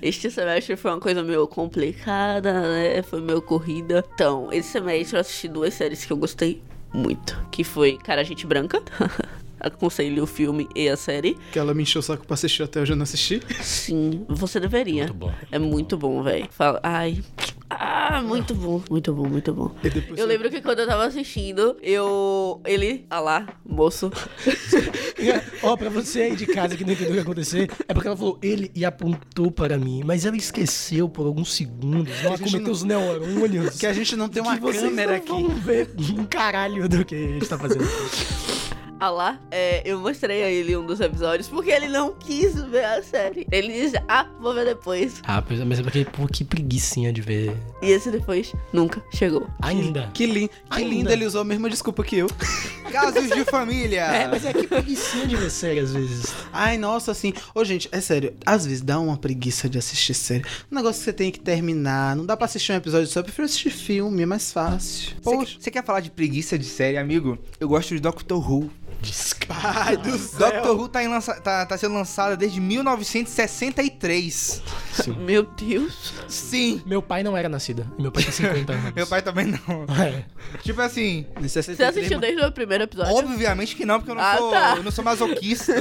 Este 0.00 0.30
semestre 0.30 0.76
foi 0.76 0.90
uma 0.90 1.00
coisa 1.00 1.22
meio 1.22 1.46
complicada, 1.46 2.52
né? 2.52 3.02
Foi 3.02 3.20
meio 3.20 3.40
corrida. 3.42 4.04
Então, 4.14 4.48
esse 4.52 4.70
semestre 4.70 5.16
eu 5.16 5.20
assisti 5.20 5.48
duas 5.48 5.74
séries 5.74 6.04
que 6.04 6.12
eu 6.12 6.16
gostei 6.16 6.62
muito. 6.92 7.38
Que 7.50 7.62
foi 7.64 7.98
Cara 7.98 8.24
Gente 8.24 8.46
Branca. 8.46 8.82
Aconselho 9.60 10.22
o 10.22 10.26
filme 10.26 10.68
e 10.74 10.88
a 10.88 10.96
série. 10.96 11.36
Que 11.52 11.58
ela 11.58 11.74
me 11.74 11.82
encheu 11.82 12.00
o 12.00 12.02
saco 12.02 12.26
pra 12.26 12.34
assistir 12.34 12.62
até 12.62 12.80
hoje 12.80 12.92
eu 12.92 12.96
não 12.96 13.02
assisti. 13.04 13.40
Sim, 13.62 14.24
você 14.28 14.58
deveria. 14.60 15.04
Muito 15.04 15.14
bom. 15.14 15.32
É 15.50 15.58
muito 15.58 15.96
bom, 15.96 16.22
velho. 16.22 16.48
Fala, 16.50 16.80
ai. 16.82 17.22
Ah, 17.70 18.22
muito 18.24 18.54
bom, 18.54 18.80
muito 18.90 19.12
bom, 19.12 19.28
muito 19.28 19.52
bom. 19.52 19.70
Eu 20.16 20.26
lembro 20.26 20.48
que 20.48 20.62
quando 20.62 20.78
eu 20.78 20.86
tava 20.86 21.04
assistindo, 21.04 21.76
eu. 21.82 22.62
Ele. 22.64 23.04
Ah 23.10 23.20
lá, 23.20 23.46
moço. 23.64 24.10
Ó, 25.62 25.76
pra 25.76 25.90
você 25.90 26.22
aí 26.22 26.36
de 26.36 26.46
casa 26.46 26.76
que 26.76 26.84
não 26.84 26.92
entendeu 26.94 27.10
o 27.10 27.12
que 27.12 27.16
ia 27.18 27.22
acontecer, 27.22 27.70
é 27.86 27.92
porque 27.92 28.08
ela 28.08 28.16
falou 28.16 28.38
ele 28.42 28.70
e 28.74 28.84
apontou 28.86 29.50
para 29.50 29.76
mim, 29.76 30.02
mas 30.04 30.24
ela 30.24 30.36
esqueceu 30.36 31.08
por 31.10 31.26
alguns 31.26 31.52
segundos, 31.54 32.10
não 32.22 32.30
gente 32.30 32.42
acometeu 32.42 32.60
não- 32.62 32.70
os 32.72 32.82
neurônios. 32.84 33.76
Que 33.78 33.86
a 33.86 33.92
gente 33.92 34.16
não 34.16 34.28
tem 34.30 34.42
uma 34.42 34.54
que 34.56 34.62
vocês 34.62 34.82
câmera 34.82 35.10
não 35.12 35.16
aqui. 35.18 35.28
vão 35.28 35.48
ver 35.56 35.90
um 36.18 36.24
caralho 36.24 36.88
do 36.88 37.04
que 37.04 37.14
a 37.14 37.18
gente 37.18 37.46
tá 37.48 37.58
fazendo. 37.58 37.84
Ah 39.00 39.10
lá, 39.10 39.40
é, 39.50 39.82
eu 39.88 40.00
mostrei 40.00 40.42
a 40.42 40.50
ele 40.50 40.76
um 40.76 40.84
dos 40.84 41.00
episódios 41.00 41.48
porque 41.48 41.70
ele 41.70 41.88
não 41.88 42.12
quis 42.14 42.54
ver 42.62 42.84
a 42.84 43.02
série. 43.02 43.46
Ele 43.50 43.72
disse, 43.72 43.96
ah, 44.08 44.26
vou 44.40 44.52
ver 44.54 44.64
depois. 44.64 45.22
Ah, 45.24 45.42
é, 45.48 45.64
mas 45.64 45.78
é 45.78 45.82
porque, 45.82 46.04
pô, 46.04 46.26
que 46.26 46.44
preguicinha 46.44 47.12
de 47.12 47.20
ver. 47.20 47.56
E 47.80 47.90
esse 47.90 48.10
depois 48.10 48.52
nunca 48.72 49.00
chegou. 49.14 49.46
Ainda. 49.62 50.10
Que, 50.12 50.26
lin... 50.26 50.48
que 50.48 50.54
Ainda. 50.70 50.90
lindo, 50.90 51.10
ele 51.12 51.24
usou 51.26 51.42
a 51.42 51.44
mesma 51.44 51.70
desculpa 51.70 52.02
que 52.02 52.16
eu. 52.16 52.26
Casos 52.90 53.28
de 53.30 53.44
família. 53.44 54.00
É, 54.00 54.26
mas 54.26 54.44
é 54.44 54.52
que 54.52 54.66
preguicinha 54.66 55.26
de 55.26 55.36
ver 55.36 55.50
série 55.50 55.80
às 55.80 55.92
vezes. 55.92 56.34
Ai, 56.52 56.78
nossa, 56.78 57.12
assim. 57.12 57.32
Ô, 57.54 57.62
gente, 57.64 57.88
é 57.92 58.00
sério. 58.00 58.34
Às 58.44 58.64
vezes 58.64 58.80
dá 58.80 58.98
uma 58.98 59.16
preguiça 59.16 59.68
de 59.68 59.78
assistir 59.78 60.14
série. 60.14 60.44
Um 60.72 60.74
negócio 60.76 60.98
que 61.00 61.04
você 61.04 61.12
tem 61.12 61.30
que 61.30 61.38
terminar. 61.38 62.16
Não 62.16 62.24
dá 62.26 62.36
pra 62.36 62.46
assistir 62.46 62.72
um 62.72 62.76
episódio 62.76 63.06
só. 63.06 63.20
Eu 63.20 63.24
prefiro 63.24 63.44
assistir 63.44 63.70
filme, 63.70 64.22
é 64.22 64.26
mais 64.26 64.50
fácil. 64.52 65.10
Você 65.10 65.36
Poxa. 65.36 65.54
quer- 65.54 65.62
Você 65.62 65.70
quer 65.70 65.84
falar 65.84 66.00
de 66.00 66.10
preguiça 66.10 66.58
de 66.58 66.64
série, 66.64 66.96
amigo? 66.96 67.38
Eu 67.60 67.68
gosto 67.68 67.94
de 67.94 68.00
Doctor 68.00 68.50
Who. 68.50 68.70
Ai, 69.50 69.96
do 69.96 70.18
céu. 70.18 70.38
Doctor 70.50 70.76
Who 70.78 70.88
tá, 70.88 71.02
em 71.02 71.08
lança- 71.08 71.40
tá- 71.40 71.64
tá 71.64 71.78
sendo 71.78 71.94
lançada 71.94 72.36
desde 72.36 72.60
1963. 72.60 74.62
Meu 75.18 75.44
Deus. 75.44 76.12
Sim. 76.28 76.82
Meu 76.84 77.00
pai 77.00 77.22
não 77.22 77.34
era 77.36 77.48
nascido. 77.48 77.86
Meu 77.98 78.10
pai 78.12 78.24
tem 78.24 78.32
50 78.32 78.72
anos. 78.72 78.92
Meu 78.94 79.06
pai 79.06 79.22
também 79.22 79.46
não. 79.46 79.86
É. 80.02 80.24
Tipo 80.62 80.80
assim, 80.82 81.24
Você 81.40 81.60
assistiu 81.60 82.18
desde 82.18 82.42
o 82.42 82.52
primeiro 82.52 82.84
episódio? 82.84 83.14
obviamente 83.14 83.74
que 83.76 83.86
não, 83.86 83.98
porque 83.98 84.10
eu 84.10 84.14
não, 84.16 84.22
Ah, 84.22 84.36
sou, 84.36 84.50
tá. 84.50 84.74
eu 84.76 84.82
não 84.82 84.90
sou 84.90 85.04
masoquista. 85.04 85.72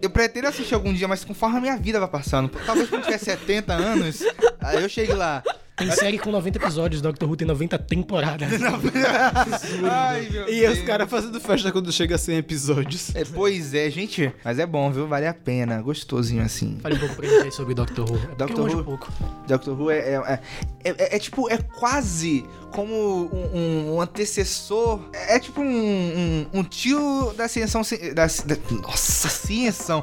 eu 0.00 0.10
pretendo 0.10 0.46
assistir 0.48 0.74
algum 0.74 0.92
dia, 0.92 1.08
mas 1.08 1.24
conforme 1.24 1.58
a 1.58 1.60
minha 1.60 1.76
vida 1.76 1.98
vai 1.98 2.08
passando. 2.08 2.48
Talvez 2.66 2.88
quando 2.88 3.04
tiver 3.04 3.18
70 3.18 3.72
anos, 3.72 4.22
aí 4.60 4.82
eu 4.82 4.88
chegue 4.88 5.12
lá. 5.12 5.42
Tem 5.76 5.90
série 5.90 6.18
com 6.18 6.30
90 6.30 6.58
episódios, 6.58 7.00
Doctor 7.00 7.28
Who 7.28 7.34
tem 7.36 7.46
90 7.48 7.78
temporadas. 7.78 8.48
Ai, 9.90 10.28
meu 10.30 10.48
E 10.48 10.60
Deus. 10.60 10.78
os 10.78 10.84
caras 10.84 11.08
fazendo 11.08 11.40
festa 11.40 11.72
quando 11.72 11.90
chega 11.90 12.14
a 12.14 12.18
100 12.18 12.36
episódios. 12.36 13.14
É, 13.14 13.24
pois 13.24 13.72
é, 13.74 13.88
gente. 13.90 14.32
Mas 14.44 14.58
é 14.58 14.66
bom, 14.66 14.90
viu? 14.92 15.06
Vale 15.08 15.26
a 15.26 15.34
pena. 15.34 15.80
Gostosinho 15.80 16.42
assim. 16.42 16.78
Fale 16.82 16.96
um 16.96 16.98
pouco 16.98 17.16
pra 17.16 17.26
gente 17.28 17.42
aí 17.44 17.52
sobre 17.52 17.74
Doctor 17.74 18.10
Who. 18.10 18.16
É 18.16 18.34
Doctor 18.36 18.50
eu 18.58 18.62
manjo 18.64 18.76
Who? 18.78 18.84
pouco. 18.84 19.12
Doctor 19.48 19.80
Who 19.80 19.90
é, 19.90 19.98
é, 19.98 20.40
é, 20.84 20.90
é- 20.90 21.16
é 21.16 21.18
tipo, 21.18 21.48
é 21.50 21.56
quase 21.58 22.44
como 22.70 22.94
um, 22.94 23.56
um- 23.56 23.94
um 23.96 24.00
antecessor. 24.00 25.00
É 25.12 25.38
tipo 25.38 25.60
um, 25.60 25.66
um- 25.66 26.46
um 26.60 26.64
tio 26.64 27.32
da 27.36 27.48
ciência. 27.48 27.82
ci- 27.82 28.12
Da, 28.14 28.26
da, 28.26 28.56
nossa, 28.82 29.28
ciência. 29.28 30.02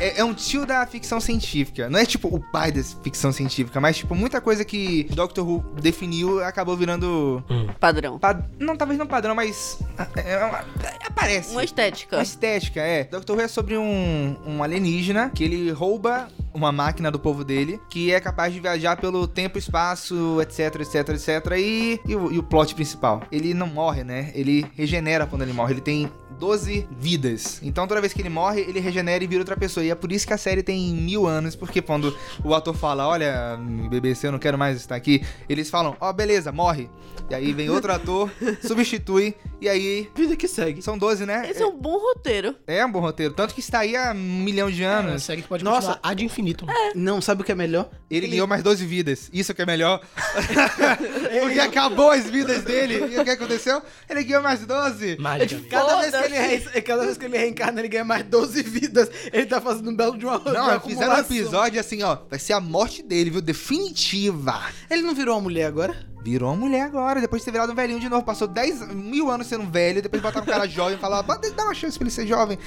É, 0.00 0.20
é 0.20 0.24
um 0.24 0.34
tio 0.34 0.66
da 0.66 0.86
ficção 0.86 1.20
científica. 1.20 1.88
Não 1.88 1.98
é 1.98 2.04
tipo 2.06 2.28
o 2.28 2.40
pai 2.40 2.70
da 2.72 2.82
ficção 2.82 3.32
científica, 3.32 3.80
mas 3.80 3.96
tipo, 3.98 4.14
muita 4.14 4.40
coisa 4.40 4.64
que 4.64 5.03
Doctor 5.10 5.46
Who 5.46 5.60
definiu 5.80 6.42
acabou 6.44 6.76
virando. 6.76 7.42
Padrão. 7.80 8.18
pad- 8.18 8.44
Não, 8.58 8.76
talvez 8.76 8.98
não 8.98 9.06
padrão, 9.06 9.34
mas. 9.34 9.78
é- 10.16 10.32
é 10.34 10.44
uma- 10.44 10.64
aparece. 11.06 11.52
Uma 11.52 11.64
estética. 11.64 12.16
Uma 12.16 12.22
estética, 12.22 12.80
é. 12.80 13.04
Doctor 13.04 13.36
Who 13.36 13.42
é 13.42 13.48
sobre 13.48 13.76
um, 13.76 14.36
um 14.46 14.62
alienígena 14.62 15.30
que 15.34 15.44
ele 15.44 15.70
rouba 15.70 16.28
uma 16.52 16.70
máquina 16.70 17.10
do 17.10 17.18
povo 17.18 17.42
dele, 17.44 17.80
que 17.90 18.12
é 18.12 18.20
capaz 18.20 18.52
de 18.54 18.60
viajar 18.60 18.96
pelo 18.96 19.26
tempo, 19.26 19.58
espaço, 19.58 20.40
etc, 20.40 20.80
etc, 20.80 21.08
etc. 21.10 21.52
E, 21.58 22.00
e, 22.06 22.14
o, 22.14 22.32
e 22.32 22.38
o 22.38 22.42
plot 22.42 22.74
principal? 22.74 23.22
Ele 23.32 23.52
não 23.52 23.66
morre, 23.66 24.04
né? 24.04 24.30
Ele 24.34 24.64
regenera 24.76 25.26
quando 25.26 25.42
ele 25.42 25.52
morre. 25.52 25.72
Ele 25.74 25.80
tem 25.80 26.08
12 26.38 26.86
vidas. 26.98 27.60
Então 27.62 27.86
toda 27.88 28.00
vez 28.00 28.12
que 28.12 28.20
ele 28.22 28.28
morre, 28.28 28.60
ele 28.60 28.78
regenera 28.80 29.22
e 29.22 29.26
vira 29.26 29.40
outra 29.40 29.56
pessoa. 29.56 29.84
E 29.84 29.90
é 29.90 29.94
por 29.96 30.12
isso 30.12 30.26
que 30.26 30.32
a 30.32 30.38
série 30.38 30.62
tem 30.62 30.92
mil 30.94 31.26
anos, 31.26 31.56
porque 31.56 31.82
quando 31.82 32.16
o 32.44 32.54
ator 32.54 32.74
fala, 32.74 33.06
olha, 33.06 33.58
BBC, 33.90 34.26
eu 34.28 34.32
não 34.32 34.38
quero 34.38 34.56
mais 34.58 34.76
estar 34.76 34.93
aqui, 34.94 35.24
eles 35.48 35.68
falam, 35.70 35.96
ó, 36.00 36.12
beleza, 36.12 36.50
morre. 36.52 36.88
E 37.30 37.34
aí 37.34 37.52
vem 37.52 37.70
outro 37.70 37.90
ator, 37.94 38.30
substitui, 38.66 39.34
e 39.60 39.68
aí 39.68 40.10
Vida 40.14 40.36
que 40.36 40.46
segue. 40.46 40.82
são 40.82 40.98
12, 40.98 41.24
né? 41.24 41.48
Esse 41.50 41.62
é 41.62 41.66
um 41.66 41.76
bom 41.76 41.96
roteiro. 41.98 42.54
É 42.66 42.84
um 42.84 42.92
bom 42.92 43.00
roteiro. 43.00 43.32
Tanto 43.32 43.54
que 43.54 43.60
está 43.60 43.78
aí 43.80 43.96
há 43.96 44.12
um 44.12 44.42
milhão 44.42 44.70
de 44.70 44.82
É 44.82 44.86
anos. 44.86 45.22
série 45.22 45.40
que 45.40 45.48
pode 45.48 45.64
Nossa. 45.64 45.94
continuar 45.94 46.00
ad 46.02 46.24
infinito. 46.24 46.66
Não, 46.94 47.20
sabe 47.22 47.40
o 47.40 47.44
que 47.44 47.52
é 47.52 47.54
melhor? 47.54 47.88
Ele 48.10 48.28
ganhou 48.28 48.46
mais 48.46 48.62
12 48.62 48.84
vidas. 48.84 49.30
Isso 49.32 49.54
que 49.54 49.62
é 49.62 49.66
melhor. 49.66 50.00
Porque 51.40 51.60
acabou 51.60 52.10
as 52.10 52.28
vidas 52.28 52.62
dele. 52.62 53.14
E 53.14 53.18
o 53.18 53.24
que 53.24 53.30
aconteceu? 53.30 53.80
Ele 54.08 54.22
ganhou 54.24 54.42
mais 54.42 54.64
12. 54.66 55.16
Mágica. 55.18 55.62
Cada 55.70 56.00
vez, 56.00 56.14
que 56.14 56.24
ele 56.24 56.38
re... 56.38 56.82
Cada 56.82 57.04
vez 57.04 57.16
que 57.16 57.24
ele 57.24 57.38
reencarna, 57.38 57.80
ele 57.80 57.88
ganha 57.88 58.04
mais 58.04 58.24
12 58.24 58.62
vidas. 58.62 59.10
Ele 59.32 59.46
tá 59.46 59.60
fazendo 59.60 59.90
um 59.90 59.96
belo 59.96 60.16
de 60.18 60.26
uma 60.26 60.38
de 60.38 60.52
Não, 60.52 60.80
fizeram 60.80 61.14
um 61.14 61.18
episódio 61.18 61.80
assim, 61.80 62.02
ó. 62.02 62.18
Vai 62.28 62.38
ser 62.38 62.52
a 62.52 62.60
morte 62.60 63.02
dele, 63.02 63.30
viu? 63.30 63.40
Definitiva. 63.40 64.60
Ele 64.90 65.02
não 65.02 65.14
virou 65.14 65.34
uma 65.36 65.42
mulher 65.42 65.66
agora? 65.66 65.94
Virou 66.22 66.50
uma 66.50 66.56
mulher 66.56 66.82
agora, 66.82 67.20
depois 67.20 67.42
de 67.42 67.46
ter 67.46 67.52
virado 67.52 67.72
um 67.72 67.74
velhinho 67.74 68.00
de 68.00 68.08
novo. 68.08 68.24
Passou 68.24 68.48
10 68.48 68.88
mil 68.94 69.30
anos 69.30 69.46
sendo 69.46 69.70
velho, 69.70 70.00
depois 70.00 70.22
botaram 70.22 70.44
um 70.46 70.48
cara 70.48 70.66
jovem 70.68 70.96
e 70.96 70.98
falaram, 71.00 71.26
"Bota- 71.26 71.50
dá 71.50 71.64
uma 71.64 71.74
chance 71.74 71.98
pra 71.98 72.04
ele 72.06 72.10
ser 72.14 72.26
jovem. 72.26 72.58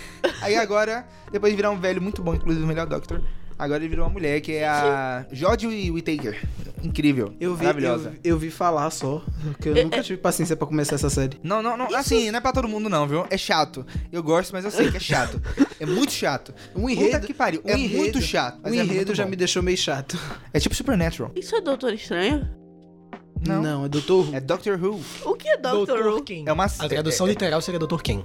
Aí 0.41 0.55
agora, 0.55 1.07
depois 1.31 1.51
de 1.51 1.55
virar 1.57 1.71
um 1.71 1.79
velho 1.79 2.01
muito 2.01 2.21
bom, 2.21 2.35
inclusive 2.35 2.63
o 2.63 2.67
melhor 2.67 2.85
Doctor, 2.85 3.21
agora 3.57 3.81
ele 3.81 3.89
virou 3.89 4.05
uma 4.05 4.11
mulher, 4.11 4.39
que 4.41 4.53
é 4.53 4.67
a 4.67 5.25
Jodie 5.31 5.91
Whittaker. 5.91 6.37
Incrível. 6.83 7.33
Eu 7.39 7.55
vi, 7.55 7.65
Maravilhosa. 7.65 8.13
eu, 8.23 8.33
eu 8.33 8.37
vi 8.39 8.51
falar 8.51 8.89
só. 8.91 9.23
Porque 9.43 9.69
eu 9.69 9.75
É, 9.75 9.83
nunca 9.83 10.01
tive 10.03 10.17
paciência 10.19 10.55
pra 10.55 10.67
começar 10.67 10.95
essa 10.95 11.09
série. 11.09 11.37
Não, 11.43 11.61
não, 11.61 11.75
não. 11.75 11.93
Assim, 11.95 12.29
não 12.29 12.37
é 12.37 12.41
pra 12.41 12.51
todo 12.53 12.67
mundo, 12.67 12.87
não, 12.87 13.07
viu? 13.07 13.25
É 13.31 13.37
chato. 13.37 13.85
Eu 14.11 14.21
gosto, 14.21 14.51
mas 14.53 14.63
eu 14.63 14.69
sei 14.71 14.91
que 14.91 14.97
é 14.97 14.99
chato. 14.99 15.41
É 15.79 15.85
muito 15.85 16.11
chato. 16.11 16.53
Um 16.75 16.81
Puta 16.81 16.91
enredo. 16.93 17.27
que 17.27 17.33
pariu. 17.33 17.61
um 17.65 17.69
é 17.69 17.73
enredo- 17.77 17.97
muito 17.97 18.21
chato. 18.21 18.57
O 18.59 18.61
mas 18.63 18.73
é 18.73 18.75
enredo 18.75 18.95
muito 18.95 19.15
já 19.15 19.23
bom. 19.23 19.29
me 19.31 19.35
deixou 19.35 19.63
meio 19.63 19.77
chato. 19.77 20.17
É 20.53 20.59
tipo 20.59 20.75
Supernatural. 20.75 21.31
Isso 21.35 21.55
é 21.55 21.61
Doutor 21.61 21.93
Estranho? 21.93 22.47
Não. 23.45 23.61
Não, 23.61 23.85
é 23.85 23.89
Doutor 23.89 24.27
Who. 24.29 24.35
É 24.35 24.39
Doctor 24.39 24.79
Who. 24.83 25.01
O 25.25 25.35
que 25.35 25.47
é 25.47 25.57
Doctor 25.57 26.05
Who? 26.07 26.23
Quem. 26.23 26.43
É 26.47 26.53
uma- 26.53 26.65
A 26.65 26.87
tradução 26.89 27.25
é- 27.27 27.29
é- 27.29 27.33
literal 27.33 27.61
seria 27.61 27.79
Doutor 27.79 28.01
Quem. 28.03 28.23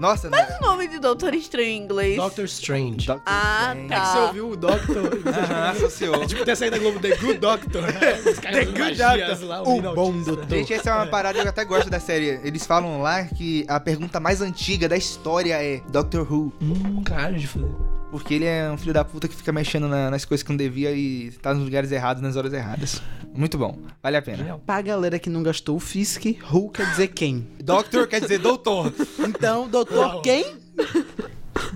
Nossa, 0.00 0.30
Mas 0.30 0.48
o 0.58 0.62
nome 0.62 0.88
de 0.88 0.98
Doutor 0.98 1.34
Estranho 1.34 1.68
em 1.68 1.76
inglês? 1.82 2.16
Doctor 2.16 2.44
Strange. 2.46 3.06
Doctor 3.06 3.22
Ah, 3.26 3.74
Strange. 3.74 3.88
tá. 3.88 4.04
Você 4.06 4.18
ouviu 4.18 4.50
o 4.50 4.56
Doctor? 4.56 4.96
Aham, 5.28 5.70
associou. 5.72 6.26
Tipo, 6.26 6.42
tem 6.42 6.52
a 6.52 6.56
série 6.56 6.70
da 6.70 6.78
Globo 6.78 6.98
The 6.98 7.16
Good 7.16 7.38
Doctor. 7.38 7.82
Os 8.26 8.38
caras 8.38 8.58
The 8.58 8.64
Good 8.64 8.96
Doctor. 8.96 9.46
lá, 9.48 9.62
O 9.62 9.66
menino 9.68 9.94
bom 9.94 10.12
doutor. 10.22 10.48
Gente, 10.48 10.72
essa 10.72 10.88
é 10.88 10.94
uma 10.94 11.06
parada 11.06 11.38
que 11.38 11.44
eu 11.46 11.50
até 11.50 11.64
gosto 11.66 11.90
da 11.90 12.00
série. 12.00 12.40
Eles 12.42 12.64
falam 12.66 13.02
lá 13.02 13.24
que 13.24 13.66
a 13.68 13.78
pergunta 13.78 14.18
mais 14.18 14.40
antiga 14.40 14.88
da 14.88 14.96
história 14.96 15.62
é 15.62 15.82
Doctor 15.90 16.22
Who. 16.32 16.50
Hum, 16.62 17.02
caralho, 17.04 17.38
de 17.38 17.46
foder. 17.46 17.68
Porque 18.10 18.34
ele 18.34 18.44
é 18.44 18.68
um 18.70 18.76
filho 18.76 18.92
da 18.92 19.04
puta 19.04 19.28
que 19.28 19.36
fica 19.36 19.52
mexendo 19.52 19.86
na- 19.86 20.10
nas 20.10 20.24
coisas 20.24 20.42
que 20.42 20.50
não 20.50 20.56
devia 20.56 20.90
e 20.92 21.30
tá 21.42 21.54
nos 21.54 21.62
lugares 21.64 21.92
errados, 21.92 22.20
nas 22.22 22.34
horas 22.36 22.52
erradas. 22.52 23.00
Muito 23.32 23.56
bom. 23.56 23.78
Vale 24.02 24.16
a 24.16 24.22
pena. 24.22 24.58
Pra 24.66 24.82
galera 24.82 25.16
que 25.18 25.30
não 25.30 25.42
gastou 25.42 25.76
o 25.76 25.80
Fisk, 25.80 26.24
Who 26.52 26.70
quer 26.70 26.90
dizer 26.90 27.08
quem? 27.08 27.46
Doctor 27.62 28.08
quer 28.08 28.20
dizer 28.20 28.38
doutor. 28.38 28.92
Então, 29.20 29.68
doutor 29.68 29.96
Uau. 30.14 30.22
quem? 30.22 30.56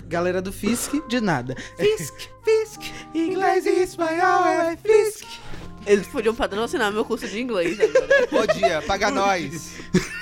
Galera 0.07 0.41
do 0.41 0.51
Fisk, 0.51 0.93
de 1.07 1.21
nada. 1.21 1.55
Fisk, 1.77 2.13
Fisk, 2.43 2.81
inglês 3.13 3.65
e 3.65 3.83
espanhol 3.83 4.45
é 4.45 4.77
Fisk. 4.77 5.25
Eles 5.85 6.07
podiam 6.07 6.33
patrocinar 6.35 6.91
meu 6.91 7.05
curso 7.05 7.27
de 7.27 7.39
inglês 7.39 7.79
agora. 7.79 8.27
Podia, 8.27 8.81
paga 8.81 9.09
nós. 9.11 9.75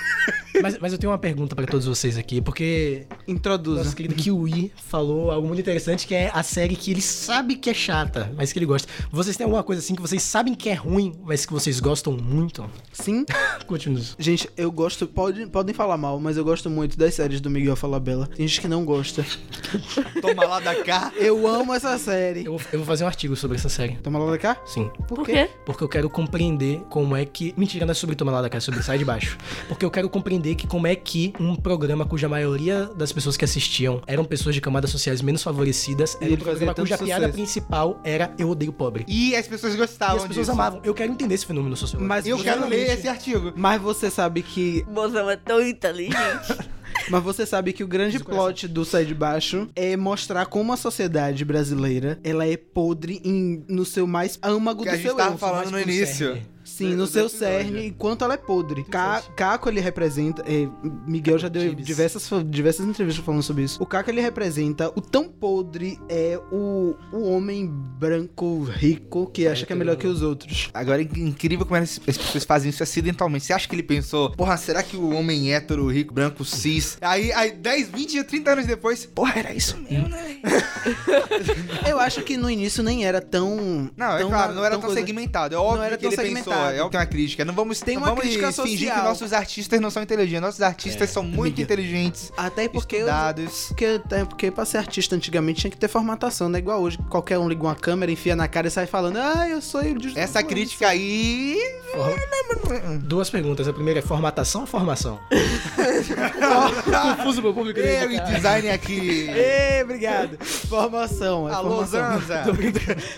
Mas, 0.62 0.78
mas 0.78 0.94
eu 0.94 1.00
tenho 1.00 1.12
uma 1.12 1.18
pergunta 1.18 1.56
pra 1.56 1.66
todos 1.66 1.88
vocês 1.88 2.16
aqui, 2.16 2.40
porque 2.40 3.08
Introduza. 3.28 3.84
nosso 3.84 3.96
querido 3.96 4.16
Kiwi 4.16 4.72
falou 4.76 5.32
algo 5.32 5.48
muito 5.48 5.60
interessante, 5.60 6.06
que 6.06 6.16
é 6.16 6.32
a 6.34 6.44
série 6.44 6.76
que 6.76 6.92
ele 6.92 7.02
sabe 7.02 7.56
que 7.56 7.70
é 7.70 7.74
chata, 7.74 8.32
mas 8.36 8.52
que 8.52 8.60
ele 8.60 8.66
gosta. 8.66 8.88
Vocês 9.12 9.38
têm 9.38 9.46
alguma 9.46 9.64
coisa 9.64 9.82
assim 9.82 9.96
que 9.96 10.02
vocês 10.02 10.22
sabem 10.22 10.54
que 10.54 10.70
é 10.70 10.74
ruim, 10.74 11.14
mas 11.24 11.46
que 11.46 11.54
vocês 11.54 11.80
gostam 11.80 12.14
muito? 12.14 12.70
Sim. 12.92 13.26
Continua. 13.68 14.02
Gente, 14.20 14.50
eu 14.58 14.72
gosto. 14.72 15.08
Pode, 15.08 15.46
podem 15.48 15.74
falar 15.74 15.98
mal, 15.98 16.20
mas 16.20 16.38
eu 16.38 16.44
gosto 16.44 16.70
muito 16.70 16.98
das 16.98 17.14
séries 17.14 17.40
do 17.40 17.50
Miguel 17.50 17.76
Falabella. 17.76 18.28
Tem 18.28 18.48
gente 18.48 18.62
que 18.62 18.68
não 18.68 18.84
gosta. 18.86 19.26
Toma 20.22 20.46
lá 20.46 20.60
da 20.60 20.84
cá. 20.84 21.12
Eu 21.16 21.48
amo 21.48 21.74
essa 21.74 21.98
série. 21.98 22.46
Eu, 22.46 22.60
eu 22.72 22.80
vou 22.80 22.86
fazer 22.86 23.04
um 23.04 23.08
artigo 23.08 23.36
sobre 23.36 23.58
essa 23.58 23.70
série. 23.70 23.96
Toma 23.98 24.20
lá 24.20 24.32
da 24.32 24.38
cá? 24.38 24.58
Sim. 24.66 24.90
Por 25.08 25.26
quê? 25.26 25.50
Porque 25.66 25.84
eu 25.84 25.90
quero 25.90 26.10
compreender 26.10 26.82
como 26.90 27.16
é 27.16 27.26
que. 27.26 27.54
Mentira, 27.58 27.86
não 27.86 27.92
é 27.92 27.96
sobre 27.96 28.16
Toma 28.16 28.32
lá 28.32 28.42
da 28.42 28.50
cara, 28.50 28.58
é 28.58 28.62
sobre 28.62 28.82
Sai 28.84 28.98
de 28.98 29.06
Baixo. 29.06 29.38
Porque 29.68 29.86
eu 29.86 29.92
quero 29.92 30.10
compreender 30.10 30.56
que 30.56 30.68
como 30.68 30.88
é 30.88 30.96
que 30.96 31.34
um 31.40 31.56
programa 31.56 32.06
cuja 32.06 32.28
maioria 32.28 32.86
das 32.96 33.12
pessoas 33.14 33.38
que 33.38 33.46
assistiam 33.46 34.02
eram 34.08 34.26
pessoas 34.26 34.56
de 34.56 34.62
camadas 34.62 34.90
sociais 34.90 35.22
menos 35.22 35.44
favorecidas, 35.44 36.14
E 36.14 36.18
era 36.18 36.26
um 36.26 36.28
ele 36.28 36.38
fazia 36.38 36.44
programa 36.66 36.74
cuja 36.76 36.98
piada 36.98 37.22
sucesso. 37.28 37.34
principal 37.38 38.02
era 38.04 38.34
Eu 38.38 38.50
odeio 38.50 38.74
pobre. 38.74 39.06
E 39.08 39.36
as 39.36 39.48
pessoas 39.48 39.74
E 39.74 39.78
gostavam 39.78 40.18
as 40.18 40.24
pessoas 40.28 40.48
disso. 40.48 40.52
amavam. 40.52 40.82
Eu 40.84 40.94
quero 40.94 41.12
entender 41.12 41.36
esse 41.36 41.46
fenômeno 41.46 41.76
sociológico. 41.78 42.08
Mas 42.08 42.26
Eu 42.26 42.38
quero 42.40 42.68
ler 42.68 42.92
esse 42.98 43.08
artigo. 43.08 43.54
Mas 43.56 43.82
você 43.82 44.10
sabe 44.10 44.42
que. 44.42 44.84
O 44.88 44.92
mozão 44.92 45.30
é 45.30 45.36
tão 45.38 45.62
inteligente. 45.62 46.18
Mas 47.10 47.24
você 47.24 47.46
sabe 47.46 47.74
que 47.74 47.84
o 47.84 47.88
grande 47.88 48.20
plot 48.20 48.68
do 48.68 48.86
Sai 48.86 49.04
de 49.04 49.14
Baixo 49.16 49.68
é 49.76 49.98
mostrar 49.98 50.46
como 50.46 50.72
a 50.72 50.78
sociedade 50.78 51.44
brasileira 51.44 52.20
ela 52.24 52.46
é 52.48 52.56
podre 52.56 53.20
em- 53.26 53.64
no 53.68 53.84
seu 53.84 54.06
mais 54.08 54.38
âmago 54.42 54.84
Que 54.84 54.90
do 54.90 54.94
a 54.94 54.98
gente 54.98 55.08
seu 55.08 55.16
tava 55.16 55.34
eu. 55.34 55.38
falando 55.38 55.72
no 55.72 55.80
início. 55.80 56.38
Sim, 56.78 56.96
no 56.96 57.06
do 57.06 57.08
seu 57.08 57.30
cerne, 57.30 57.88
enquanto 57.88 58.24
ela 58.26 58.34
é 58.34 58.38
podre. 58.38 58.84
Ca- 58.84 59.22
Caco, 59.36 59.70
ele 59.70 59.80
representa. 59.80 60.44
eh, 60.48 60.68
Miguel 61.06 61.38
já 61.38 61.48
deu 61.48 61.74
diversas, 61.76 62.28
diversas 62.48 62.86
entrevistas 62.86 63.24
falando 63.24 63.44
sobre 63.44 63.64
isso. 63.64 63.82
O 63.82 63.86
Caco, 63.86 64.10
ele 64.10 64.22
representa 64.22 64.90
o 64.96 65.02
tão 65.02 65.28
podre 65.30 66.00
é 66.10 66.40
o, 66.52 66.96
o 67.12 67.30
homem 67.30 67.68
branco 67.68 68.64
rico 68.64 69.28
que 69.28 69.48
acha 69.48 69.66
que 69.66 69.74
é 69.74 69.76
melhor 69.76 69.96
que 69.98 70.08
os 70.08 70.22
outros. 70.22 70.70
Agora 70.74 71.02
é 71.02 71.06
incrível 71.20 71.66
como 71.66 71.80
as 71.82 72.00
as 72.08 72.18
pessoas 72.18 72.44
fazem 72.44 72.70
isso 72.70 72.82
acidentalmente. 72.82 73.46
Você 73.46 73.54
acha 73.54 73.68
que 73.68 73.76
ele 73.76 73.84
pensou, 73.84 74.32
porra, 74.32 74.58
será 74.58 74.82
que 74.82 74.98
o 74.98 75.12
homem 75.14 75.54
hétero, 75.54 75.88
rico, 75.88 76.14
branco, 76.14 76.44
cis. 76.44 76.98
Aí, 77.02 77.32
aí 77.34 77.52
10, 77.52 77.90
20, 77.90 78.24
30 78.24 78.52
anos 78.52 78.66
depois, 78.66 79.06
porra, 79.06 79.34
era 79.40 79.54
isso 79.54 79.78
mesmo, 79.78 80.10
né? 80.10 80.42
Eu 81.88 82.00
acho 82.00 82.22
que 82.24 82.38
no 82.38 82.50
início 82.50 82.84
nem 82.84 83.06
era 83.06 83.22
tão. 83.22 83.90
Não, 83.96 84.16
é 84.16 84.20
tão- 84.20 84.30
claro, 84.30 84.54
não 84.54 84.64
era 84.66 84.72
tão, 84.76 84.82
coisa- 84.82 84.96
segmentado. 85.00 85.56
É 85.56 85.58
óbvio 85.58 85.84
era 85.84 85.98
que 85.98 86.04
tão 86.10 86.24
ele 86.24 86.34
pensou. 86.36 86.54
Segmentado. 86.70 86.88
É, 86.88 86.90
tem 86.90 87.00
uma 87.00 87.06
crítica. 87.06 87.46
Não 87.46 87.54
vamos, 87.54 87.80
Tem 87.80 87.98
uma 87.98 88.08
vamos 88.08 88.22
crítica 88.22 88.52
fingir 88.52 88.94
que 88.94 89.02
nossos 89.02 89.34
artistas 89.34 89.80
não 89.82 89.90
são 89.90 90.02
inteligentes. 90.04 90.42
Nossos 90.42 90.62
artistas 90.62 91.10
são 91.12 91.24
muito 91.24 91.52
Miguel. 91.60 91.64
inteligentes, 91.64 92.32
Até 92.38 92.68
porque. 92.68 92.96
eu- 92.98 93.00
estudados. 93.02 93.66
Porque, 93.68 94.02
é 94.12 94.26
porque 94.26 94.52
pra 94.52 94.66
ser 94.66 94.78
artista 94.78 95.16
antigamente 95.16 95.62
tinha 95.62 95.72
que 95.72 95.78
ter 95.78 95.88
formatação, 95.88 96.50
não 96.50 96.56
é 96.56 96.60
igual 96.60 96.82
hoje. 96.82 96.98
Qualquer 97.10 97.38
um 97.40 97.48
liga 97.48 97.64
uma 97.64 97.76
câmera, 97.76 98.12
enfia 98.12 98.36
na 98.36 98.48
cara 98.48 98.68
e 98.68 98.72
sai 98.72 98.86
falando, 98.88 99.18
ah, 99.18 99.48
eu 99.50 99.62
sou 99.62 99.82
de 99.84 100.18
Essa 100.18 100.42
crítica 100.44 100.88
aí. 100.88 101.58
Forma- 101.92 102.98
Duas 103.00 103.30
perguntas. 103.30 103.68
A 103.68 103.74
primeira 103.74 104.00
é 104.00 104.02
formatação 104.04 104.62
ou 104.62 104.68
formação? 104.68 105.20
Confuso 107.18 107.42
pro 107.42 107.54
público. 107.54 107.80
Eu 107.80 108.12
e 108.12 108.20
design 108.22 108.70
aqui. 108.70 109.30
Ê, 109.34 109.82
obrigado. 109.84 110.38
Formação. 110.44 111.50
É 111.50 111.54
Alô, 111.54 111.86
formação. 111.86 112.20
Zanza. 112.22 112.44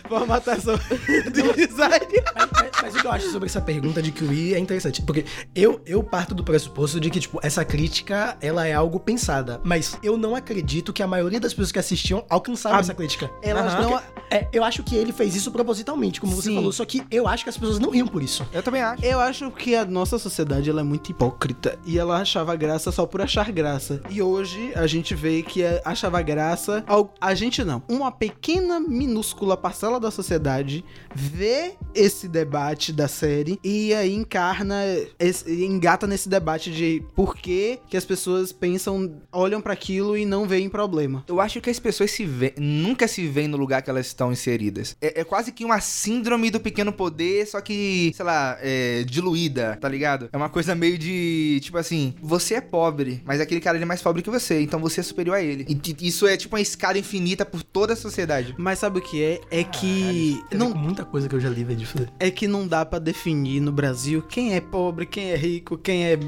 Formatação 0.08 0.76
de 0.78 1.68
design. 1.68 2.06
Mas, 2.36 2.50
mas- 2.52 2.72
mas 2.82 2.96
o 2.96 3.00
que 3.00 3.08
eu 3.08 3.12
acho 3.12 3.28
sobre 3.36 3.50
essa 3.50 3.60
pergunta 3.60 4.02
de 4.02 4.12
QI 4.14 4.54
é 4.54 4.60
interessante. 4.60 5.02
Porque 5.02 5.26
eu, 5.54 5.82
eu 5.86 6.02
parto 6.02 6.34
do 6.34 6.42
pressuposto 6.44 7.00
de 7.02 7.10
que, 7.10 7.20
tipo, 7.20 7.38
essa 7.44 7.66
crítica, 7.66 8.38
ela 8.40 8.66
é 8.66 8.72
algo 8.74 8.98
pensada. 8.98 9.60
Mas 9.64 9.98
eu 10.02 10.18
não 10.18 10.36
acredito 10.36 10.94
que 10.94 11.04
a 11.04 11.08
maioria 11.08 11.40
das 11.40 11.54
pessoas 11.54 11.72
que 11.74 11.80
assistiam 11.80 12.24
alcançaram 12.30 12.78
Ah, 12.78 12.80
essa 12.80 12.94
crítica. 12.94 13.30
Elas 13.42 13.74
não. 13.74 14.00
É, 14.32 14.48
eu 14.54 14.64
acho 14.64 14.84
que 14.84 14.96
ele 14.96 15.12
fez 15.12 15.36
isso 15.36 15.52
propositalmente, 15.52 16.22
como 16.22 16.34
você 16.34 16.50
Sim. 16.50 16.56
falou. 16.56 16.72
Só 16.72 16.86
que 16.86 17.04
eu 17.12 17.28
acho 17.28 17.44
que 17.44 17.50
as 17.50 17.58
pessoas 17.58 17.78
não 17.78 17.90
riam 17.90 18.08
por 18.08 18.24
isso. 18.24 18.46
Eu 18.54 18.64
também 18.64 18.82
acho. 18.82 19.04
Eu 19.04 19.20
acho 19.20 19.52
que 19.52 19.76
a 19.76 19.84
nossa 19.86 20.18
sociedade 20.18 20.70
ela 20.70 20.80
é 20.80 20.84
muito 20.84 21.10
hipócrita 21.12 21.78
e 21.86 22.00
ela 22.00 22.22
achava 22.22 22.56
graça 22.56 22.90
só 22.92 23.06
por 23.06 23.22
achar 23.22 23.52
graça. 23.52 24.02
E 24.10 24.22
hoje 24.22 24.72
a 24.76 24.88
gente 24.88 25.14
vê 25.14 25.44
que 25.44 25.62
é- 25.62 25.82
achava 25.84 26.22
graça. 26.22 26.84
ao- 26.88 27.14
A 27.20 27.34
gente 27.36 27.64
não. 27.66 27.84
Uma 27.90 28.12
pequena, 28.12 28.80
minúscula 28.80 29.58
parcela 29.58 30.00
da 30.00 30.10
sociedade 30.10 30.86
vê 31.14 31.74
esse 31.94 32.28
debate 32.28 32.94
da 32.94 33.08
série 33.08 33.25
e 33.64 33.94
aí 33.94 34.14
encarna, 34.14 34.76
esse- 35.20 35.50
engata 35.66 36.06
nesse 36.08 36.28
debate 36.30 36.72
de 36.72 37.04
por 37.16 37.36
que, 37.36 37.80
que 37.90 37.98
as 37.98 38.06
pessoas 38.06 38.52
pensam, 38.52 39.14
olham 39.32 39.62
pra 39.62 39.74
aquilo 39.74 40.18
e 40.18 40.26
não 40.26 40.48
veem 40.48 40.70
problema. 40.70 41.24
Eu 41.28 41.40
acho 41.42 41.60
que 41.62 41.70
as 41.70 41.80
pessoas 41.80 42.12
se 42.12 42.26
vê, 42.26 42.54
nunca 42.58 43.08
se 43.08 43.28
veem 43.28 43.48
no 43.48 43.58
lugar 43.58 43.82
que 43.82 43.90
elas 43.90 44.08
estão 44.08 44.32
inseridas. 44.32 44.96
É, 45.02 45.22
é 45.22 45.24
quase 45.24 45.52
que 45.52 45.66
uma 45.66 45.80
síndrome 45.80 46.50
do 46.52 46.60
pequeno 46.60 46.92
poder, 46.92 47.46
só 47.48 47.62
que, 47.62 48.12
sei 48.16 48.26
lá, 48.26 48.58
é, 48.62 49.04
diluída, 49.04 49.78
tá 49.80 49.90
ligado? 49.90 50.30
É 50.32 50.38
uma 50.38 50.50
coisa 50.50 50.76
meio 50.76 50.98
de, 50.98 51.60
tipo 51.62 51.78
assim, 51.78 52.14
você 52.22 52.56
é 52.56 52.62
pobre, 52.62 53.22
mas 53.26 53.40
aquele 53.42 53.62
cara 53.62 53.78
ele 53.78 53.84
é 53.84 53.88
mais 53.88 54.02
pobre 54.02 54.22
que 54.22 54.30
você, 54.30 54.62
então 54.62 54.80
você 54.80 55.00
é 55.00 55.04
superior 55.04 55.36
a 55.36 55.42
ele. 55.42 55.66
E 55.70 56.08
isso 56.08 56.28
é 56.28 56.36
tipo 56.38 56.56
uma 56.56 56.62
escada 56.62 56.98
infinita 57.00 57.46
por 57.46 57.64
toda 57.64 57.94
a 57.94 57.96
sociedade. 57.96 58.54
Mas 58.58 58.80
sabe 58.80 59.00
o 59.00 59.02
que 59.02 59.24
é? 59.24 59.42
É 59.52 59.64
que 59.64 60.42
Tem 60.50 60.60
a 60.60 60.64
ver 60.64 60.70
não 60.70 60.74
muita 60.74 61.06
coisa 61.06 61.28
que 61.30 61.36
eu 61.36 61.40
já 61.40 61.50
li, 61.50 61.64
velho, 61.64 61.80
de 61.80 61.86
fazer. 61.86 62.10
é 62.20 62.30
que 62.32 62.48
não 62.48 62.68
dá 62.68 62.86
pra 62.86 63.00
definir 63.00 63.15
no 63.62 63.72
Brasil 63.72 64.22
quem 64.22 64.56
é 64.56 64.62
pobre, 64.62 65.06
quem 65.06 65.32
é 65.32 65.36
rico, 65.36 65.78
quem 65.78 66.06
é. 66.06 66.20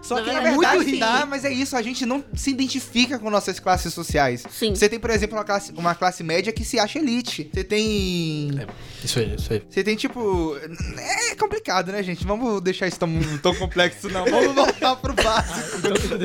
Só 0.00 0.16
Na 0.16 0.22
que 0.22 0.32
Na 0.32 0.32
é 0.32 0.42
verdade, 0.42 0.54
muito 0.56 0.68
verdade, 0.68 0.90
rico. 0.90 1.00
dá, 1.00 1.26
mas 1.26 1.44
é 1.44 1.52
isso, 1.52 1.76
a 1.76 1.82
gente 1.82 2.06
não 2.06 2.24
se 2.34 2.50
identifica 2.50 3.18
com 3.18 3.30
nossas 3.30 3.58
classes 3.60 3.92
sociais. 3.92 4.44
Sim. 4.50 4.74
Você 4.74 4.88
tem, 4.88 4.98
por 4.98 5.10
exemplo, 5.10 5.36
uma 5.36 5.44
classe, 5.44 5.72
uma 5.76 5.94
classe 5.94 6.22
média 6.22 6.52
que 6.52 6.64
se 6.64 6.78
acha 6.78 6.98
elite. 6.98 7.50
Você 7.52 7.64
tem. 7.64 8.50
Isso 9.04 9.18
aí, 9.18 9.34
isso 9.34 9.52
aí. 9.52 9.62
Você 9.68 9.84
tem, 9.84 9.96
tipo. 9.96 10.56
É 10.96 11.34
complicado, 11.34 11.92
né, 11.92 12.02
gente? 12.02 12.24
Vamos 12.24 12.60
deixar 12.60 12.86
isso 12.86 12.98
tão, 12.98 13.10
tão 13.42 13.54
complexo, 13.54 14.08
não. 14.08 14.24
Vamos 14.24 14.54
voltar 14.54 14.96
pro 14.96 15.14
básico. 15.14 15.78
Então, 15.78 15.92
então. 15.92 16.18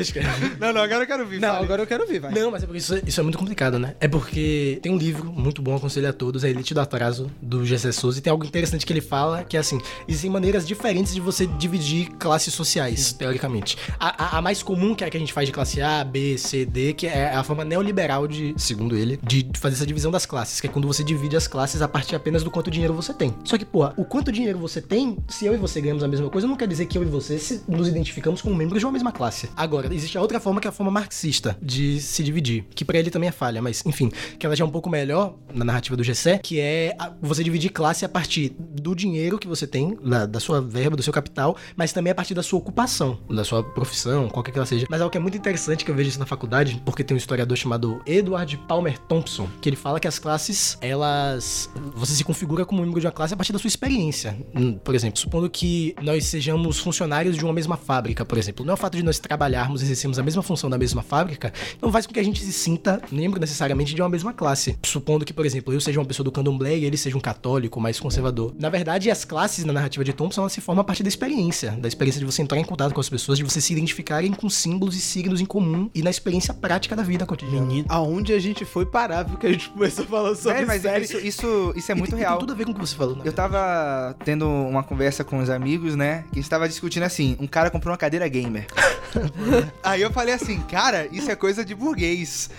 Não, 0.60 0.72
não, 0.72 0.82
agora 0.82 1.02
eu 1.02 1.06
quero 1.06 1.22
ouvir. 1.22 1.40
Não, 1.40 1.52
fale. 1.52 1.64
agora 1.64 1.82
eu 1.82 1.86
quero 1.86 2.06
ver, 2.06 2.20
vai. 2.20 2.32
Não, 2.32 2.50
mas 2.50 2.62
é 2.62 2.66
porque 2.66 2.78
isso, 2.78 3.00
isso 3.06 3.20
é 3.20 3.22
muito 3.22 3.38
complicado, 3.38 3.78
né? 3.78 3.94
É 4.00 4.08
porque 4.08 4.78
tem 4.82 4.92
um 4.92 4.96
livro 4.96 5.32
muito 5.32 5.62
bom, 5.62 5.76
aconselho 5.76 6.08
a 6.08 6.12
todos, 6.12 6.44
A 6.44 6.48
Elite 6.48 6.74
do 6.74 6.80
Atraso, 6.80 7.30
do 7.40 7.64
Gessé 7.64 7.92
Souza, 7.92 8.18
e 8.18 8.22
tem 8.22 8.30
algo 8.30 8.44
interessante 8.44 8.84
que 8.84 8.92
ele 8.92 9.00
fala, 9.00 9.44
que 9.44 9.56
é 9.56 9.60
assim, 9.60 9.80
existem 10.08 10.30
maneiras 10.30 10.66
diferentes 10.66 11.14
de 11.14 11.20
você 11.20 11.46
dividir 11.46 12.10
classes 12.18 12.52
sociais, 12.54 13.12
teoricamente. 13.12 13.76
A, 13.98 14.24
a- 14.36 14.38
a 14.38 14.42
mais 14.42 14.62
comum, 14.62 14.94
que 14.94 15.04
é 15.04 15.06
a 15.06 15.10
que 15.10 15.16
a 15.16 15.20
gente 15.20 15.32
faz 15.32 15.46
de 15.46 15.52
classe 15.52 15.80
A, 15.80 16.02
B, 16.04 16.36
C, 16.38 16.64
D, 16.64 16.92
que 16.92 17.06
é 17.06 17.34
a 17.34 17.42
forma 17.42 17.64
neoliberal 17.64 18.26
de, 18.26 18.54
segundo 18.56 18.96
ele, 18.96 19.18
de 19.22 19.46
fazer 19.56 19.76
essa 19.76 19.86
divisão 19.86 20.10
das 20.10 20.26
classes, 20.26 20.60
que 20.60 20.66
é 20.66 20.70
quando 20.70 20.86
você 20.86 21.02
divide 21.04 21.36
as 21.36 21.46
classes 21.46 21.82
a 21.82 21.88
partir 21.88 22.14
apenas 22.16 22.42
do 22.42 22.50
quanto 22.50 22.70
dinheiro 22.70 22.94
você 22.94 23.12
tem. 23.12 23.34
Só 23.44 23.56
que, 23.58 23.64
pô, 23.64 23.84
o 23.96 24.04
quanto 24.04 24.30
dinheiro 24.32 24.58
você 24.58 24.80
tem, 24.80 25.16
se 25.28 25.46
eu 25.46 25.54
e 25.54 25.56
você 25.56 25.80
ganhamos 25.80 26.02
a 26.02 26.08
mesma 26.08 26.28
coisa, 26.30 26.46
não 26.46 26.56
quer 26.56 26.68
dizer 26.68 26.86
que 26.86 26.96
eu 26.98 27.02
e 27.02 27.06
você 27.06 27.34
nos 27.68 27.88
identificamos 27.88 28.40
como 28.42 28.54
membros 28.54 28.80
de 28.80 28.86
uma 28.86 28.92
mesma 28.92 29.12
classe. 29.12 29.48
Agora, 29.56 29.92
existe 29.94 30.16
a 30.18 30.20
outra 30.20 30.40
forma 30.40 30.60
que 30.60 30.66
é 30.66 30.70
a 30.70 30.72
forma 30.72 30.90
marxista 30.90 31.56
de 31.62 32.00
se 32.00 32.22
dividir, 32.22 32.64
que 32.74 32.84
pra 32.84 32.98
ele 32.98 33.10
também 33.10 33.28
é 33.28 33.32
falha, 33.32 33.60
mas 33.62 33.82
enfim, 33.86 34.10
que 34.38 34.44
ela 34.46 34.54
já 34.56 34.64
é 34.64 34.66
um 34.66 34.70
pouco 34.70 34.88
melhor 34.90 35.34
na 35.52 35.64
narrativa 35.64 35.96
do 35.96 36.04
Gessé, 36.04 36.38
que 36.38 36.60
é 36.60 36.96
você 37.20 37.42
dividir 37.44 37.70
classe 37.70 38.04
a 38.04 38.08
partir 38.08 38.54
do 38.58 38.94
dinheiro 38.94 39.38
que 39.38 39.46
você 39.46 39.66
tem, 39.66 39.93
da, 40.02 40.26
da 40.26 40.40
sua 40.40 40.60
verba, 40.60 40.96
do 40.96 41.02
seu 41.02 41.12
capital, 41.12 41.56
mas 41.76 41.92
também 41.92 42.10
a 42.10 42.14
partir 42.14 42.34
da 42.34 42.42
sua 42.42 42.58
ocupação, 42.58 43.18
da 43.28 43.44
sua 43.44 43.62
profissão, 43.62 44.28
qualquer 44.28 44.52
que 44.52 44.58
ela 44.58 44.66
seja. 44.66 44.86
Mas 44.88 45.00
algo 45.00 45.10
que 45.10 45.18
é 45.18 45.20
muito 45.20 45.36
interessante 45.36 45.84
que 45.84 45.90
eu 45.90 45.94
vejo 45.94 46.10
isso 46.10 46.18
na 46.18 46.26
faculdade, 46.26 46.80
porque 46.84 47.04
tem 47.04 47.14
um 47.14 47.18
historiador 47.18 47.56
chamado 47.56 48.00
Edward 48.06 48.56
Palmer 48.68 48.98
Thompson, 48.98 49.48
que 49.60 49.68
ele 49.68 49.76
fala 49.76 50.00
que 50.00 50.08
as 50.08 50.18
classes, 50.18 50.78
elas. 50.80 51.70
Você 51.94 52.14
se 52.14 52.24
configura 52.24 52.64
como 52.64 52.82
membro 52.82 53.00
de 53.00 53.06
uma 53.06 53.12
classe 53.12 53.34
a 53.34 53.36
partir 53.36 53.52
da 53.52 53.58
sua 53.58 53.68
experiência. 53.68 54.36
Hum, 54.54 54.78
Por 54.82 54.94
exemplo, 54.94 55.18
supondo 55.18 55.48
que 55.48 55.94
nós 56.02 56.26
sejamos 56.26 56.78
funcionários 56.78 57.36
de 57.36 57.44
uma 57.44 57.52
mesma 57.52 57.76
fábrica, 57.76 58.24
por 58.24 58.38
exemplo. 58.38 58.64
Não 58.64 58.72
é 58.72 58.74
o 58.74 58.78
fato 58.78 58.96
de 58.96 59.02
nós 59.02 59.18
trabalharmos, 59.18 59.82
exercermos 59.82 60.18
a 60.18 60.22
mesma 60.22 60.42
função 60.42 60.68
da 60.70 60.78
mesma 60.78 61.02
fábrica, 61.02 61.52
não 61.80 61.90
faz 61.90 62.06
com 62.06 62.12
que 62.12 62.20
a 62.20 62.22
gente 62.22 62.40
se 62.42 62.52
sinta 62.52 63.00
membro 63.10 63.40
necessariamente 63.40 63.94
de 63.94 64.02
uma 64.02 64.08
mesma 64.08 64.32
classe. 64.32 64.78
Supondo 64.84 65.24
que, 65.24 65.32
por 65.32 65.46
exemplo, 65.46 65.72
eu 65.72 65.80
seja 65.80 65.98
uma 66.00 66.06
pessoa 66.06 66.24
do 66.24 66.32
candomblé 66.32 66.76
e 66.78 66.84
ele 66.84 66.96
seja 66.96 67.16
um 67.16 67.20
católico 67.20 67.80
mais 67.80 67.98
conservador. 68.00 68.54
Na 68.58 68.68
verdade, 68.68 69.10
as 69.10 69.24
classes 69.24 69.64
na 69.64 69.72
narrativa 69.84 70.04
de 70.04 70.12
Thompson 70.12 70.40
elas 70.42 70.52
se 70.52 70.60
formam 70.60 70.80
a 70.80 70.84
partir 70.84 71.02
da 71.02 71.08
experiência, 71.08 71.72
da 71.72 71.86
experiência 71.88 72.18
de 72.18 72.24
você 72.26 72.42
entrar 72.42 72.58
em 72.58 72.64
contato 72.64 72.92
com 72.94 73.00
as 73.00 73.08
pessoas, 73.08 73.38
de 73.38 73.44
você 73.44 73.60
se 73.60 73.72
identificarem 73.72 74.32
com 74.32 74.48
símbolos 74.48 74.96
e 74.96 75.00
signos 75.00 75.40
em 75.40 75.44
comum 75.46 75.90
e 75.94 76.02
na 76.02 76.10
experiência 76.10 76.52
prática 76.54 76.96
da 76.96 77.02
vida 77.02 77.26
cotidiana. 77.26 77.66
Menino, 77.66 77.86
aonde 77.88 78.32
a 78.32 78.38
gente 78.38 78.64
foi 78.64 78.86
parar, 78.86 79.22
viu? 79.24 79.36
Que 79.36 79.46
a 79.46 79.52
gente 79.52 79.68
começou 79.70 80.04
falando 80.06 80.36
sobre 80.36 80.54
Velho, 80.54 80.66
mas 80.66 80.82
série. 80.82 81.04
isso, 81.04 81.18
isso, 81.18 81.72
isso 81.76 81.92
é 81.92 81.94
E 81.94 81.98
muito 81.98 82.10
tem- 82.10 82.18
e 82.18 82.22
real. 82.22 82.34
Tem 82.34 82.40
tudo 82.40 82.52
a 82.52 82.56
ver 82.56 82.64
com 82.64 82.70
o 82.70 82.74
que 82.74 82.80
você 82.80 82.94
falou, 82.96 83.16
né? 83.16 83.22
Eu 83.24 83.32
tava 83.32 84.16
tendo 84.24 84.46
uma 84.48 84.82
conversa 84.82 85.22
com 85.24 85.38
os 85.38 85.50
amigos, 85.50 85.94
né? 85.94 86.24
Que 86.32 86.40
estava 86.40 86.68
discutindo 86.68 87.02
assim: 87.04 87.36
um 87.38 87.46
cara 87.46 87.70
comprou 87.70 87.92
uma 87.92 87.98
cadeira 87.98 88.26
gamer. 88.28 88.66
aí 89.82 90.00
eu 90.02 90.10
falei 90.10 90.34
assim, 90.34 90.60
cara, 90.62 91.06
isso 91.12 91.30
é 91.30 91.36
coisa 91.36 91.64
de 91.64 91.74
burguês. 91.74 92.50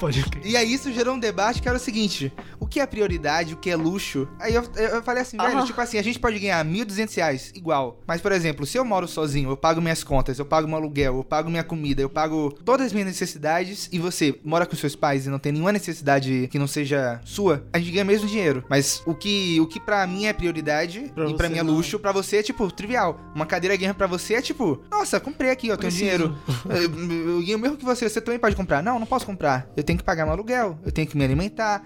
Pode 0.00 0.22
crer. 0.24 0.44
E 0.46 0.56
aí 0.56 0.72
isso 0.72 0.92
gerou 0.92 1.14
um 1.14 1.18
debate 1.18 1.60
que 1.62 1.68
era 1.68 1.76
o 1.76 1.80
seguinte: 1.80 2.32
o 2.58 2.66
que 2.66 2.80
é 2.80 2.86
prioridade, 2.86 3.54
o 3.54 3.56
que 3.56 3.70
é 3.70 3.76
luxo? 3.76 4.26
Aí 4.40 4.54
eu, 4.54 4.62
eu 4.76 5.02
falei 5.02 5.22
assim, 5.22 5.36
velho, 5.36 5.58
Ah. 5.58 5.64
tipo 5.64 5.80
assim, 5.80 5.98
a 5.98 6.02
gente 6.02 6.18
pode 6.18 6.38
ganhar 6.38 6.61
1.200 6.64 7.14
reais 7.16 7.52
igual. 7.54 8.00
Mas, 8.06 8.20
por 8.20 8.32
exemplo, 8.32 8.64
se 8.66 8.78
eu 8.78 8.84
moro 8.84 9.06
sozinho, 9.08 9.50
eu 9.50 9.56
pago 9.56 9.80
minhas 9.80 10.02
contas, 10.04 10.38
eu 10.38 10.44
pago 10.44 10.66
meu 10.68 10.76
aluguel, 10.76 11.16
eu 11.16 11.24
pago 11.24 11.50
minha 11.50 11.64
comida, 11.64 12.02
eu 12.02 12.08
pago 12.10 12.52
todas 12.64 12.86
as 12.86 12.92
minhas 12.92 13.08
necessidades, 13.08 13.88
e 13.92 13.98
você 13.98 14.38
mora 14.44 14.66
com 14.66 14.76
seus 14.76 14.94
pais 14.96 15.26
e 15.26 15.30
não 15.30 15.38
tem 15.38 15.52
nenhuma 15.52 15.72
necessidade 15.72 16.48
que 16.50 16.58
não 16.58 16.66
seja 16.66 17.20
sua, 17.24 17.64
a 17.72 17.78
gente 17.78 17.90
ganha 17.90 18.04
mesmo 18.04 18.26
dinheiro. 18.28 18.64
Mas 18.68 19.02
o 19.06 19.14
que, 19.14 19.60
o 19.60 19.66
que 19.66 19.80
pra 19.80 20.06
mim 20.06 20.26
é 20.26 20.32
prioridade 20.32 21.10
Pra 21.14 21.28
e 21.28 21.34
pra 21.36 21.48
mim 21.48 21.58
é 21.58 21.62
luxo, 21.62 21.98
pra 21.98 22.12
você 22.12 22.36
é 22.38 22.42
tipo 22.42 22.70
trivial. 22.70 23.20
Uma 23.34 23.46
cadeira 23.46 23.76
gamer 23.76 23.94
pra 23.94 24.06
você 24.06 24.34
é 24.34 24.42
tipo, 24.42 24.82
nossa, 24.90 25.18
comprei 25.20 25.50
aqui, 25.50 25.70
ó, 25.70 25.76
tenho 25.76 25.92
dinheiro. 25.92 26.36
Eu, 26.68 26.82
eu 26.82 27.42
ganho 27.42 27.58
o 27.58 27.60
mesmo 27.60 27.76
que 27.76 27.84
você, 27.84 28.08
você 28.08 28.20
também 28.20 28.38
pode 28.38 28.54
comprar. 28.56 28.82
Não, 28.82 28.98
não 28.98 29.06
posso 29.06 29.26
comprar. 29.26 29.66
Eu 29.76 29.82
tenho 29.82 29.98
que 29.98 30.04
pagar 30.04 30.24
meu 30.24 30.32
aluguel, 30.32 30.78
eu 30.84 30.92
tenho 30.92 31.06
que 31.06 31.16
me 31.16 31.24
alimentar. 31.24 31.84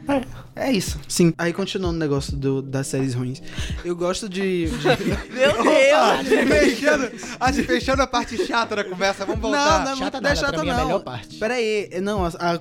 É 0.55 0.71
isso. 0.71 0.99
Sim, 1.09 1.33
aí 1.37 1.53
continuando 1.53 1.97
o 1.97 1.99
negócio 1.99 2.37
do- 2.37 2.63
das 2.63 2.87
séries 2.87 3.15
ruins. 3.15 3.43
Eu 3.85 3.95
gosto 3.97 4.29
de. 4.29 4.56
De- 4.65 5.33
Meu 5.35 5.63
Deus! 5.63 6.49
fechando, 6.49 7.11
a, 7.39 7.53
fechando 7.53 8.03
a 8.03 8.07
parte 8.07 8.45
chata 8.47 8.77
da 8.77 8.85
conversa, 8.85 9.25
vamos 9.27 9.41
voltar. 9.43 9.85
Não, 9.85 9.91
não, 9.91 9.97
Chata 9.97 10.17
não 10.21 10.23
nada, 10.23 10.33
é 10.33 10.37
chata 10.37 10.53
pra 10.55 10.63
mim 10.63 10.69
é 10.69 10.73
a 10.73 10.77
não. 10.79 10.87
melhor 10.87 11.03
parte. 11.03 11.37
Pera 11.37 11.55
aí, 11.55 11.89
é, 11.93 12.01
não, 12.01 12.25
a, 12.25 12.29
a- 12.39 12.55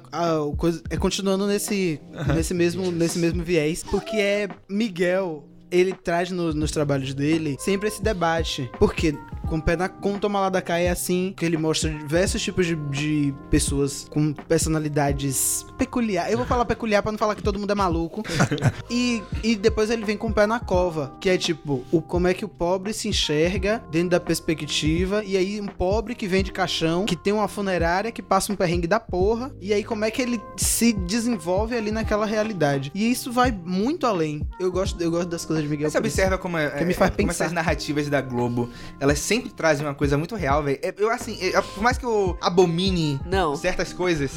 a 0.51 0.55
coisa 0.57 0.81
é 0.89 0.97
continuando 0.97 1.47
nesse, 1.47 1.99
nesse, 2.35 2.53
mesmo, 2.53 2.91
nesse 2.91 3.17
mesmo 3.19 3.43
viés, 3.43 3.83
porque 3.83 4.17
é 4.17 4.49
Miguel, 4.69 5.47
ele 5.71 5.93
traz 5.93 6.29
no- 6.31 6.53
nos 6.53 6.71
trabalhos 6.71 7.13
dele 7.13 7.55
sempre 7.59 7.87
esse 7.87 8.01
debate. 8.01 8.69
Porque 8.79 9.15
com 9.45 9.57
o 9.57 9.61
pé 9.61 9.75
na 9.75 9.89
com 9.89 10.17
Toma 10.19 10.39
Lá 10.39 10.49
da 10.49 10.61
Cá 10.61 10.77
é 10.79 10.89
assim, 10.89 11.33
que 11.35 11.45
ele 11.45 11.57
mostra 11.57 11.89
diversos 11.89 12.41
tipos 12.41 12.65
de, 12.65 12.75
de 12.75 13.33
pessoas 13.49 14.07
com 14.09 14.33
personalidades 14.33 15.65
peculiares. 15.77 16.31
Eu 16.31 16.37
vou 16.37 16.47
falar 16.47 16.65
peculiar 16.65 17.01
pra 17.01 17.11
não 17.11 17.19
falar 17.19 17.35
que 17.35 17.43
todo 17.43 17.59
mundo 17.59 17.71
é 17.71 17.75
maluco. 17.75 18.23
e, 18.89 19.21
e 19.43 19.55
depois 19.55 19.89
ele 19.89 20.05
vem 20.05 20.17
com 20.17 20.27
o 20.27 20.33
pé 20.33 20.45
na 20.45 20.59
cova, 20.59 21.13
que 21.19 21.29
é 21.29 21.37
tipo, 21.37 21.83
o, 21.91 22.01
como 22.01 22.27
é 22.27 22.33
que 22.33 22.45
o 22.45 22.49
pobre 22.49 22.93
se 22.93 23.07
enxerga 23.07 23.83
dentro 23.91 24.09
da 24.09 24.19
perspectiva, 24.19 25.23
e 25.23 25.37
aí 25.37 25.59
um 25.61 25.67
pobre 25.67 26.15
que 26.15 26.27
vem 26.27 26.43
de 26.43 26.51
caixão, 26.51 27.05
que 27.05 27.15
tem 27.15 27.33
uma 27.33 27.47
funerária, 27.47 28.11
que 28.11 28.21
passa 28.21 28.51
um 28.51 28.55
perrengue 28.55 28.87
da 28.87 28.99
porra, 28.99 29.51
e 29.61 29.73
aí 29.73 29.83
como 29.83 30.05
é 30.05 30.11
que 30.11 30.21
ele 30.21 30.41
se 30.57 30.93
desenvolve 30.93 31.75
ali 31.75 31.91
naquela 31.91 32.25
realidade. 32.25 32.91
E 32.93 33.09
isso 33.09 33.31
vai 33.31 33.51
muito 33.51 34.05
além. 34.07 34.47
Eu 34.59 34.71
gosto, 34.71 35.01
eu 35.01 35.11
gosto 35.11 35.29
das 35.29 35.45
coisas 35.45 35.63
de 35.63 35.69
Miguel. 35.69 35.89
Você 35.89 35.97
observa 35.97 36.37
como, 36.37 36.57
é, 36.57 36.69
Que 36.69 36.85
me 36.85 36.91
é, 36.91 36.95
faz 36.95 37.11
como 37.11 37.27
pensar. 37.27 37.45
essas 37.45 37.53
narrativas 37.53 38.09
da 38.09 38.21
Globo, 38.21 38.69
elas 38.99 39.19
sempre 39.19 39.34
trazem 39.41 39.85
uma 39.85 39.93
coisa 39.95 40.17
muito 40.17 40.35
real, 40.35 40.63
velho. 40.63 40.79
É, 40.81 40.93
Eu, 40.97 41.09
assim, 41.11 41.37
é, 41.41 41.59
por 41.61 41.81
mais 41.81 41.97
que 41.97 42.05
eu 42.05 42.37
abomine 42.41 43.19
Não. 43.25 43.55
certas 43.55 43.93
coisas 43.93 44.31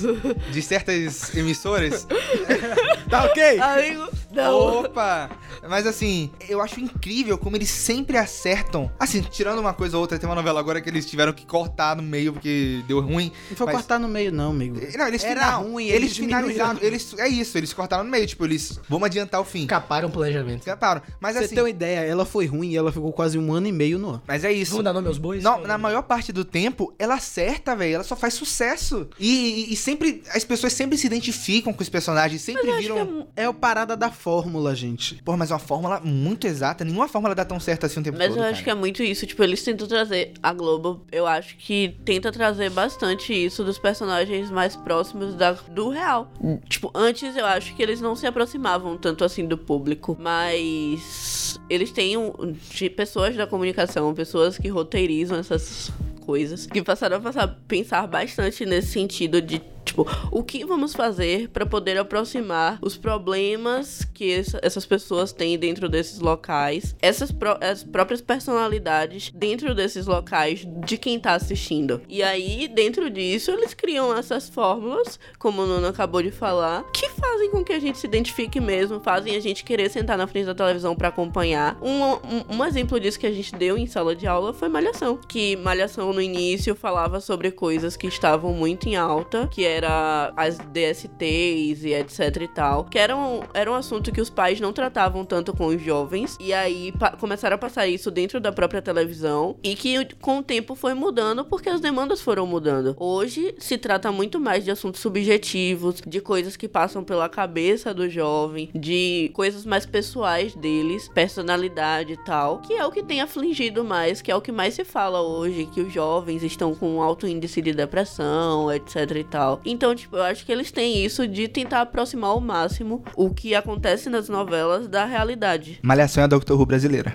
de 0.51 0.63
certas 0.63 1.35
emissoras, 1.35 2.07
Tá 3.11 3.25
ok? 3.25 3.59
Amigo, 3.61 4.09
não. 4.43 4.81
Opa! 4.85 5.31
Mas 5.69 5.87
assim, 5.87 6.31
eu 6.49 6.61
acho 6.61 6.81
incrível 6.81 7.37
como 7.39 7.57
eles 7.57 7.71
sempre 7.71 8.17
acertam. 8.17 8.91
Assim, 8.99 9.21
tirando 9.23 9.59
uma 9.59 9.75
coisa 9.75 9.97
ou 9.97 10.01
outra, 10.01 10.19
tem 10.19 10.29
uma 10.29 10.35
novela 10.35 10.61
agora 10.61 10.81
que 10.81 10.89
eles 10.89 11.07
tiveram 11.07 11.33
que 11.33 11.45
cortar 11.47 11.97
no 11.97 12.03
meio 12.03 12.33
porque 12.33 12.83
deu 12.87 13.01
ruim. 13.01 13.33
Não 13.51 13.57
foi 13.57 13.67
mas- 13.67 13.75
cortar 13.77 13.99
no 13.99 14.09
meio, 14.09 14.33
não, 14.33 14.51
amigo. 14.51 14.77
Não, 14.97 15.07
eles 15.09 15.25
Era 15.25 15.41
final- 15.41 15.63
ruim, 15.65 15.87
eles, 15.87 16.03
eles 16.03 16.17
finalizaram. 16.17 16.79
Eles, 16.81 17.15
é 17.19 17.29
isso, 17.29 17.57
eles 17.59 17.73
cortaram 17.73 18.05
no 18.05 18.11
meio. 18.11 18.27
Tipo, 18.27 18.45
eles. 18.45 18.81
Vamos 18.89 19.07
adiantar 19.07 19.41
o 19.41 19.45
fim. 19.45 19.67
Caparam 19.67 20.09
o 20.09 20.13
planejamento. 20.13 20.61
Escaparam. 20.61 21.03
Mas 21.21 21.33
Pra 21.33 21.41
você 21.43 21.47
assim. 21.47 21.55
ter 21.55 21.61
uma 21.63 21.71
ideia, 21.71 22.01
ela 22.01 22.25
foi 22.25 22.47
ruim 22.47 22.71
e 22.71 22.77
ela 22.77 22.93
ficou 22.93 23.13
quase 23.13 23.39
um 23.39 23.53
ano 23.53 23.67
e 23.67 23.73
meio 23.73 23.99
no 23.99 24.15
ar. 24.15 24.23
Mas 24.27 24.45
é 24.45 24.53
isso. 24.53 24.73
Vamos 24.73 24.85
dar 24.85 24.93
nome 24.93 25.09
aos 25.09 25.19
bois? 25.19 25.43
Não, 25.43 25.61
na 25.63 25.77
maior 25.79 26.03
parte 26.03 26.33
do 26.33 26.45
tempo, 26.45 26.95
ela 26.99 27.15
acerta, 27.15 27.75
velho. 27.75 27.97
Ela 27.97 28.05
só 28.05 28.15
faz 28.17 28.35
sucesso. 28.35 29.09
E, 29.19 29.67
e- 29.69 29.73
e 29.73 29.77
sempre. 29.77 30.23
As 30.35 30.45
pessoas 30.45 30.73
sempre 30.73 30.97
se 30.99 31.07
identificam 31.07 31.73
com 31.73 31.83
os 31.83 31.89
personagens, 31.89 32.43
sempre 32.43 32.71
viram. 32.77 33.27
É 33.37 33.49
o 33.49 33.55
parada 33.55 33.97
da 33.97 34.11
fórmula, 34.29 34.75
gente. 34.75 35.15
Porra, 35.25 35.39
mas 35.39 35.51
é 35.51 35.55
uma 35.55 35.59
fórmula 35.59 36.01
muito 36.01 36.47
exata. 36.47 36.85
Nenhuma 36.85 37.09
fórmula 37.09 37.35
dá 37.35 37.47
tão 37.47 37.59
certo 37.59 37.87
assim 37.87 38.01
o 38.01 38.03
tempo 38.03 38.19
Mas 38.19 38.29
todo. 38.29 38.39
eu 38.39 38.43
acho 38.45 38.53
cara. 38.53 38.65
que 38.65 38.71
é 38.71 38.75
muito 38.75 39.03
isso. 39.03 39.27
Tipo, 39.27 39.43
eles 39.43 39.63
tentam 39.63 39.87
trazer. 39.87 40.35
A 40.43 40.53
Globo, 40.53 41.07
eu 41.11 41.27
acho 41.27 41.57
que 41.57 41.97
tenta 42.05 42.31
trazer 42.31 42.69
bastante 42.69 43.33
isso 43.33 43.65
dos 43.65 43.79
personagens 43.79 44.51
mais 44.51 44.77
próximos 44.77 45.35
da, 45.35 45.53
do 45.53 45.89
real. 45.89 46.31
Tipo, 46.69 46.91
antes 46.95 47.35
eu 47.37 47.47
acho 47.47 47.75
que 47.75 47.83
eles 47.83 48.03
não 48.03 48.15
se 48.15 48.27
aproximavam 48.27 48.99
tanto 48.99 49.25
assim 49.25 49.47
do 49.47 49.57
público. 49.57 50.15
Mas 50.21 51.59
eles 51.71 51.91
têm 51.91 52.19
um, 52.19 52.55
de 52.71 52.91
pessoas 52.91 53.35
da 53.35 53.47
comunicação, 53.47 54.13
pessoas 54.13 54.59
que 54.59 54.69
roteirizam 54.69 55.39
essas 55.39 55.91
coisas, 56.27 56.67
que 56.67 56.83
passaram 56.83 57.17
a 57.17 57.21
passar, 57.21 57.59
pensar 57.67 58.07
bastante 58.07 58.67
nesse 58.67 58.89
sentido 58.89 59.41
de 59.41 59.63
Tipo, 59.89 60.07
o 60.31 60.43
que 60.45 60.67
vamos 60.67 60.93
fazer 60.93 61.49
para 61.49 61.65
poder 61.65 61.97
aproximar 61.97 62.79
os 62.83 62.95
problemas 62.97 64.07
que 64.13 64.31
essa- 64.33 64.59
essas 64.63 64.85
pessoas 64.85 65.33
têm 65.33 65.59
dentro 65.59 65.89
desses 65.89 66.21
locais, 66.21 66.95
essas 67.01 67.33
pró- 67.33 67.59
as 67.61 67.83
próprias 67.83 68.21
personalidades 68.21 69.31
dentro 69.35 69.75
desses 69.75 70.07
locais 70.07 70.67
de 70.85 70.99
quem 70.99 71.19
tá 71.19 71.33
assistindo. 71.33 72.03
E 72.07 72.23
aí, 72.23 72.69
dentro 72.69 73.09
disso, 73.09 73.51
eles 73.51 73.73
criam 73.73 74.15
essas 74.17 74.49
fórmulas, 74.49 75.19
como 75.39 75.63
o 75.63 75.67
Nuno 75.67 75.87
acabou 75.87 76.23
de 76.23 76.31
falar, 76.31 76.85
que 76.93 77.09
fazem 77.09 77.51
com 77.51 77.65
que 77.65 77.73
a 77.73 77.81
gente 77.81 77.97
se 77.99 78.07
identifique 78.07 78.61
mesmo, 78.61 79.01
fazem 79.01 79.37
a 79.37 79.41
gente 79.41 79.65
querer 79.65 79.89
sentar 79.91 80.19
na 80.19 80.27
frente 80.27 80.47
da 80.47 80.55
televisão 80.55 80.95
para 80.95 81.09
acompanhar. 81.09 81.79
Um, 81.81 82.03
um, 82.03 82.57
um 82.59 82.65
exemplo 82.65 83.01
disso 83.01 83.19
que 83.19 83.27
a 83.27 83.33
gente 83.33 83.55
deu 83.55 83.79
em 83.79 83.87
sala 83.87 84.15
de 84.15 84.27
aula 84.27 84.53
foi 84.53 84.69
Malhação, 84.69 85.17
que 85.17 85.57
Malhação 85.57 86.13
no 86.13 86.21
início 86.21 86.75
falava 86.75 87.21
sobre 87.21 87.51
coisas 87.51 87.97
que 87.97 88.07
estavam 88.07 88.53
muito 88.53 88.87
em 88.87 88.97
alta, 88.97 89.47
que 89.51 89.65
era 89.79 90.33
as 90.37 90.59
DSTs 90.59 91.85
e 91.85 91.95
etc 91.95 92.37
e 92.43 92.49
tal, 92.49 92.85
que 92.85 92.99
era 92.99 93.17
um, 93.17 93.41
era 93.55 93.71
um 93.71 93.75
assunto 93.75 94.13
que 94.13 94.21
os 94.21 94.31
pais 94.31 94.61
não 94.61 94.73
tratavam 94.73 95.25
tanto 95.25 95.57
com 95.57 95.67
os 95.67 95.81
jovens, 95.81 96.37
e 96.41 96.53
aí 96.53 96.93
começaram 97.19 97.55
a 97.55 97.59
passar 97.59 97.87
isso 97.87 98.11
dentro 98.11 98.41
da 98.41 98.53
própria 98.53 98.83
televisão, 98.83 99.57
e 99.63 99.75
que 99.75 100.05
com 100.17 100.39
o 100.39 100.43
tempo 100.43 100.75
foi 100.75 100.95
mudando 100.95 101.45
porque 101.45 101.69
as 101.69 101.81
demandas 101.81 102.21
foram 102.21 102.47
mudando. 102.47 102.97
Hoje 102.99 103.55
se 103.59 103.79
trata 103.79 104.13
muito 104.13 104.41
mais 104.41 104.65
de 104.65 104.71
assuntos 104.71 105.01
subjetivos, 105.01 106.03
de 106.07 106.21
coisas 106.21 106.57
que 106.57 106.69
passam 106.69 107.03
pela 107.05 107.29
cabeça 107.29 107.95
do 107.95 108.09
jovem, 108.09 108.71
de 108.75 109.31
coisas 109.35 109.65
mais 109.65 109.87
pessoais 109.87 110.55
deles, 110.55 111.09
personalidade 111.09 112.13
e 112.13 112.17
tal, 112.25 112.59
que 112.59 112.75
é 112.75 112.85
o 112.85 112.91
que 112.91 113.03
tem 113.03 113.21
afligido 113.21 113.85
mais, 113.85 114.21
que 114.21 114.31
é 114.31 114.37
o 114.37 114.41
que 114.41 114.53
mais 114.53 114.75
se 114.75 114.85
fala 114.85 115.23
hoje, 115.23 115.67
que 115.67 115.81
os 115.81 115.93
jovens 115.93 116.43
estão 116.43 116.75
com 116.75 116.97
um 116.97 117.03
alto 117.03 117.27
índice 117.27 117.63
de 117.63 117.73
depressão, 117.73 118.73
etc 118.73 119.11
e 119.17 119.25
tal. 119.25 119.58
Então, 119.65 119.95
tipo, 119.95 120.17
eu 120.17 120.23
acho 120.23 120.45
que 120.45 120.53
eles 120.53 120.71
têm 120.71 121.05
isso 121.05 121.27
de 121.27 121.49
tentar 121.49 121.83
aproximar 121.83 122.31
ao 122.31 122.41
máximo 122.41 123.03
o 123.17 123.31
que 123.33 123.55
acontece 123.55 124.09
nas 124.09 124.29
novelas 124.29 124.89
da 124.89 125.05
realidade. 125.05 125.79
Malhação 125.83 126.23
é 126.23 126.25
a 126.25 126.29
Doctor 126.29 126.59
Who 126.59 126.67
brasileira. 126.67 127.15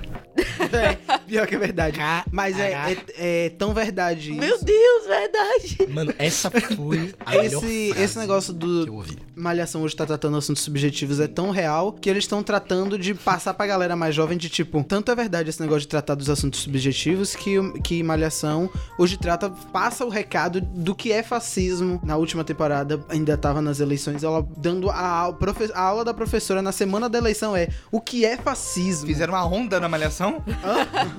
É, 0.73 0.97
pior 1.33 1.47
que 1.47 1.55
é 1.55 1.59
verdade. 1.59 1.99
Mas 2.31 2.59
é, 2.59 2.71
é, 2.71 3.45
é 3.45 3.49
tão 3.49 3.73
verdade 3.73 4.31
isso. 4.31 4.39
Meu 4.39 4.63
Deus, 4.63 5.07
verdade! 5.07 5.77
Mano, 5.89 6.13
essa 6.19 6.51
foi 6.51 7.15
a 7.25 7.37
Esse, 7.37 7.93
esse 7.97 8.19
negócio 8.19 8.53
que 8.53 8.63
eu 8.63 8.85
do 8.85 8.93
ouvi. 8.95 9.17
Malhação 9.35 9.81
hoje 9.81 9.95
tá 9.95 10.05
tratando 10.05 10.37
assuntos 10.37 10.61
subjetivos 10.61 11.19
é 11.19 11.27
tão 11.27 11.49
real 11.49 11.91
que 11.91 12.07
eles 12.07 12.23
estão 12.23 12.43
tratando 12.43 12.99
de 12.99 13.15
passar 13.15 13.55
pra 13.55 13.65
galera 13.65 13.95
mais 13.95 14.13
jovem 14.13 14.37
de 14.37 14.47
tipo, 14.47 14.83
tanto 14.83 15.11
é 15.11 15.15
verdade 15.15 15.49
esse 15.49 15.59
negócio 15.59 15.81
de 15.81 15.87
tratar 15.87 16.13
dos 16.13 16.29
assuntos 16.29 16.59
subjetivos 16.59 17.35
que, 17.35 17.55
que 17.81 18.03
Malhação 18.03 18.69
hoje 18.97 19.17
trata, 19.17 19.49
passa 19.49 20.05
o 20.05 20.09
recado 20.09 20.61
do 20.61 20.93
que 20.93 21.11
é 21.11 21.23
fascismo. 21.23 21.99
Na 22.03 22.15
última 22.15 22.43
temporada, 22.43 23.03
ainda 23.09 23.35
tava 23.35 23.59
nas 23.59 23.79
eleições, 23.79 24.23
ela 24.23 24.47
dando 24.55 24.89
a, 24.91 25.33
a 25.73 25.81
aula 25.81 26.05
da 26.05 26.13
professora 26.13 26.61
na 26.61 26.71
semana 26.71 27.09
da 27.09 27.17
eleição 27.17 27.55
é 27.57 27.69
o 27.91 27.99
que 27.99 28.23
é 28.23 28.37
fascismo. 28.37 29.07
Fizeram 29.07 29.33
uma 29.33 29.45
onda 29.45 29.79
na 29.79 29.89
Malhação? 29.89 30.43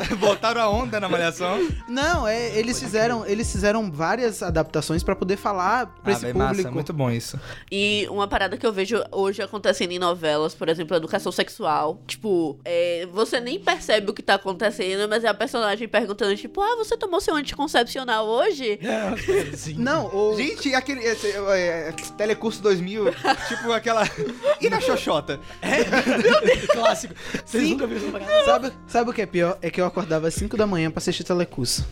Botaram 0.18 0.60
a 0.60 0.68
onda 0.68 0.98
na 1.00 1.08
Malhação? 1.08 1.58
Não, 1.88 2.26
é, 2.26 2.56
eles 2.58 2.78
fizeram, 2.80 3.26
eles 3.26 3.50
fizeram 3.50 3.90
várias 3.90 4.42
adaptações 4.42 5.02
pra 5.02 5.14
poder 5.16 5.36
falar 5.36 5.86
pra 5.86 6.12
Ah, 6.12 6.12
esse 6.12 6.22
véi, 6.22 6.32
público. 6.32 6.56
massa, 6.56 6.70
muito 6.70 6.92
bom 6.92 7.10
isso. 7.10 7.38
E 7.70 8.06
uma 8.10 8.26
parada 8.28 8.56
que 8.56 8.66
eu 8.66 8.72
vejo 8.72 9.02
hoje 9.10 9.42
acontecendo 9.42 9.92
em 9.92 9.98
novelas, 9.98 10.54
por 10.54 10.68
exemplo, 10.68 10.96
educação 10.96 11.30
sexual. 11.32 12.00
Tipo, 12.06 12.58
é, 12.64 13.06
você 13.12 13.40
nem 13.40 13.58
percebe 13.58 14.10
o 14.10 14.14
que 14.14 14.22
tá 14.22 14.34
acontecendo, 14.34 15.08
mas 15.08 15.24
é 15.24 15.28
a 15.28 15.34
personagem 15.34 15.86
perguntando, 15.88 16.36
tipo, 16.36 16.60
ah, 16.60 16.76
você 16.76 16.96
tomou 16.96 17.20
seu 17.20 17.34
anticoncepcional 17.34 18.26
hoje? 18.26 18.78
Sim. 19.56 19.74
Não, 19.78 20.06
o 20.14 20.36
Gente, 20.36 20.74
aquele 20.74 21.00
esse, 21.04 21.28
é, 21.28 21.92
Telecurso 22.16 22.62
2000, 22.62 23.06
tipo 23.48 23.72
aquela... 23.72 24.02
E 24.60 24.68
na 24.68 24.80
Xoxota? 24.80 25.40
Clássico. 26.72 27.14
Vocês 27.44 27.64
Sim. 27.64 27.70
nunca 27.70 27.86
viram 27.86 28.10
parada? 28.10 28.44
Sabe, 28.44 28.72
sabe 28.86 29.10
o 29.10 29.12
que 29.12 29.22
é 29.22 29.26
pior? 29.26 29.58
É 29.62 29.70
que 29.70 29.80
eu 29.84 29.88
acordava 29.88 30.28
às 30.28 30.34
5 30.34 30.56
da 30.56 30.66
manhã 30.66 30.90
pra 30.90 30.98
assistir 30.98 31.24
telecurso. 31.24 31.86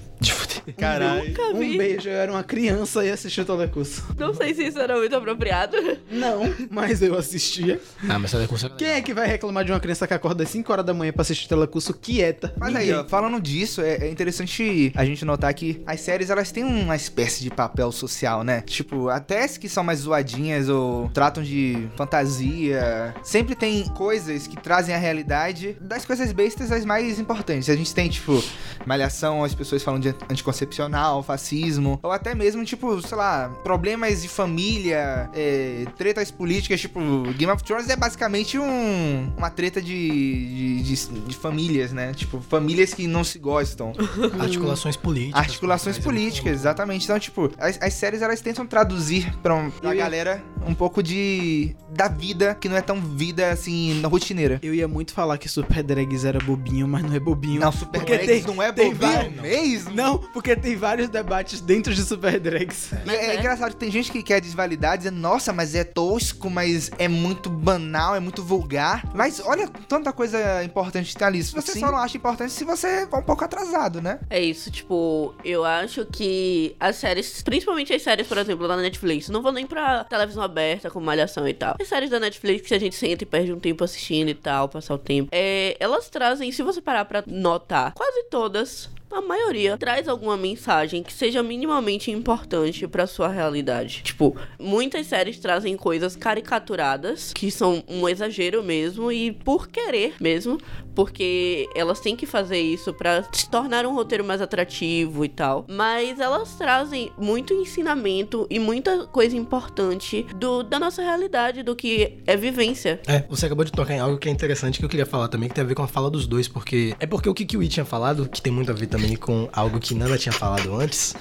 Caralho. 0.77 1.29
Nunca 1.29 1.53
vi. 1.55 1.75
Um 1.75 1.79
beijo, 1.79 2.09
eu 2.09 2.15
era 2.15 2.31
uma 2.31 2.45
criança 2.45 3.05
e 3.05 3.11
assistia 3.11 3.45
telecurso. 3.45 4.05
Não 4.19 4.33
sei 4.33 4.55
se 4.55 4.65
isso 4.65 4.79
era 4.79 4.97
muito 4.97 5.15
apropriado. 5.15 5.77
Não, 6.11 6.43
mas 6.71 7.03
eu 7.03 7.17
assistia. 7.17 7.81
Ah, 8.09 8.19
mas 8.19 8.33
ela 8.33 8.45
é 8.45 8.49
Quem 8.77 8.89
é 8.89 9.03
que 9.03 9.13
vai 9.13 9.27
reclamar 9.27 9.65
de 9.65 9.73
uma 9.73 9.81
criança 9.81 10.07
que 10.07 10.15
acorda 10.15 10.45
às 10.45 10.51
5 10.51 10.73
horas 10.73 10.85
da 10.85 10.95
manhã 10.95 11.13
pra 11.13 11.23
assistir 11.23 11.49
telecurso 11.49 11.93
quieta? 11.95 12.55
Mas 12.57 12.75
aí, 12.77 12.93
ó, 12.93 13.05
falando 13.05 13.41
disso, 13.41 13.81
é, 13.81 14.07
é 14.07 14.11
interessante 14.11 14.93
a 14.95 15.05
gente 15.05 15.25
notar 15.25 15.53
que 15.55 15.83
as 15.87 16.01
séries, 16.01 16.31
elas 16.31 16.53
têm 16.53 16.65
uma 16.65 16.97
espécie 16.97 17.43
de 17.43 17.51
papel 17.51 17.91
social, 17.93 18.45
né? 18.45 18.63
Tipo, 18.63 19.09
até 19.09 19.45
as 19.45 19.57
que 19.57 19.69
são 19.69 19.83
mais 19.83 20.01
zoadinhas 20.01 20.69
ou 20.69 21.09
tratam 21.11 21.43
de 21.43 21.89
fantasia, 21.97 23.15
sempre 23.23 23.55
tem 23.55 23.85
coisas 23.89 24.47
que 24.47 24.57
trazem 24.57 24.95
a 24.95 24.99
realidade 24.99 25.77
das 25.81 26.05
coisas 26.05 26.33
bestas 26.33 26.71
as 26.71 26.85
mais 26.85 27.19
importantes. 27.19 27.69
A 27.69 27.77
gente 27.77 27.82
tem, 27.91 28.09
tipo, 28.11 28.43
malhação, 28.85 29.43
as 29.43 29.55
pessoas 29.55 29.83
falam 29.83 29.99
de 29.99 30.15
anticoncepcional, 30.31 31.23
fascismo, 31.23 31.99
ou 32.03 32.13
até 32.13 32.35
mesmo, 32.35 32.65
tipo, 32.65 33.01
sei 33.01 33.17
lá, 33.17 33.49
problemas 33.65 34.23
de 34.23 34.29
família, 34.29 35.31
é, 35.35 35.87
tretas 35.97 36.31
políticas, 36.31 36.81
tipo, 36.81 37.01
Game 37.37 37.51
of 37.51 37.65
Thrones 37.65 37.89
é 37.89 37.97
basicamente 37.97 38.59
um, 38.59 39.33
uma 39.37 39.51
treta 39.51 39.81
de, 39.81 40.83
de, 40.83 40.83
de- 40.83 41.21
de 41.21 41.37
famílias, 41.37 41.93
né? 41.93 42.13
Tipo, 42.13 42.41
famílias 42.41 42.93
que 42.93 43.07
não 43.07 43.25
se 43.25 43.39
gostam. 43.39 43.93
Articulações 44.39 44.97
políticas. 44.97 45.41
Articulações 45.41 45.99
políticas, 45.99 46.53
exatamente. 46.53 47.05
Então, 47.05 47.19
tipo, 47.19 47.51
as, 47.59 47.79
as 47.81 47.95
séries 47.95 48.21
elas 48.23 48.41
tentam 48.41 48.67
traduzir 48.67 49.33
pra, 49.43 49.55
um, 49.55 49.71
pra 49.71 49.95
ia- 49.95 50.03
galera 50.03 50.45
um 50.67 50.75
pouco 50.75 51.03
de 51.03 51.75
da 51.91 52.09
vida 52.09 52.55
que 52.55 52.69
não 52.69 52.77
é 52.77 52.81
tão 52.81 53.01
vida 53.01 53.51
assim 53.51 54.01
na 54.01 54.09
rotineira. 54.09 54.59
Eu 54.63 54.75
ia 54.75 54.89
muito 54.89 55.13
falar 55.13 55.37
que 55.39 55.49
Super 55.49 55.83
Drags 55.83 56.25
era 56.25 56.39
bobinho, 56.39 56.89
mas 56.89 57.03
não 57.03 57.15
é 57.15 57.21
bobinho. 57.21 57.61
Não, 57.61 57.71
Super 57.73 58.01
Porque 58.01 58.17
Drags 58.17 58.45
tem- 58.45 58.55
não 58.55 58.63
é 58.63 58.73
tem 58.73 58.93
bobinho 58.95 59.13
vários- 59.13 59.41
mesmo. 59.43 59.95
Não, 59.95 60.19
porque 60.19 60.57
tem 60.57 60.75
vários 60.77 61.09
debates 61.09 61.61
dentro 61.61 61.95
de 61.95 62.03
Super 62.03 62.41
Drags. 62.41 62.93
E 63.07 63.11
é, 63.11 63.27
é. 63.35 63.39
engraçado 63.39 63.71
que 63.73 63.77
tem 63.77 63.91
gente 63.91 64.11
que 64.11 64.23
quer 64.23 64.41
desvalidar, 64.41 64.97
dizendo, 64.97 65.19
nossa, 65.19 65.53
mas 65.53 65.75
é 65.75 65.85
tosco, 65.85 66.49
mas 66.49 66.91
é 66.99 67.09
muito 67.09 67.51
banal, 67.51 68.15
é 68.17 68.21
muito 68.21 68.43
vulgar. 68.43 69.05
Mas 69.15 69.41
olha 69.45 69.69
tanta 69.89 70.13
coisa 70.13 70.65
importante 70.65 71.11
que 71.13 71.17
tá 71.19 71.27
ali. 71.27 71.43
Se 71.43 71.53
você 71.55 71.73
Sim. 71.73 71.81
só 71.81 71.91
não 71.91 71.99
acha 71.99 72.17
importante 72.17 72.53
se 72.53 72.65
você 72.65 72.87
é 72.87 73.05
um 73.17 73.23
pouco 73.23 73.45
atrasado, 73.45 74.01
né? 74.01 74.19
É 74.31 74.41
isso, 74.41 74.71
tipo, 74.71 75.35
eu 75.45 75.65
acho 75.65 76.07
que 76.07 76.75
as 76.81 76.97
séries, 76.97 77.43
principalmente 77.43 77.93
as 77.93 78.03
séries, 78.03 78.27
por 78.27 78.39
exemplo, 78.39 78.67
da 78.67 78.77
Netflix, 78.77 79.29
não 79.29 79.43
vou 79.43 79.53
nem 79.53 79.67
pra 79.67 80.05
televisão 80.05 80.43
aberta 80.53 80.91
com 80.91 81.01
malhação 81.01 81.49
e 81.49 81.55
tal. 81.55 81.77
As 81.81 81.89
séries 81.89 82.11
da 82.11 82.21
Netflix 82.21 82.69
que 82.69 82.75
a 82.75 82.79
gente 82.79 82.95
senta 82.95 83.25
e 83.25 83.27
perde 83.27 83.53
um 83.53 83.59
tempo 83.59 83.83
assistindo 83.83 84.29
e 84.29 84.35
tal, 84.35 84.69
passar 84.69 84.95
o 84.95 84.99
tempo. 84.99 85.29
É, 85.33 85.77
elas 85.81 86.09
trazem, 86.09 86.53
se 86.53 86.63
você 86.63 86.81
parar 86.81 87.05
pra 87.05 87.25
notar, 87.27 87.93
quase 87.95 88.25
todas. 88.31 88.89
A 89.13 89.21
maioria 89.21 89.77
traz 89.77 90.09
alguma 90.09 90.39
mensagem 90.39 91.03
que 91.03 91.13
seja 91.13 91.43
minimamente 91.43 92.11
importante 92.11 92.89
pra 92.89 93.07
sua 93.07 93.29
realidade. 93.29 94.01
Tipo, 94.03 94.35
muitas 94.59 95.07
séries 95.07 95.39
trazem 95.39 95.77
coisas 95.77 96.17
caricaturadas, 96.17 97.31
que 97.35 97.51
são 97.51 97.85
um 97.87 98.09
exagero 98.09 98.63
mesmo, 98.63 99.13
e 99.13 99.31
por 99.31 99.69
querer 99.69 100.15
mesmo, 100.19 100.57
porque 100.95 101.69
elas 101.75 102.01
têm 102.01 102.17
que 102.17 102.25
fazer 102.25 102.59
isso 102.59 102.95
pra 102.95 103.23
se 103.33 103.51
tornar 103.51 103.85
um 103.85 103.95
roteiro 103.95 104.25
mais 104.25 104.41
atrativo 104.41 105.27
e 105.27 105.29
tal. 105.29 105.67
Mas 105.69 106.19
elas 106.19 106.55
trazem 106.55 107.13
muito 107.19 107.53
ensinamento 107.53 108.47
e 108.49 108.59
muita 108.59 109.07
coisa 109.07 109.37
importante 109.37 110.25
do, 110.37 110.63
da 110.63 110.79
nossa 110.79 111.03
realidade, 111.03 111.63
do 111.63 111.77
que 111.77 112.19
é 112.27 112.35
vivência. 112.35 112.99
É, 113.07 113.25
você 113.29 113.45
acabou 113.45 113.65
de 113.65 113.73
tocar 113.73 113.95
em 113.95 114.01
algo 114.01 114.17
que 114.17 114.29
é 114.29 114.33
interessante 114.33 114.79
que 114.79 114.85
eu 114.87 114.89
queria 114.89 115.07
falar 115.07 115.29
também, 115.29 115.51
que 115.51 115.55
tem 115.55 115.65
a 115.65 115.67
ver 115.67 115.75
com 115.75 115.83
a 115.83 115.89
fala 115.89 116.11
dos 116.11 116.27
dois, 116.27 116.49
porque 116.49 116.95
é 116.99 117.07
porque 117.07 117.29
o 117.29 117.35
que, 117.35 117.45
que 117.45 117.59
o 117.59 117.63
I 117.63 117.69
tinha 117.69 117.85
falado, 117.85 118.27
que 118.27 118.41
tem 118.41 118.53
muito 118.53 118.71
a 118.71 118.75
ver 118.75 118.87
também 118.87 119.02
com 119.17 119.49
algo 119.53 119.79
que 119.81 119.95
Nana 119.95 120.17
tinha 120.17 120.33
falado 120.33 120.75
antes. 120.81 121.15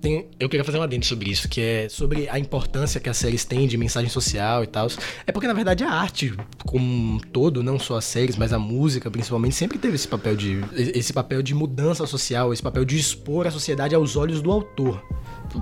Tem- 0.00 0.26
eu 0.38 0.48
queria 0.48 0.64
fazer 0.64 0.78
um 0.78 0.82
adendo 0.82 1.04
sobre 1.04 1.30
isso, 1.30 1.48
que 1.48 1.60
é 1.60 1.88
sobre 1.88 2.28
a 2.28 2.38
importância 2.38 3.00
que 3.00 3.08
as 3.08 3.16
séries 3.16 3.44
têm 3.44 3.66
de 3.66 3.76
mensagem 3.76 4.08
social 4.10 4.64
e 4.64 4.66
tal. 4.66 4.88
É 5.26 5.32
porque, 5.32 5.46
na 5.46 5.52
verdade, 5.54 5.84
a 5.84 5.90
arte, 5.90 6.34
como 6.64 6.84
um 6.84 7.18
todo, 7.18 7.62
não 7.62 7.78
só 7.78 7.96
as 7.98 8.04
séries, 8.04 8.36
mas 8.36 8.52
a 8.52 8.58
música, 8.58 9.10
principalmente, 9.10 9.54
sempre 9.54 9.78
teve 9.78 9.94
esse 9.94 10.08
papel 10.08 10.34
de. 10.36 10.60
esse 10.76 11.12
papel 11.12 11.42
de 11.42 11.54
mudança 11.54 12.06
social, 12.06 12.52
esse 12.52 12.62
papel 12.62 12.84
de 12.84 12.98
expor 12.98 13.46
a 13.46 13.50
sociedade 13.50 13.94
aos 13.94 14.16
olhos 14.16 14.40
do 14.40 14.50
autor. 14.50 15.02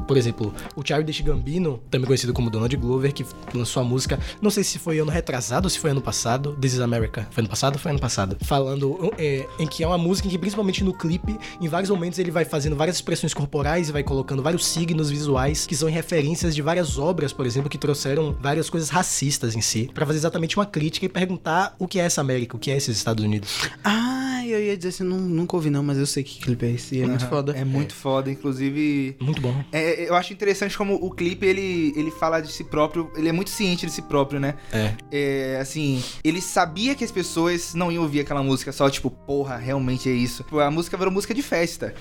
Por 0.07 0.19
exemplo, 0.19 0.53
o 0.77 0.83
Childish 0.87 1.23
Gambino, 1.23 1.81
também 1.91 2.07
conhecido 2.07 2.35
como 2.35 2.51
Donald 2.51 2.77
Glover, 2.77 3.11
que 3.13 3.25
lançou 3.55 3.81
a 3.81 3.85
música, 3.85 4.19
não 4.41 4.51
sei 4.51 4.63
se 4.63 4.79
foi 4.79 4.99
ano 4.99 5.11
retrasado 5.11 5.65
ou 5.65 5.71
se 5.71 5.79
foi 5.79 5.91
ano 5.93 6.03
passado, 6.03 6.55
This 6.61 6.75
is 6.75 6.81
America. 6.81 7.27
Foi 7.31 7.41
ano 7.41 7.49
passado 7.49 7.79
foi 7.79 7.91
ano 7.93 7.99
passado? 8.01 8.37
Falando 8.43 9.11
é, 9.17 9.47
em 9.59 9.67
que 9.67 9.83
é 9.83 9.87
uma 9.87 9.97
música 9.97 10.29
em 10.29 10.31
que, 10.31 10.37
principalmente 10.39 10.85
no 10.85 10.93
clipe, 10.93 11.39
em 11.59 11.69
vários 11.69 11.89
momentos 11.89 12.19
ele 12.19 12.31
vai 12.31 12.45
fazendo 12.45 12.77
várias 12.77 12.97
expressões 12.97 13.33
corporais 13.33 13.89
e 13.89 13.93
vai 13.93 14.03
colocando 14.29 14.43
vários 14.43 14.67
signos 14.67 15.09
visuais 15.11 15.67
que 15.67 15.75
são 15.75 15.89
em 15.89 15.93
referências 15.93 16.55
de 16.55 16.61
várias 16.61 16.99
obras, 16.99 17.33
por 17.33 17.47
exemplo, 17.47 17.71
que 17.71 17.79
trouxeram 17.79 18.37
várias 18.39 18.69
coisas 18.69 18.91
racistas 18.91 19.57
em 19.57 19.63
si, 19.63 19.91
pra 19.95 20.05
fazer 20.05 20.19
exatamente 20.19 20.57
uma 20.59 20.67
crítica 20.67 21.07
e 21.07 21.09
perguntar 21.09 21.75
o 21.79 21.89
que 21.89 21.99
é 21.99 22.05
essa 22.05 22.21
América, 22.21 22.55
o 22.55 22.59
que 22.59 22.71
é 22.71 22.77
esses 22.77 22.95
Estados 22.97 23.25
Unidos. 23.25 23.49
Ah, 23.83 24.43
eu 24.47 24.61
ia 24.63 24.77
dizer 24.77 24.91
assim, 24.91 25.05
não, 25.05 25.17
nunca 25.19 25.57
ouvi 25.57 25.71
não, 25.71 25.83
mas 25.83 25.97
eu 25.97 26.07
sei 26.07 26.23
que 26.23 26.41
clipe 26.41 26.67
é 26.67 26.71
esse. 26.73 26.97
e 26.97 27.03
É 27.03 27.07
muito 27.07 27.23
Aham. 27.23 27.31
foda. 27.31 27.53
É 27.57 27.65
muito 27.65 27.95
foda, 27.95 28.31
inclusive. 28.31 29.17
Muito 29.19 29.41
bom. 29.41 29.65
é, 29.73 30.09
eu 30.09 30.15
acho 30.15 30.33
interessante 30.33 30.77
como 30.77 30.95
o 30.95 31.11
clipe 31.11 31.47
ele, 31.47 31.95
ele 31.97 32.11
fala 32.11 32.41
de 32.41 32.53
si 32.53 32.65
próprio, 32.65 33.11
ele 33.17 33.29
é 33.31 33.33
muito 33.33 33.49
ciente 33.51 33.87
de 33.87 33.93
si 33.93 34.03
próprio, 34.03 34.39
né? 34.39 34.55
É. 34.73 34.95
É, 35.11 35.59
assim, 35.61 36.03
ele 36.23 36.43
sabia 36.43 36.95
que 36.95 37.03
as 37.05 37.11
pessoas 37.11 37.75
não 37.75 37.91
iam 37.91 38.03
ouvir 38.03 38.21
aquela 38.21 38.43
música 38.43 38.73
só, 38.73 38.91
tipo, 38.91 39.11
porra, 39.11 39.57
realmente 39.57 40.09
é 40.09 40.13
isso. 40.13 40.43
Tipo, 40.43 40.59
A 40.61 40.71
música 40.71 40.97
virou 40.99 41.13
música 41.13 41.33
de 41.33 41.43
festa. 41.43 41.95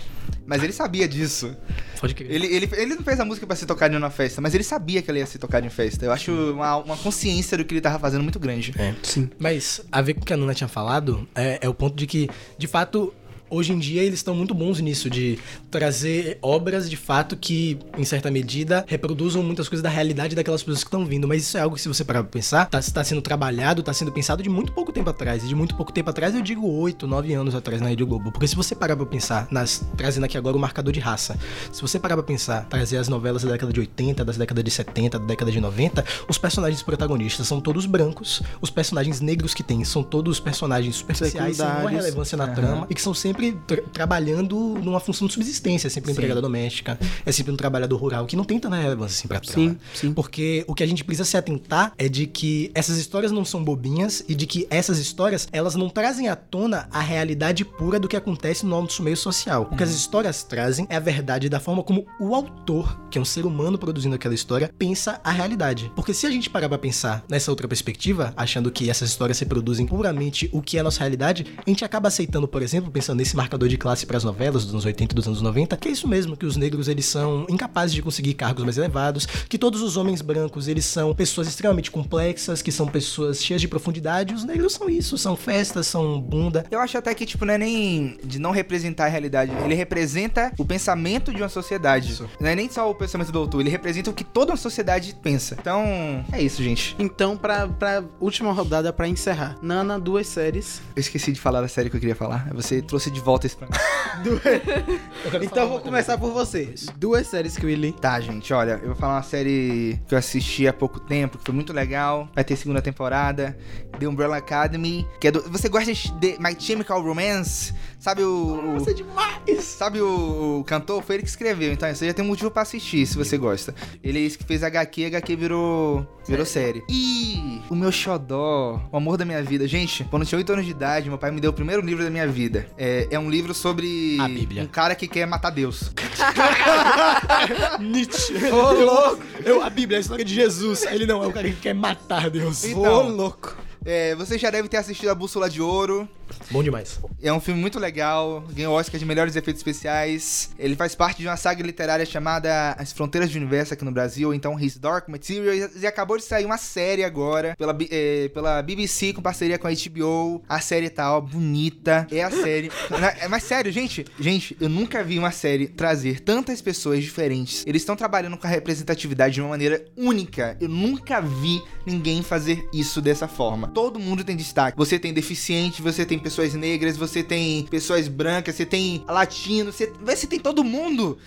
Mas 0.47 0.63
ele 0.63 0.71
sabia 0.71 1.07
disso. 1.07 1.55
Pode 1.99 2.15
crer. 2.15 2.31
Ele, 2.31 2.47
ele, 2.47 2.69
ele 2.73 2.95
não 2.95 3.03
fez 3.03 3.19
a 3.19 3.25
música 3.25 3.45
pra 3.45 3.55
ser 3.55 3.65
tocada 3.65 3.93
em 3.93 3.97
uma 3.97 4.09
festa, 4.09 4.39
mas 4.39 4.55
ele 4.55 4.63
sabia 4.63 5.01
que 5.01 5.11
ela 5.11 5.19
ia 5.19 5.25
ser 5.25 5.39
tocada 5.39 5.65
em 5.65 5.69
festa. 5.69 6.05
Eu 6.05 6.11
acho 6.11 6.31
uma, 6.31 6.77
uma 6.77 6.97
consciência 6.97 7.57
do 7.57 7.65
que 7.65 7.73
ele 7.73 7.81
tava 7.81 7.99
fazendo 7.99 8.23
muito 8.23 8.39
grande. 8.39 8.73
É. 8.79 8.95
Sim. 9.03 9.29
Mas 9.37 9.81
a 9.91 10.01
ver 10.01 10.13
com 10.13 10.21
o 10.21 10.25
que 10.25 10.31
a 10.31 10.37
Nuna 10.37 10.53
tinha 10.53 10.69
falado 10.69 11.27
é, 11.35 11.59
é 11.61 11.67
o 11.69 11.73
ponto 11.73 11.95
de 11.97 12.07
que, 12.07 12.29
de 12.57 12.65
fato, 12.65 13.13
hoje 13.49 13.73
em 13.73 13.79
dia 13.79 14.03
eles 14.03 14.19
estão 14.19 14.35
muito 14.35 14.53
bons 14.53 14.79
nisso, 14.79 15.09
de 15.09 15.39
trazer 15.69 16.37
obras 16.41 16.89
de 16.89 16.97
fato 16.97 17.35
que, 17.35 17.77
em 17.97 18.03
certa 18.03 18.29
medida, 18.31 18.85
reproduzam 18.87 19.43
muitas 19.43 19.67
coisas 19.67 19.83
da 19.83 19.89
realidade 19.89 20.35
daquelas 20.35 20.61
pessoas 20.61 20.83
que 20.83 20.87
estão 20.87 21.05
vindo. 21.05 21.27
Mas 21.27 21.43
isso 21.43 21.57
é 21.57 21.61
algo 21.61 21.75
que, 21.75 21.81
se 21.81 21.87
você 21.87 22.03
parar 22.03 22.23
pra 22.23 22.31
pensar, 22.31 22.65
tá, 22.65 22.79
tá 22.81 23.03
sendo 23.03 23.21
trabalhado, 23.21 23.83
tá 23.83 23.93
sendo 23.93 24.11
pensado 24.11 24.41
de 24.41 24.49
muito 24.49 24.71
pouco 24.71 24.91
tempo 24.91 25.09
atrás. 25.09 25.43
E 25.43 25.47
de 25.47 25.55
muito 25.55 25.75
pouco 25.75 25.91
tempo 25.91 26.09
atrás, 26.09 26.33
eu 26.35 26.41
digo 26.41 26.67
8, 26.67 27.07
9 27.07 27.33
anos 27.33 27.55
atrás 27.55 27.81
na 27.81 27.89
Rede 27.89 28.03
Globo. 28.03 28.31
Porque 28.31 28.47
se 28.47 28.55
você 28.55 28.75
parar 28.75 28.95
pra 28.95 29.05
pensar, 29.05 29.47
nas, 29.51 29.85
trazendo 29.95 30.23
aqui 30.25 30.37
agora 30.37 30.55
o 30.55 30.59
marcador 30.59 30.93
de 30.93 30.99
raça, 30.99 31.37
se 31.71 31.81
você 31.81 31.99
parar 31.99 32.15
pra 32.15 32.23
pensar, 32.23 32.65
trazer 32.65 32.97
as 32.97 33.07
novelas 33.07 33.43
da 33.43 33.51
década 33.51 33.71
de 33.71 33.79
80, 33.79 34.23
das 34.25 34.37
décadas 34.37 34.63
de 34.63 34.71
70, 34.71 35.19
da 35.19 35.25
década 35.25 35.51
de 35.51 35.59
90, 35.59 36.03
os 36.27 36.37
personagens 36.37 36.81
protagonistas 36.81 37.47
são 37.47 37.59
todos 37.61 37.85
brancos, 37.85 38.41
os 38.61 38.69
personagens 38.69 39.21
negros 39.21 39.53
que 39.53 39.63
tem 39.63 39.83
são 39.83 40.03
todos 40.03 40.39
personagens 40.39 40.95
superficiais, 40.95 41.57
sem 41.57 41.65
nenhuma 41.65 41.89
relevância 41.89 42.37
na 42.37 42.45
Aham. 42.45 42.53
trama, 42.53 42.87
e 42.89 42.95
que 42.95 43.01
são 43.01 43.13
sempre 43.13 43.36
tra- 43.65 43.81
trabalhando 43.93 44.57
numa 44.83 44.99
função 44.99 45.27
de 45.27 45.33
subsistência, 45.33 45.87
é 45.87 45.89
sempre 45.89 46.11
empregada 46.11 46.41
doméstica, 46.41 46.97
é 47.25 47.31
sempre 47.31 47.51
um 47.51 47.57
trabalhador 47.57 47.97
rural, 47.97 48.25
que 48.25 48.35
não 48.35 48.43
tem 48.43 48.59
tanta 48.59 48.75
relevância 48.75 49.17
assim 49.19 49.27
pra 49.27 49.39
trama. 49.39 49.69
Sim, 49.71 49.77
sim. 49.93 50.13
Porque 50.13 50.63
o 50.67 50.73
que 50.73 50.83
a 50.83 50.87
gente 50.87 51.03
precisa 51.03 51.25
se 51.25 51.37
atentar 51.37 51.93
é 51.97 52.07
de 52.09 52.25
que 52.27 52.71
essas 52.73 52.97
histórias 52.97 53.31
não 53.31 53.45
são 53.45 53.63
bobinhas 53.63 54.23
e 54.27 54.35
de 54.35 54.45
que 54.45 54.67
essas 54.69 54.97
histórias, 54.99 55.47
elas 55.51 55.75
não 55.75 55.89
trazem 55.89 56.27
à 56.29 56.35
tona 56.35 56.87
a 56.91 56.99
realidade 56.99 57.63
pura 57.63 57.99
do 57.99 58.07
que 58.07 58.15
acontece 58.15 58.65
no 58.65 58.81
nosso 58.81 59.03
meio 59.03 59.17
social. 59.17 59.69
O 59.71 59.75
que 59.75 59.83
as 59.83 59.91
histórias 59.91 60.43
trazem 60.43 60.87
é 60.89 60.95
a 60.95 60.99
verdade 60.99 61.49
da 61.49 61.59
forma 61.59 61.83
como 61.83 62.05
o 62.19 62.33
autor, 62.35 62.99
que 63.09 63.17
é 63.17 63.21
um 63.21 63.25
ser 63.25 63.45
humano 63.45 63.77
produzindo 63.77 64.15
aquela 64.15 64.33
história, 64.35 64.71
pensa 64.77 65.19
a 65.23 65.31
realidade. 65.31 65.91
Porque 65.95 66.13
se 66.13 66.25
a 66.25 66.31
gente 66.31 66.49
parar 66.49 66.69
pra 66.69 66.77
pensar 66.77 67.23
nessa 67.29 67.51
outra 67.51 67.67
perspectiva, 67.67 68.33
achando 68.35 68.71
que 68.71 68.89
essas 68.89 69.09
histórias 69.09 69.39
reproduzem 69.39 69.85
puramente 69.85 70.49
o 70.51 70.61
que 70.61 70.77
é 70.77 70.79
a 70.79 70.83
nossa 70.83 70.99
realidade, 70.99 71.45
a 71.65 71.69
gente 71.69 71.83
acaba 71.83 72.07
aceitando, 72.07 72.47
por 72.47 72.61
exemplo, 72.61 72.91
pensando 72.91 73.21
nesse 73.27 73.35
marcador 73.35 73.67
de 73.67 73.77
classe 73.77 74.05
para 74.05 74.15
as 74.15 74.23
novelas 74.23 74.63
dos 74.63 74.73
anos 74.73 74.85
80 74.85 75.13
e 75.13 75.15
dos 75.15 75.27
anos 75.27 75.41
90, 75.41 75.75
que 75.75 75.89
é 75.89 75.91
isso 75.91 76.07
mesmo, 76.07 76.37
que 76.37 76.45
os 76.45 76.55
negros 76.55 76.87
eles 76.87 77.05
são 77.05 77.45
incapazes 77.49 77.93
de 77.93 78.01
conseguir 78.01 78.33
cargos 78.33 78.63
mais 78.63 78.77
elevados, 78.77 79.25
que 79.25 79.57
todos 79.57 79.81
os 79.81 79.97
homens 79.97 80.21
brancos 80.21 80.69
eles 80.69 80.85
são 80.85 81.13
pessoas 81.13 81.47
extremamente 81.47 81.91
complexas, 81.91 82.61
que 82.61 82.71
são 82.71 82.87
pessoas 82.87 83.43
cheias 83.43 83.59
de 83.59 83.67
profundidade, 83.67 84.33
os 84.33 84.45
negros 84.45 84.73
são 84.73 84.89
isso, 84.89 85.17
são 85.17 85.35
festas, 85.35 85.87
são 85.87 86.21
bunda. 86.21 86.65
Eu 86.71 86.79
acho 86.79 86.97
até 86.97 87.13
que, 87.13 87.25
tipo, 87.25 87.43
não 87.43 87.53
é 87.53 87.57
nem 87.57 88.17
de 88.23 88.39
não 88.39 88.51
representar 88.51 89.05
a 89.05 89.09
realidade. 89.09 89.51
Ele 89.63 89.75
representa 89.75 90.53
o 90.57 90.63
pensamento 90.63 91.33
de 91.33 91.41
uma 91.41 91.49
sociedade. 91.49 92.13
Isso. 92.13 92.29
Não 92.39 92.47
é 92.47 92.55
nem 92.55 92.69
só 92.69 92.89
o 92.89 92.95
pensamento 92.95 93.31
do 93.31 93.39
autor, 93.39 93.59
ele 93.59 93.69
representa 93.69 94.09
o 94.09 94.13
que 94.13 94.23
toda 94.23 94.51
uma 94.51 94.57
sociedade 94.57 95.13
pensa. 95.21 95.57
Então, 95.59 95.83
é 96.31 96.41
isso, 96.41 96.63
gente. 96.63 96.95
Então, 96.97 97.35
pra, 97.35 97.67
pra 97.67 98.03
última 98.21 98.53
rodada, 98.53 98.93
pra 98.93 99.07
encerrar. 99.07 99.57
Nana, 99.61 99.99
duas 99.99 100.27
séries. 100.27 100.81
Eu 100.95 101.01
esqueci 101.01 101.33
de 101.33 101.41
falar 101.41 101.59
da 101.59 101.67
série 101.67 101.89
que 101.89 101.97
eu 101.97 101.99
queria 101.99 102.15
falar. 102.15 102.47
Você 102.53 102.81
trouxe 102.81 103.11
de 103.11 103.16
volta 103.19 103.47
isso 103.47 103.57
pra 103.57 103.67
mim. 103.67 103.73
Então, 105.43 105.63
eu 105.63 105.69
vou 105.69 105.79
começar 105.79 106.17
por 106.17 106.31
você. 106.31 106.73
Duas 106.95 107.27
séries 107.27 107.55
que 107.55 107.65
eu 107.65 107.69
li. 107.69 107.91
Tá, 107.91 108.19
gente, 108.19 108.51
olha, 108.53 108.79
eu 108.81 108.87
vou 108.87 108.95
falar 108.95 109.15
uma 109.15 109.23
série 109.23 109.99
que 110.07 110.13
eu 110.15 110.17
assisti 110.17 110.67
há 110.67 110.73
pouco 110.73 110.99
tempo, 110.99 111.37
que 111.37 111.43
foi 111.45 111.53
muito 111.53 111.71
legal. 111.71 112.27
Vai 112.33 112.43
ter 112.43 112.55
segunda 112.55 112.81
temporada. 112.81 113.55
The 113.99 114.07
Umbrella 114.07 114.37
Academy. 114.37 115.07
Que 115.21 115.27
é 115.27 115.31
do. 115.31 115.41
Você 115.51 115.69
gosta 115.69 115.93
de 115.93 116.37
My 116.39 116.55
Chemical 116.57 117.01
Romance? 117.01 117.73
Sabe 117.99 118.23
o. 118.23 118.61
Nossa, 118.73 118.91
é 118.91 118.93
demais! 118.93 119.63
Sabe 119.63 119.99
o, 120.01 120.59
o 120.59 120.63
cantor? 120.63 121.01
Foi 121.03 121.15
ele 121.15 121.23
que 121.23 121.29
escreveu, 121.29 121.73
então 121.73 121.93
você 121.93 122.05
já 122.07 122.13
tem 122.13 122.23
um 122.23 122.27
motivo 122.27 122.51
pra 122.51 122.61
assistir, 122.61 123.05
se 123.07 123.17
você 123.17 123.37
gosta. 123.37 123.73
Ele 124.03 124.29
que 124.29 124.43
fez 124.43 124.63
HQ, 124.63 125.05
HQ 125.05 125.35
virou, 125.35 126.05
virou 126.27 126.45
série. 126.45 126.83
E 126.89 127.61
o 127.69 127.75
meu 127.75 127.91
xodó, 127.91 128.79
o 128.91 128.97
amor 128.97 129.17
da 129.17 129.25
minha 129.25 129.41
vida. 129.41 129.67
Gente, 129.67 130.03
quando 130.05 130.23
eu 130.23 130.27
tinha 130.27 130.37
8 130.37 130.53
anos 130.53 130.65
de 130.65 130.71
idade, 130.71 131.09
meu 131.09 131.17
pai 131.17 131.31
me 131.31 131.41
deu 131.41 131.49
o 131.51 131.53
primeiro 131.53 131.81
livro 131.81 132.03
da 132.03 132.09
minha 132.09 132.27
vida. 132.27 132.67
É, 132.77 133.07
é 133.09 133.19
um 133.19 133.29
livro 133.29 133.53
sobre 133.53 134.17
A 134.19 134.27
Bíblia. 134.27 134.63
um 134.63 134.67
cara 134.67 134.93
que 134.93 135.07
quer 135.07 135.25
matar 135.25 135.49
Deus. 135.49 135.91
Nietzsche. 137.79 138.33
Ô, 138.51 138.71
louco! 138.73 139.23
Eu, 139.43 139.63
a 139.63 139.69
Bíblia, 139.69 139.97
a 139.97 140.01
história 140.01 140.23
de 140.23 140.33
Jesus. 140.33 140.83
Ele 140.85 141.05
não 141.05 141.23
é 141.23 141.27
o 141.27 141.31
cara 141.31 141.49
que 141.49 141.55
quer 141.55 141.73
matar 141.73 142.29
Deus. 142.29 142.63
Então, 142.63 143.07
Ô, 143.07 143.09
louco! 143.09 143.55
É, 143.85 144.13
você 144.15 144.37
já 144.37 144.49
deve 144.49 144.67
ter 144.67 144.77
assistido 144.77 145.09
a 145.09 145.15
Bússola 145.15 145.49
de 145.49 145.61
Ouro. 145.61 146.07
Bom 146.51 146.63
demais. 146.63 146.99
É 147.21 147.31
um 147.31 147.39
filme 147.39 147.59
muito 147.59 147.79
legal, 147.79 148.43
ganhou 148.51 148.73
o 148.73 148.77
Oscar 148.77 148.99
de 148.99 149.05
melhores 149.05 149.35
efeitos 149.35 149.59
especiais. 149.59 150.51
Ele 150.57 150.75
faz 150.75 150.95
parte 150.95 151.21
de 151.21 151.27
uma 151.27 151.37
saga 151.37 151.63
literária 151.63 152.05
chamada 152.05 152.73
As 152.73 152.91
Fronteiras 152.91 153.29
do 153.29 153.37
Universo 153.37 153.73
aqui 153.73 153.83
no 153.83 153.91
Brasil, 153.91 154.33
então 154.33 154.59
His 154.59 154.77
Dark 154.77 155.07
Materials. 155.07 155.81
E 155.81 155.87
acabou 155.87 156.17
de 156.17 156.23
sair 156.23 156.45
uma 156.45 156.57
série 156.57 157.03
agora 157.03 157.55
pela, 157.57 157.77
eh, 157.89 158.29
pela 158.33 158.61
BBC 158.61 159.13
com 159.13 159.21
parceria 159.21 159.57
com 159.57 159.67
a 159.67 159.71
HBO. 159.71 160.43
A 160.47 160.59
série 160.59 160.89
tá, 160.89 161.15
ó, 161.15 161.21
bonita. 161.21 162.07
É 162.11 162.23
a 162.23 162.31
série. 162.31 162.71
É, 163.19 163.27
Mas 163.27 163.43
sério, 163.43 163.71
gente, 163.71 164.05
gente, 164.19 164.57
eu 164.59 164.67
nunca 164.67 165.03
vi 165.03 165.17
uma 165.17 165.31
série 165.31 165.67
trazer 165.67 166.19
tantas 166.19 166.61
pessoas 166.61 167.03
diferentes. 167.03 167.63
Eles 167.65 167.81
estão 167.81 167.95
trabalhando 167.95 168.37
com 168.37 168.45
a 168.45 168.49
representatividade 168.49 169.35
de 169.35 169.41
uma 169.41 169.49
maneira 169.49 169.85
única. 169.95 170.57
Eu 170.59 170.67
nunca 170.67 171.21
vi 171.21 171.61
ninguém 171.85 172.21
fazer 172.21 172.67
isso 172.73 173.01
dessa 173.01 173.27
forma. 173.27 173.69
Todo 173.69 173.99
mundo 173.99 174.23
tem 174.23 174.35
destaque. 174.35 174.77
Você 174.77 174.99
tem 174.99 175.13
deficiente, 175.13 175.81
você 175.81 176.05
tem 176.05 176.16
pessoas 176.19 176.53
negras, 176.53 176.97
você 176.97 177.21
tem 177.23 177.63
pessoas 177.65 178.07
brancas, 178.07 178.55
você 178.55 178.65
tem 178.65 179.03
latino, 179.07 179.71
você, 179.71 179.91
você 180.01 180.27
tem 180.27 180.39
todo 180.39 180.63
mundo. 180.63 181.17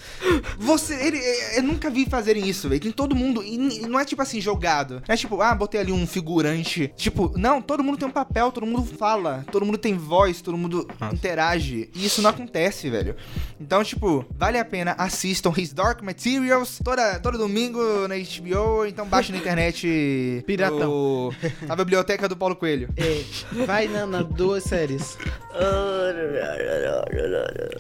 Você, 0.59 0.95
ele, 0.95 1.19
é, 1.19 1.59
eu 1.59 1.63
nunca 1.63 1.91
vi 1.91 2.07
fazerem 2.07 2.49
isso, 2.49 2.69
velho. 2.69 2.81
Tem 2.81 2.93
todo 2.93 3.15
mundo 3.15 3.43
e 3.43 3.57
não 3.87 3.99
é 3.99 4.05
tipo 4.05 4.21
assim 4.23 4.41
jogado. 4.41 5.03
Não 5.07 5.15
é 5.15 5.17
tipo, 5.17 5.41
ah, 5.41 5.55
botei 5.55 5.81
ali 5.81 5.93
um 5.93 6.07
figurante. 6.07 6.93
Tipo, 6.97 7.33
não, 7.37 7.61
todo 7.63 7.83
mundo 7.83 7.99
tem 7.99 8.09
um 8.09 8.13
papel, 8.13 8.51
todo 8.53 8.67
mundo 8.67 8.85
fala, 8.85 9.45
todo 9.51 9.65
mundo 9.67 9.79
tem 9.79 9.95
voz, 9.97 10.41
todo 10.41 10.57
mundo 10.57 10.87
interage. 11.13 11.91
E 11.95 12.05
isso 12.07 12.23
não 12.23 12.31
acontece, 12.31 12.89
velho. 12.91 13.15
Então, 13.61 13.83
tipo, 13.85 14.25
vale 14.37 14.59
a 14.59 14.65
pena 14.65 14.95
assistam 14.99 15.53
His 15.57 15.73
Dark 15.73 16.03
Materials 16.03 16.81
toda, 16.83 17.19
todo 17.21 17.39
domingo 17.39 17.81
na 18.09 18.15
HBO, 18.17 18.87
então 18.87 19.07
baixa 19.07 19.33
na 19.33 19.39
internet 19.39 20.43
Piratão. 20.47 20.91
o- 20.93 21.33
na 21.67 21.77
biblioteca 21.77 22.29
do 22.29 22.37
Paulo 22.37 22.57
Coelho. 22.57 22.89
É, 22.97 23.23
vai, 23.67 23.87
Nana, 23.89 24.23
duas 24.23 24.65
séries. 24.81 25.19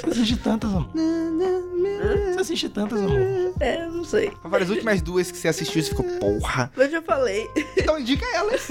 Você 0.02 0.10
assiste 0.10 0.36
tantas, 0.36 0.70
amor. 0.70 0.88
Você 0.92 2.40
assiste 2.40 2.68
tantas, 2.68 2.98
amor. 3.00 3.20
É, 3.60 3.86
não 3.86 4.04
sei. 4.04 4.30
Foram 4.42 4.62
as 4.64 4.68
últimas 4.70 5.00
duas 5.00 5.30
que 5.30 5.38
você 5.38 5.48
assistiu 5.48 5.80
e 5.80 5.82
você 5.84 5.90
ficou, 5.90 6.04
porra. 6.18 6.70
Eu 6.76 6.90
já 6.90 7.02
falei. 7.02 7.48
Então 7.76 7.98
indica 7.98 8.26
elas. 8.34 8.68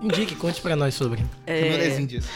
Indique, 0.00 0.36
conte 0.36 0.60
pra 0.60 0.76
nós 0.76 0.94
sobre. 0.94 1.24
É, 1.46 1.70
Nunezinho 1.70 2.06
disso. 2.06 2.28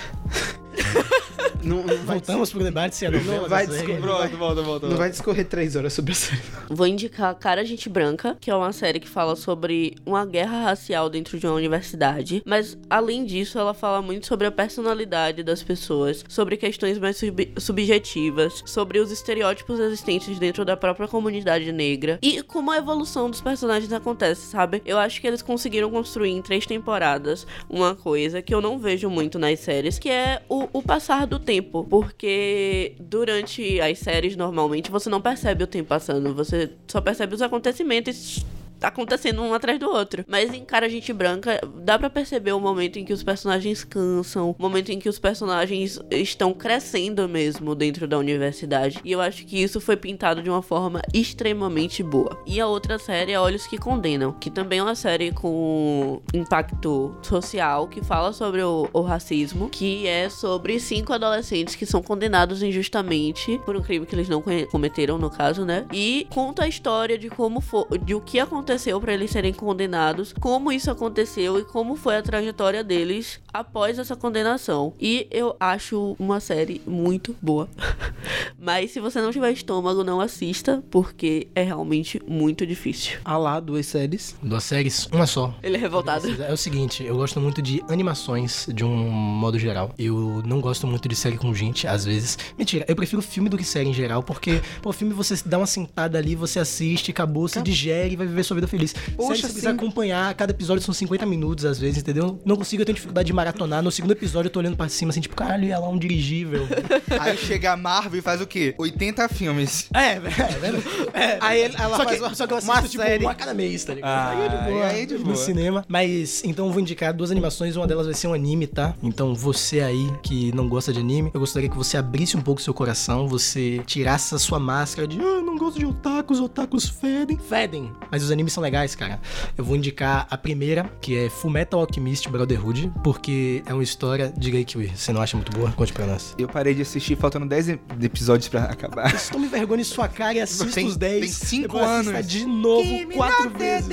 Não, 1.62 1.82
não 1.82 1.96
Voltamos 1.98 2.50
pro 2.52 2.62
debate 2.64 2.96
se 2.96 3.06
é 3.06 3.10
novela 3.10 3.42
Não 3.42 3.48
vai 3.48 3.66
descobrir. 3.66 4.00
Pronto, 4.00 4.36
volta, 4.36 4.62
volta. 4.62 4.88
não 4.88 4.96
vai 4.96 5.10
discorrer 5.10 5.46
três 5.46 5.76
horas 5.76 5.92
sobre 5.92 6.12
a 6.12 6.14
série. 6.14 6.42
Vou 6.68 6.86
indicar 6.86 7.34
Cara 7.36 7.64
Gente 7.64 7.88
Branca, 7.88 8.36
que 8.40 8.50
é 8.50 8.54
uma 8.54 8.72
série 8.72 8.98
que 8.98 9.08
fala 9.08 9.36
sobre 9.36 9.94
uma 10.04 10.26
guerra 10.26 10.62
racial 10.64 11.08
dentro 11.08 11.38
de 11.38 11.46
uma 11.46 11.54
universidade. 11.54 12.42
Mas, 12.44 12.76
além 12.90 13.24
disso, 13.24 13.58
ela 13.58 13.72
fala 13.74 14.02
muito 14.02 14.26
sobre 14.26 14.46
a 14.46 14.50
personalidade 14.52 15.42
das 15.42 15.62
pessoas, 15.62 16.24
sobre 16.28 16.56
questões 16.56 16.98
mais 16.98 17.16
sub- 17.16 17.52
subjetivas, 17.58 18.62
sobre 18.66 18.98
os 18.98 19.10
estereótipos 19.10 19.78
existentes 19.78 20.38
dentro 20.38 20.64
da 20.64 20.76
própria 20.76 21.06
comunidade 21.06 21.70
negra 21.72 22.18
e 22.22 22.42
como 22.42 22.70
a 22.70 22.78
evolução 22.78 23.30
dos 23.30 23.40
personagens 23.40 23.92
acontece, 23.92 24.46
sabe? 24.50 24.82
Eu 24.84 24.98
acho 24.98 25.20
que 25.20 25.26
eles 25.26 25.42
conseguiram 25.42 25.90
construir 25.90 26.30
em 26.30 26.42
três 26.42 26.66
temporadas 26.66 27.46
uma 27.68 27.94
coisa 27.94 28.40
que 28.42 28.54
eu 28.54 28.60
não 28.60 28.78
vejo 28.78 29.08
muito 29.10 29.38
nas 29.38 29.60
séries, 29.60 29.98
que 29.98 30.08
é 30.08 30.42
o, 30.48 30.68
o 30.72 30.82
passar 30.82 31.21
do 31.26 31.38
tempo. 31.38 31.84
Porque 31.88 32.94
durante 33.00 33.80
as 33.80 33.98
séries, 33.98 34.36
normalmente, 34.36 34.90
você 34.90 35.08
não 35.08 35.20
percebe 35.20 35.64
o 35.64 35.66
tempo 35.66 35.88
passando, 35.88 36.34
você 36.34 36.70
só 36.86 37.00
percebe 37.00 37.34
os 37.34 37.42
acontecimentos 37.42 38.44
acontecendo 38.82 39.42
um 39.42 39.54
atrás 39.54 39.78
do 39.78 39.88
outro. 39.88 40.24
Mas 40.26 40.52
em 40.52 40.64
Cara 40.64 40.88
Gente 40.88 41.12
Branca, 41.12 41.60
dá 41.76 41.98
pra 41.98 42.10
perceber 42.10 42.52
o 42.52 42.60
momento 42.60 42.98
em 42.98 43.04
que 43.04 43.12
os 43.12 43.22
personagens 43.22 43.84
cansam, 43.84 44.54
o 44.58 44.62
momento 44.62 44.90
em 44.90 44.98
que 44.98 45.08
os 45.08 45.18
personagens 45.18 45.98
estão 46.10 46.52
crescendo 46.52 47.28
mesmo 47.28 47.74
dentro 47.74 48.06
da 48.06 48.18
universidade. 48.18 49.00
E 49.04 49.12
eu 49.12 49.20
acho 49.20 49.46
que 49.46 49.62
isso 49.62 49.80
foi 49.80 49.96
pintado 49.96 50.42
de 50.42 50.50
uma 50.50 50.62
forma 50.62 51.00
extremamente 51.14 52.02
boa. 52.02 52.42
E 52.46 52.60
a 52.60 52.66
outra 52.66 52.98
série 52.98 53.32
é 53.32 53.40
Olhos 53.40 53.66
que 53.66 53.78
Condenam, 53.78 54.32
que 54.32 54.50
também 54.50 54.80
é 54.80 54.82
uma 54.82 54.94
série 54.94 55.32
com 55.32 56.20
impacto 56.34 57.16
social, 57.22 57.88
que 57.88 58.02
fala 58.02 58.32
sobre 58.32 58.62
o, 58.62 58.88
o 58.92 59.00
racismo, 59.00 59.68
que 59.68 60.06
é 60.06 60.28
sobre 60.28 60.78
cinco 60.80 61.12
adolescentes 61.12 61.74
que 61.74 61.86
são 61.86 62.02
condenados 62.02 62.62
injustamente 62.62 63.60
por 63.64 63.76
um 63.76 63.82
crime 63.82 64.06
que 64.06 64.14
eles 64.14 64.28
não 64.28 64.42
cometeram, 64.70 65.18
no 65.18 65.30
caso, 65.30 65.64
né? 65.64 65.86
E 65.92 66.26
conta 66.30 66.64
a 66.64 66.68
história 66.68 67.16
de 67.16 67.28
como 67.28 67.60
foi, 67.60 67.84
de 68.04 68.14
o 68.14 68.20
que 68.20 68.38
aconteceu 68.38 68.71
pra 69.00 69.14
eles 69.14 69.30
serem 69.30 69.52
condenados, 69.52 70.32
como 70.40 70.72
isso 70.72 70.90
aconteceu 70.90 71.58
e 71.58 71.64
como 71.64 71.94
foi 71.96 72.16
a 72.16 72.22
trajetória 72.22 72.82
deles 72.82 73.40
após 73.52 73.98
essa 73.98 74.16
condenação. 74.16 74.94
E 75.00 75.26
eu 75.30 75.54
acho 75.60 76.16
uma 76.18 76.40
série 76.40 76.80
muito 76.86 77.36
boa. 77.40 77.68
Mas 78.58 78.92
se 78.92 79.00
você 79.00 79.20
não 79.20 79.30
tiver 79.30 79.50
estômago, 79.52 80.04
não 80.04 80.20
assista, 80.20 80.82
porque 80.90 81.48
é 81.54 81.62
realmente 81.62 82.20
muito 82.26 82.66
difícil. 82.66 83.18
Ah 83.24 83.36
lá, 83.36 83.60
duas 83.60 83.86
séries. 83.86 84.36
Duas 84.42 84.64
séries, 84.64 85.06
uma 85.12 85.26
só. 85.26 85.54
Ele 85.62 85.76
é 85.76 85.80
revoltado. 85.80 86.28
É 86.42 86.52
o 86.52 86.56
seguinte, 86.56 87.04
eu 87.04 87.16
gosto 87.16 87.40
muito 87.40 87.60
de 87.60 87.82
animações 87.88 88.66
de 88.72 88.84
um 88.84 89.10
modo 89.10 89.58
geral. 89.58 89.92
Eu 89.98 90.42
não 90.46 90.60
gosto 90.60 90.86
muito 90.86 91.08
de 91.08 91.16
série 91.16 91.36
com 91.36 91.52
gente, 91.52 91.86
às 91.86 92.04
vezes. 92.04 92.38
Mentira, 92.56 92.84
eu 92.88 92.96
prefiro 92.96 93.20
filme 93.20 93.48
do 93.48 93.58
que 93.58 93.64
série 93.64 93.88
em 93.88 93.94
geral, 93.94 94.22
porque, 94.22 94.60
pô, 94.80 94.92
filme 94.92 95.12
você 95.12 95.34
dá 95.44 95.58
uma 95.58 95.66
sentada 95.66 96.18
ali, 96.18 96.34
você 96.34 96.58
assiste, 96.58 97.10
acabou, 97.10 97.48
se 97.48 97.60
digere 97.60 98.12
e 98.12 98.16
vai 98.16 98.26
viver 98.26 98.42
sua 98.44 98.54
vida 98.54 98.61
feliz. 98.68 98.94
Poxa, 99.16 99.48
série, 99.48 99.60
você 99.60 99.68
acompanhar, 99.68 100.32
cada 100.34 100.52
episódio 100.52 100.82
são 100.82 100.94
50 100.94 101.24
minutos, 101.26 101.64
às 101.64 101.78
vezes, 101.78 101.98
entendeu? 101.98 102.38
Não 102.44 102.56
consigo, 102.56 102.82
eu 102.82 102.86
tenho 102.86 102.94
dificuldade 102.96 103.26
de 103.26 103.32
maratonar. 103.32 103.82
No 103.82 103.90
segundo 103.90 104.12
episódio 104.12 104.48
eu 104.48 104.52
tô 104.52 104.58
olhando 104.60 104.76
pra 104.76 104.88
cima, 104.88 105.10
assim, 105.10 105.20
tipo, 105.20 105.34
caralho, 105.36 105.64
ia 105.64 105.78
lá 105.78 105.88
um 105.88 105.98
dirigível. 105.98 106.66
Aí 107.20 107.36
chega 107.36 107.72
a 107.72 107.76
Marvel 107.76 108.18
e 108.18 108.22
faz 108.22 108.40
o 108.40 108.46
quê? 108.46 108.74
80 108.78 109.28
filmes. 109.28 109.88
é, 109.94 110.18
velho. 110.20 110.82
É, 111.14 111.38
Aí 111.42 111.60
ele- 111.62 111.74
ela 111.78 111.96
só 111.96 112.04
faz 112.04 112.16
que, 112.18 112.24
uma- 112.24 112.34
só 112.34 112.46
que 112.46 112.52
eu 112.52 112.56
assisto, 112.58 112.72
uma 112.74 112.82
tipo, 112.88 113.02
série. 113.02 113.24
uma 113.24 113.34
cada 113.34 113.54
mês, 113.54 113.84
tá 113.84 113.94
ligado? 113.94 114.10
Ah, 114.10 114.30
aí 114.30 114.44
é 114.44 114.48
de 114.48 114.70
boa. 114.70 114.86
aí 114.86 115.02
é 115.02 115.06
de 115.06 115.14
no 115.14 115.24
boa. 115.24 115.36
cinema. 115.36 115.84
Mas, 115.88 116.42
então 116.44 116.66
eu 116.66 116.72
vou 116.72 116.80
indicar 116.80 117.12
duas 117.12 117.30
animações, 117.30 117.76
uma 117.76 117.86
delas 117.86 118.06
vai 118.06 118.14
ser 118.14 118.26
um 118.28 118.34
anime, 118.34 118.66
tá? 118.66 118.94
Então 119.02 119.34
você 119.34 119.80
aí 119.80 120.10
que 120.22 120.54
não 120.54 120.68
gosta 120.68 120.92
de 120.92 121.00
anime, 121.00 121.30
eu 121.34 121.40
gostaria 121.40 121.68
que 121.68 121.76
você 121.76 121.96
abrisse 121.96 122.36
um 122.36 122.40
pouco 122.40 122.60
seu 122.60 122.74
coração, 122.74 123.26
você 123.28 123.80
tirasse 123.86 124.34
a 124.34 124.38
sua 124.38 124.58
máscara 124.58 125.06
de, 125.06 125.18
ah, 125.20 125.40
não 125.42 125.56
gosto 125.56 125.78
de 125.78 125.86
otakus, 125.86 126.40
otakus 126.40 126.88
fedem. 126.88 127.38
Fedem, 127.38 127.92
mas 128.10 128.22
os 128.22 128.30
animes 128.30 128.51
são 128.52 128.62
legais, 128.62 128.94
cara. 128.94 129.20
Eu 129.56 129.64
vou 129.64 129.76
indicar 129.76 130.26
a 130.30 130.36
primeira, 130.38 130.84
que 131.00 131.16
é 131.16 131.28
Fullmetal 131.30 131.80
Alchemist 131.80 132.28
Brotherhood, 132.28 132.92
porque 133.02 133.62
é 133.66 133.72
uma 133.74 133.82
história, 133.82 134.32
diga 134.36 134.58
aí 134.58 134.64
que 134.64 134.76
você 134.88 135.12
não 135.12 135.20
acha 135.20 135.36
muito 135.36 135.52
boa, 135.52 135.70
conte 135.72 135.92
pra 135.92 136.06
nós. 136.06 136.34
Eu 136.38 136.48
parei 136.48 136.74
de 136.74 136.82
assistir, 136.82 137.16
faltando 137.16 137.46
10 137.46 137.68
e- 137.70 137.80
episódios 138.02 138.48
pra 138.48 138.64
acabar. 138.64 139.10
Vocês 139.10 139.28
tome 139.30 139.46
vergonha 139.48 139.80
em 139.80 139.84
sua 139.84 140.08
cara 140.08 140.34
e 140.34 140.40
assista 140.40 140.66
Tem- 140.66 140.86
os 140.86 140.96
10. 140.96 141.20
tem 141.20 141.28
cinco 141.30 141.62
depois 141.68 141.84
assista 141.90 142.10
anos. 142.16 142.26
de 142.28 142.46
novo, 142.46 143.06
quatro 143.14 143.50
vezes. 143.50 143.88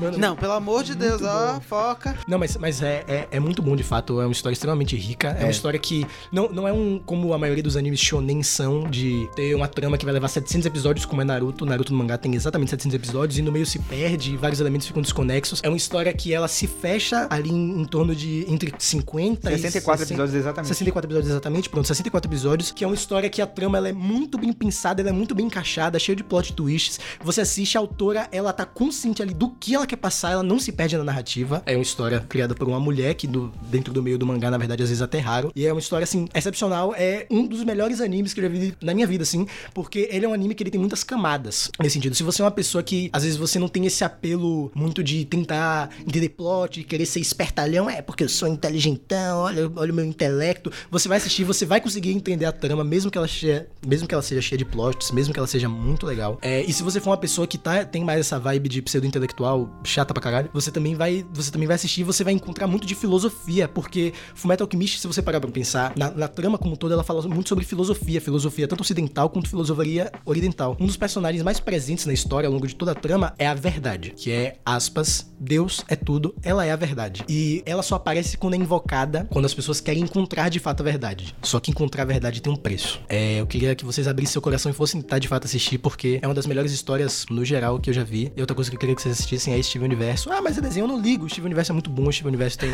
Mano, 0.00 0.18
Não, 0.18 0.36
pelo 0.36 0.52
amor 0.52 0.82
de 0.82 0.94
Deus, 0.94 1.22
ó, 1.22 1.60
foca. 1.60 2.16
Não, 2.26 2.38
mas, 2.38 2.56
mas 2.56 2.82
é, 2.82 3.04
é, 3.06 3.28
é 3.30 3.40
muito 3.40 3.62
bom 3.62 3.76
de 3.76 3.82
fato. 3.84 4.20
É 4.20 4.26
uma 4.26 4.32
história 4.32 4.54
extremamente 4.54 4.96
rica. 4.96 5.28
É, 5.38 5.44
uma 5.44 5.50
história 5.50 5.78
que 5.78 6.06
não, 6.32 6.48
não 6.50 6.66
é 6.68 6.72
um 6.72 6.98
como 7.04 7.32
a 7.32 7.38
maioria 7.38 7.62
dos 7.62 7.76
animes 7.76 8.00
shonen 8.00 8.42
são, 8.42 8.88
de 8.90 9.28
ter 9.36 9.54
uma 9.54 9.68
trama 9.68 9.96
que 9.96 10.04
vai 10.04 10.12
levar 10.14 10.28
700 10.28 10.66
episódios, 10.66 11.06
como 11.06 11.22
é 11.22 11.24
Naruto. 11.24 11.64
Naruto 11.64 11.92
no 11.92 11.98
mangá 11.98 12.18
tem 12.18 12.34
exatamente 12.34 12.70
700 12.70 12.94
episódios 12.94 13.38
e 13.38 13.42
no 13.42 13.52
meio 13.52 13.64
se 13.66 13.78
perde, 13.88 14.36
vários 14.36 14.60
elementos 14.60 14.86
ficam 14.86 15.02
desconexos. 15.02 15.60
É 15.62 15.68
uma 15.68 15.76
história 15.76 16.12
que 16.12 16.32
ela 16.32 16.48
se 16.48 16.66
fecha 16.66 17.26
ali 17.30 17.50
em, 17.50 17.82
em 17.82 17.84
torno 17.84 18.14
de 18.14 18.44
entre 18.48 18.72
50 18.78 19.52
e 19.52 19.58
64 19.58 19.98
60 20.00 20.14
episódios 20.14 20.34
exatamente. 20.34 20.68
64 20.68 21.06
episódios 21.08 21.30
exatamente, 21.30 21.68
pronto, 21.68 21.86
64 21.86 22.30
episódios, 22.30 22.70
que 22.70 22.84
é 22.84 22.86
uma 22.86 22.94
história 22.94 23.28
que 23.28 23.40
a 23.40 23.46
trama 23.46 23.78
ela 23.78 23.88
é 23.88 23.92
muito 23.92 24.38
bem 24.38 24.52
pensada, 24.52 25.00
ela 25.00 25.10
é 25.10 25.12
muito 25.12 25.34
bem 25.34 25.46
encaixada, 25.46 25.98
cheia 25.98 26.16
de 26.16 26.24
plot 26.24 26.52
twists. 26.52 27.00
Você 27.22 27.40
assiste, 27.40 27.76
a 27.76 27.80
autora, 27.80 28.28
ela 28.32 28.52
tá 28.52 28.64
consciente 28.64 29.22
ali 29.22 29.34
do 29.34 29.50
que 29.50 29.74
ela 29.74 29.86
quer 29.86 29.96
passar, 29.96 30.32
ela 30.32 30.42
não 30.42 30.58
se 30.58 30.72
perde 30.72 30.96
na 30.96 31.04
narrativa. 31.04 31.62
É 31.66 31.76
uma 31.76 31.82
história 31.82 32.20
criada 32.20 32.54
por 32.54 32.66
uma 32.68 32.80
mulher, 32.80 33.14
que 33.14 33.26
do, 33.26 33.52
dentro 33.70 33.92
do 33.92 34.02
meio 34.02 34.18
do 34.18 34.26
mangá, 34.26 34.50
na 34.50 34.58
verdade, 34.58 34.82
às 34.82 34.88
vezes 34.88 35.02
até 35.02 35.18
é 35.18 35.20
raro. 35.20 35.52
E 35.54 35.66
é 35.66 35.72
uma 35.72 35.80
história, 35.80 36.04
assim, 36.04 36.26
excepcional. 36.34 36.94
É 36.96 37.26
um 37.30 37.46
dos 37.46 37.62
melhores 37.64 38.00
animes 38.00 38.32
que 38.32 38.40
eu 38.40 38.44
já 38.44 38.50
vi 38.50 38.74
na 38.80 38.94
minha 38.94 39.06
vida, 39.06 39.22
assim, 39.22 39.46
porque 39.72 40.08
ele 40.10 40.24
é 40.24 40.28
um 40.28 40.32
anime 40.32 40.54
que 40.54 40.62
ele 40.62 40.70
tem 40.70 40.80
muitas 40.80 41.04
camadas. 41.04 41.70
Nesse 41.80 41.94
sentido, 41.94 42.14
se 42.14 42.22
você 42.22 42.42
é 42.42 42.44
uma 42.44 42.50
pessoa 42.50 42.82
que, 42.82 43.10
às 43.12 43.22
vezes, 43.22 43.38
você 43.38 43.58
não 43.58 43.63
tem 43.68 43.86
esse 43.86 44.04
apelo 44.04 44.70
muito 44.74 45.02
de 45.02 45.24
tentar 45.24 45.90
entender 46.00 46.28
plot, 46.30 46.80
de 46.80 46.84
querer 46.84 47.06
ser 47.06 47.20
espertalhão, 47.20 47.88
é 47.88 48.02
porque 48.02 48.24
eu 48.24 48.28
sou 48.28 48.48
inteligentão, 48.48 49.38
olha, 49.38 49.70
olha 49.76 49.92
o 49.92 49.94
meu 49.94 50.04
intelecto. 50.04 50.70
Você 50.90 51.08
vai 51.08 51.18
assistir, 51.18 51.44
você 51.44 51.64
vai 51.64 51.80
conseguir 51.80 52.12
entender 52.12 52.44
a 52.44 52.52
trama, 52.52 52.84
mesmo 52.84 53.10
que 53.10 53.18
ela, 53.18 53.28
cheia, 53.28 53.68
mesmo 53.86 54.06
que 54.06 54.14
ela 54.14 54.22
seja 54.22 54.40
cheia 54.40 54.58
de 54.58 54.64
plots, 54.64 55.10
mesmo 55.10 55.32
que 55.32 55.38
ela 55.38 55.46
seja 55.46 55.68
muito 55.68 56.06
legal. 56.06 56.38
É, 56.42 56.62
e 56.62 56.72
se 56.72 56.82
você 56.82 57.00
for 57.00 57.10
uma 57.10 57.16
pessoa 57.16 57.46
que 57.46 57.58
tá, 57.58 57.84
tem 57.84 58.04
mais 58.04 58.20
essa 58.20 58.38
vibe 58.38 58.68
de 58.68 58.82
pseudo-intelectual, 58.82 59.68
chata 59.84 60.12
pra 60.12 60.22
caralho, 60.22 60.50
você 60.52 60.70
também 60.70 60.94
vai, 60.94 61.24
você 61.32 61.50
também 61.50 61.66
vai 61.66 61.76
assistir 61.76 62.00
e 62.00 62.04
você 62.04 62.24
vai 62.24 62.32
encontrar 62.32 62.66
muito 62.66 62.86
de 62.86 62.94
filosofia, 62.94 63.68
porque 63.68 64.12
Fullmetal 64.34 64.66
Alchemist, 64.66 65.00
se 65.00 65.06
você 65.06 65.22
parar 65.22 65.40
pra 65.40 65.50
pensar, 65.50 65.92
na, 65.96 66.10
na 66.10 66.28
trama 66.28 66.58
como 66.58 66.76
toda, 66.76 66.94
ela 66.94 67.04
fala 67.04 67.22
muito 67.22 67.48
sobre 67.48 67.64
filosofia, 67.64 68.20
filosofia 68.20 68.68
tanto 68.68 68.80
ocidental 68.80 69.30
quanto 69.30 69.48
filosofia 69.48 70.12
oriental. 70.24 70.76
Um 70.80 70.86
dos 70.86 70.96
personagens 70.96 71.42
mais 71.42 71.60
presentes 71.60 72.06
na 72.06 72.12
história 72.12 72.46
ao 72.46 72.52
longo 72.52 72.66
de 72.66 72.74
toda 72.74 72.92
a 72.92 72.94
trama 72.94 73.34
é 73.38 73.46
a 73.46 73.53
verdade, 73.54 74.12
que 74.16 74.30
é, 74.30 74.56
aspas, 74.64 75.32
Deus 75.38 75.84
é 75.88 75.96
tudo, 75.96 76.34
ela 76.42 76.64
é 76.64 76.70
a 76.70 76.76
verdade. 76.76 77.24
E 77.28 77.62
ela 77.66 77.82
só 77.82 77.96
aparece 77.96 78.36
quando 78.36 78.54
é 78.54 78.56
invocada, 78.56 79.26
quando 79.30 79.44
as 79.44 79.54
pessoas 79.54 79.80
querem 79.80 80.02
encontrar 80.02 80.48
de 80.48 80.58
fato 80.58 80.80
a 80.80 80.84
verdade. 80.84 81.34
Só 81.42 81.60
que 81.60 81.70
encontrar 81.70 82.02
a 82.02 82.06
verdade 82.06 82.40
tem 82.40 82.52
um 82.52 82.56
preço. 82.56 83.00
É, 83.08 83.40
eu 83.40 83.46
queria 83.46 83.74
que 83.74 83.84
vocês 83.84 84.08
abrissem 84.08 84.32
seu 84.32 84.42
coração 84.42 84.70
e 84.70 84.74
fossem 84.74 85.00
tentar 85.00 85.18
de 85.18 85.28
fato 85.28 85.44
assistir, 85.44 85.78
porque 85.78 86.18
é 86.22 86.26
uma 86.26 86.34
das 86.34 86.46
melhores 86.46 86.72
histórias 86.72 87.26
no 87.30 87.44
geral 87.44 87.78
que 87.78 87.90
eu 87.90 87.94
já 87.94 88.04
vi. 88.04 88.32
E 88.36 88.40
outra 88.40 88.54
coisa 88.54 88.70
que 88.70 88.76
eu 88.76 88.80
queria 88.80 88.94
que 88.94 89.02
vocês 89.02 89.14
assistissem 89.14 89.54
é 89.54 89.62
Steven 89.62 89.86
Universo. 89.86 90.30
Ah, 90.30 90.40
mas 90.40 90.56
é 90.58 90.60
desenho, 90.60 90.84
eu 90.84 90.88
não 90.88 91.00
ligo. 91.00 91.26
O 91.26 91.28
Steven 91.28 91.46
Universo 91.46 91.72
é 91.72 91.74
muito 91.74 91.90
bom, 91.90 92.08
o 92.08 92.12
Steven 92.12 92.28
Universo 92.28 92.58
tem 92.58 92.70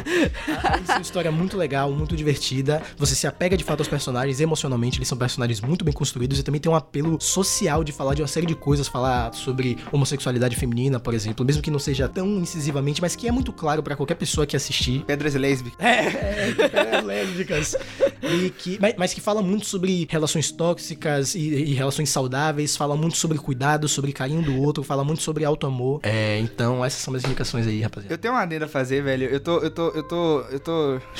uma 0.88 1.00
história 1.00 1.32
muito 1.32 1.56
legal, 1.56 1.90
muito 1.92 2.16
divertida. 2.16 2.82
Você 2.96 3.14
se 3.14 3.26
apega 3.26 3.56
de 3.56 3.64
fato 3.64 3.80
aos 3.80 3.88
personagens 3.88 4.40
emocionalmente, 4.40 4.98
eles 4.98 5.08
são 5.08 5.18
personagens 5.18 5.60
muito 5.60 5.84
bem 5.84 5.92
construídos 5.92 6.38
e 6.38 6.42
também 6.42 6.60
tem 6.60 6.70
um 6.70 6.74
apelo 6.74 7.20
social 7.20 7.82
de 7.82 7.92
falar 7.92 8.14
de 8.14 8.22
uma 8.22 8.28
série 8.28 8.46
de 8.46 8.54
coisas, 8.54 8.86
falar 8.88 9.32
sobre 9.34 9.78
homossexualidade 9.92 10.56
feminina, 10.56 10.69
por 11.00 11.14
exemplo, 11.14 11.44
mesmo 11.44 11.62
que 11.62 11.70
não 11.70 11.78
seja 11.78 12.08
tão 12.08 12.26
incisivamente, 12.38 13.00
mas 13.00 13.16
que 13.16 13.26
é 13.28 13.32
muito 13.32 13.52
claro 13.52 13.82
pra 13.82 13.96
qualquer 13.96 14.14
pessoa 14.14 14.46
que 14.46 14.56
assistir. 14.56 15.04
Pedras 15.04 15.34
lésbicas. 15.34 15.78
É, 15.84 16.96
é, 16.96 17.00
lésbicas. 17.02 17.76
E 18.22 18.50
que, 18.50 18.78
mas, 18.80 18.94
mas 18.96 19.14
que 19.14 19.20
fala 19.20 19.42
muito 19.42 19.66
sobre 19.66 20.06
relações 20.10 20.50
tóxicas 20.52 21.34
e, 21.34 21.40
e 21.40 21.74
relações 21.74 22.10
saudáveis, 22.10 22.76
fala 22.76 22.96
muito 22.96 23.16
sobre 23.16 23.38
cuidado, 23.38 23.88
sobre 23.88 24.12
carinho 24.12 24.42
do 24.42 24.56
outro, 24.60 24.82
fala 24.82 25.02
muito 25.04 25.22
sobre 25.22 25.44
auto-amor. 25.44 26.00
É, 26.02 26.38
então 26.38 26.84
essas 26.84 27.00
são 27.00 27.14
as 27.14 27.24
indicações 27.24 27.66
aí, 27.66 27.80
rapaziada. 27.80 28.12
Eu 28.14 28.18
tenho 28.18 28.34
uma 28.34 28.42
adenda 28.42 28.66
a 28.66 28.68
fazer, 28.68 29.02
velho. 29.02 29.26
Eu 29.26 29.40
tô, 29.40 29.58
eu 29.58 29.70
tô, 29.70 29.88
eu 29.90 30.02
tô, 30.02 30.40
eu 30.50 30.60
tô. 30.60 31.00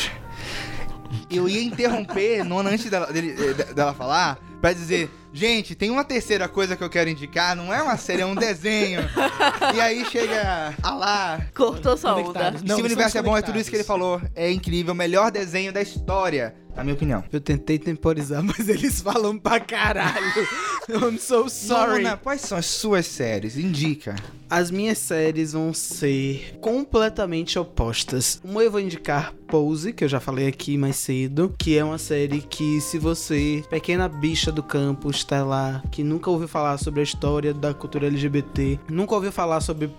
Eu 1.28 1.48
ia 1.48 1.62
interromper 1.62 2.44
Nona 2.44 2.70
antes 2.70 2.88
dela, 2.88 3.06
dele- 3.12 3.34
eh, 3.38 3.72
dela 3.74 3.92
falar 3.94 4.38
pra 4.60 4.72
dizer, 4.72 5.10
gente, 5.32 5.74
tem 5.74 5.90
uma 5.90 6.04
terceira 6.04 6.48
coisa 6.48 6.76
que 6.76 6.82
eu 6.82 6.90
quero 6.90 7.10
indicar, 7.10 7.54
não 7.56 7.72
é 7.72 7.82
uma 7.82 7.96
série, 7.96 8.22
é 8.22 8.26
um 8.26 8.34
desenho. 8.34 9.00
e 9.74 9.80
aí 9.80 10.04
chega 10.06 10.74
a 10.82 10.94
lá. 10.94 11.40
Cortou 11.54 11.96
sua 11.96 12.16
onda. 12.16 12.50
Não, 12.64 12.76
Se 12.76 12.82
o 12.82 12.84
universo 12.84 13.18
é 13.18 13.22
bom, 13.22 13.36
é 13.36 13.42
tudo 13.42 13.58
isso 13.58 13.70
que 13.70 13.76
ele 13.76 13.84
falou. 13.84 14.20
É 14.34 14.50
incrível, 14.50 14.92
o 14.92 14.96
melhor 14.96 15.30
desenho 15.30 15.72
da 15.72 15.80
história, 15.80 16.54
na 16.80 16.84
minha 16.84 16.94
opinião. 16.94 17.22
Eu 17.30 17.40
tentei 17.40 17.78
temporizar, 17.78 18.42
mas 18.44 18.68
eles 18.68 19.00
falam 19.00 19.38
pra 19.38 19.60
caralho. 19.60 20.26
I'm 20.88 21.18
so 21.18 21.48
sorry. 21.48 22.02
Nona, 22.02 22.16
quais 22.16 22.40
são 22.40 22.56
as 22.56 22.66
suas 22.66 23.06
séries? 23.06 23.56
Indica. 23.56 24.16
As 24.48 24.70
minhas 24.70 24.98
séries 24.98 25.52
vão 25.52 25.72
ser 25.72 26.58
completamente 26.60 27.58
opostas. 27.58 28.40
Uma 28.42 28.62
eu 28.62 28.70
vou 28.70 28.80
indicar 28.80 29.32
Pose, 29.50 29.92
que 29.92 30.04
eu 30.04 30.08
já 30.08 30.20
falei 30.20 30.46
aqui 30.46 30.78
mais 30.78 30.94
cedo, 30.94 31.52
que 31.58 31.76
é 31.76 31.82
uma 31.82 31.98
série 31.98 32.40
que 32.40 32.80
se 32.80 32.98
você, 32.98 33.64
pequena 33.68 34.08
bicha 34.08 34.52
do 34.52 34.62
campo, 34.62 35.10
está 35.10 35.44
lá, 35.44 35.82
que 35.90 36.04
nunca 36.04 36.30
ouviu 36.30 36.46
falar 36.46 36.78
sobre 36.78 37.00
a 37.00 37.02
história 37.02 37.52
da 37.52 37.74
cultura 37.74 38.06
LGBT, 38.06 38.78
nunca 38.88 39.12
ouviu 39.12 39.32
falar 39.32 39.60
sobre 39.60 39.90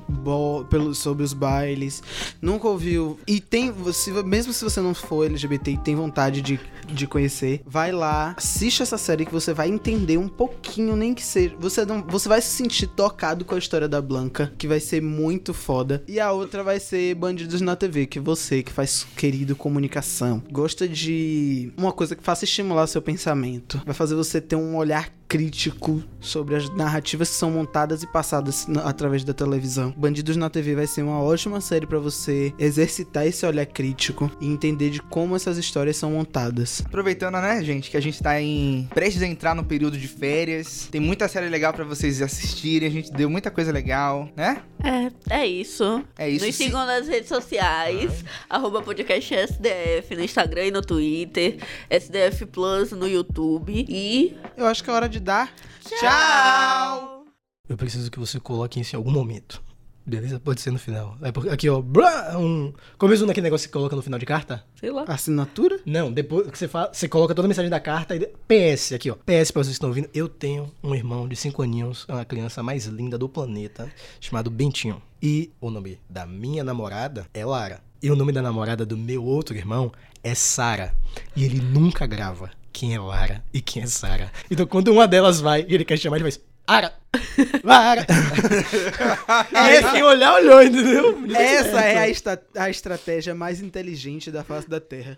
pelo, 0.70 0.96
sobre 0.96 1.24
os 1.24 1.34
bailes, 1.34 2.02
nunca 2.42 2.66
ouviu 2.68 3.20
e 3.28 3.42
tem, 3.42 3.74
se, 3.92 4.12
mesmo 4.24 4.54
se 4.54 4.64
você 4.64 4.80
não 4.80 4.94
for 4.94 5.26
LGBT 5.26 5.72
e 5.72 5.78
tem 5.78 5.96
vontade 5.96 6.42
de, 6.42 6.58
de 6.88 7.08
conhecer, 7.08 7.62
vai 7.66 7.92
lá, 7.92 8.34
assiste 8.38 8.82
essa 8.82 8.98
série 8.98 9.26
que 9.26 9.32
você 9.32 9.54
vai 9.54 9.70
entender 9.70 10.18
um 10.18 10.28
pouquinho, 10.28 10.96
nem 10.96 11.14
que 11.14 11.24
seja, 11.24 11.56
você 11.60 11.86
não, 11.86 12.02
você 12.02 12.28
vai 12.28 12.42
se 12.42 12.50
sentir 12.50 12.88
tocado 12.88 13.46
com 13.46 13.56
a 13.56 13.60
história 13.60 13.88
da 13.88 14.02
Blanca, 14.02 14.52
que 14.58 14.68
vai 14.68 14.80
ser 14.80 15.02
muito 15.02 15.54
foda. 15.54 16.04
E 16.08 16.20
a 16.20 16.32
outra 16.32 16.64
vai 16.64 16.80
ser 16.80 17.16
Bandidos 17.16 17.62
na 17.62 17.76
TV, 17.76 18.06
que 18.06 18.20
você 18.20 18.64
que 18.64 18.72
faz 18.72 19.06
querido 19.16 19.56
comunicação, 19.56 20.42
gosta 20.52 20.88
de 20.88 21.72
uma 21.78 21.92
coisa 21.92 22.16
que 22.16 22.24
faça 22.24 22.46
estimular 22.46 22.88
seu 22.88 23.02
pensamento, 23.02 23.82
vai 23.86 23.94
fazer 23.94 24.16
você 24.16 24.42
ter 24.42 24.56
um 24.56 24.76
olhar 24.76 25.10
crítico 25.36 26.04
sobre 26.20 26.56
as 26.58 26.70
narrativas 26.76 27.30
que 27.30 27.36
são 27.36 27.50
montadas 27.52 28.04
e 28.04 28.08
passadas 28.08 28.68
na- 28.68 28.82
através 28.82 29.24
da 29.24 29.34
televisão. 29.34 29.94
Bandidos 29.96 30.36
na 30.36 30.50
TV 30.50 30.76
vai 30.76 30.86
ser 30.86 31.04
uma 31.04 31.22
ótima 31.24 31.62
série 31.62 31.88
pra 31.88 32.00
você 32.00 32.54
exercitar 32.60 33.26
esse 33.26 33.46
olhar 33.46 33.66
crítico 33.66 34.30
e 34.42 34.46
entender 34.48 34.90
de 34.90 35.02
como 35.02 35.34
essas 35.34 35.58
histórias 35.58 35.96
são 35.96 36.12
montadas. 36.12 36.84
Aproveitando, 36.86 37.36
né, 37.36 37.64
gente, 37.64 37.90
que 37.90 37.96
a 37.96 38.02
gente 38.02 38.22
tá 38.22 38.42
em 38.42 38.90
prestes 38.94 39.22
a 39.22 39.26
entrar 39.26 39.56
no 39.56 39.64
período 39.64 39.98
de 39.98 40.06
férias. 40.06 40.90
Tem 40.92 41.00
muita 41.00 41.30
série 41.30 41.48
legal 41.48 41.72
pra 41.72 41.86
vocês 41.86 42.22
assistirem. 42.22 42.90
A 42.90 42.92
gente 42.92 43.10
deu 43.14 43.30
muita 43.30 43.50
coisa 43.50 43.72
legal, 43.72 44.28
né? 44.36 44.62
É, 44.84 45.38
é 45.44 45.48
isso. 45.48 46.04
É 46.18 46.30
isso. 46.30 46.46
Nos 46.46 46.56
sigam 46.56 46.86
nas 46.86 47.08
redes 47.08 47.30
sociais, 47.30 48.26
arroba 48.50 48.82
podcast 48.82 49.34
SDF, 49.34 50.14
no 50.14 50.24
Instagram 50.26 50.66
e 50.66 50.72
no 50.72 50.82
Twitter, 50.82 51.58
SDF 51.90 52.46
Plus 52.48 52.92
no 52.92 53.08
YouTube 53.08 53.86
e 53.88 54.36
Eu 54.58 54.66
acho 54.66 54.84
que 54.84 54.90
é 54.90 54.94
hora 54.94 55.08
de 55.08 55.21
dar 55.22 55.54
Tchau! 55.86 57.26
Eu 57.70 57.78
preciso 57.78 58.12
que 58.12 58.20
você 58.20 58.40
coloque 58.40 58.80
isso 58.80 58.96
em 58.96 58.98
algum 58.98 59.12
momento. 59.12 59.62
Beleza? 60.06 60.40
Pode 60.40 60.60
ser 60.62 60.72
no 60.72 60.80
final. 60.80 61.16
É 61.22 61.32
porque 61.32 61.50
aqui, 61.50 61.70
ó. 61.70 61.82
Um... 62.38 62.74
Começo 62.98 63.26
naquele 63.26 63.46
negócio 63.46 63.68
que 63.68 63.72
você 63.72 63.78
coloca 63.80 63.96
no 63.96 64.02
final 64.02 64.20
de 64.20 64.26
carta? 64.26 64.66
sei 64.76 64.90
lá. 64.92 65.04
assinatura. 65.08 65.80
Não, 65.86 66.12
depois 66.12 66.50
que 66.50 66.58
você 66.58 66.68
fala, 66.68 66.92
você 66.92 67.08
coloca 67.08 67.36
toda 67.36 67.46
a 67.46 67.50
mensagem 67.50 67.70
da 67.70 67.80
carta 67.80 68.16
e 68.16 68.20
de- 68.20 68.30
PS 68.48 68.94
aqui, 68.94 69.12
ó. 69.12 69.16
PS 69.16 69.52
pra 69.52 69.64
vocês 69.64 69.68
que 69.68 69.72
estão 69.74 69.90
ouvindo, 69.90 70.10
eu 70.14 70.28
tenho 70.28 70.72
um 70.84 70.96
irmão 70.96 71.28
de 71.28 71.36
5 71.36 71.62
aninhos, 71.62 72.06
é 72.08 72.14
uma 72.14 72.26
criança 72.26 72.64
mais 72.64 72.86
linda 72.88 73.18
do 73.18 73.30
planeta, 73.30 73.92
chamado 74.20 74.50
Bentinho. 74.50 75.02
E 75.22 75.52
o 75.62 75.70
nome 75.70 76.00
da 76.10 76.26
minha 76.26 76.64
namorada 76.64 77.28
é 77.34 77.46
Lara. 77.46 77.80
E 78.02 78.10
o 78.10 78.16
nome 78.16 78.32
da 78.32 78.42
namorada 78.42 78.84
do 78.86 78.98
meu 78.98 79.24
outro 79.24 79.56
irmão 79.56 79.92
é 80.24 80.34
Sara. 80.34 80.96
E 81.36 81.44
ele 81.46 81.62
nunca 81.62 82.08
grava 82.08 82.50
quem 82.72 82.96
é 82.96 83.00
Lara 83.00 83.44
e 83.54 83.62
quem 83.62 83.84
é 83.84 83.86
Sara. 83.88 84.32
Então 84.50 84.66
quando 84.66 84.92
uma 84.92 85.08
delas 85.08 85.40
vai 85.42 85.66
e 85.68 85.74
ele 85.76 85.86
quer 85.86 85.98
chamar, 85.98 86.18
ele 86.18 86.24
faz 86.26 86.40
Ara! 86.68 86.94
Lara! 87.64 88.06
Aí 89.54 89.84
quem 89.92 90.04
olhar, 90.04 90.34
olhou, 90.36 90.62
entendeu? 90.64 91.24
Essa 91.36 91.82
é 91.82 91.98
a, 91.98 92.10
esta- 92.10 92.42
a 92.56 92.70
estratégia 92.70 93.34
mais 93.36 93.62
inteligente 93.62 94.32
da 94.32 94.44
face 94.44 94.70
da 94.70 94.80
Terra. 94.80 95.18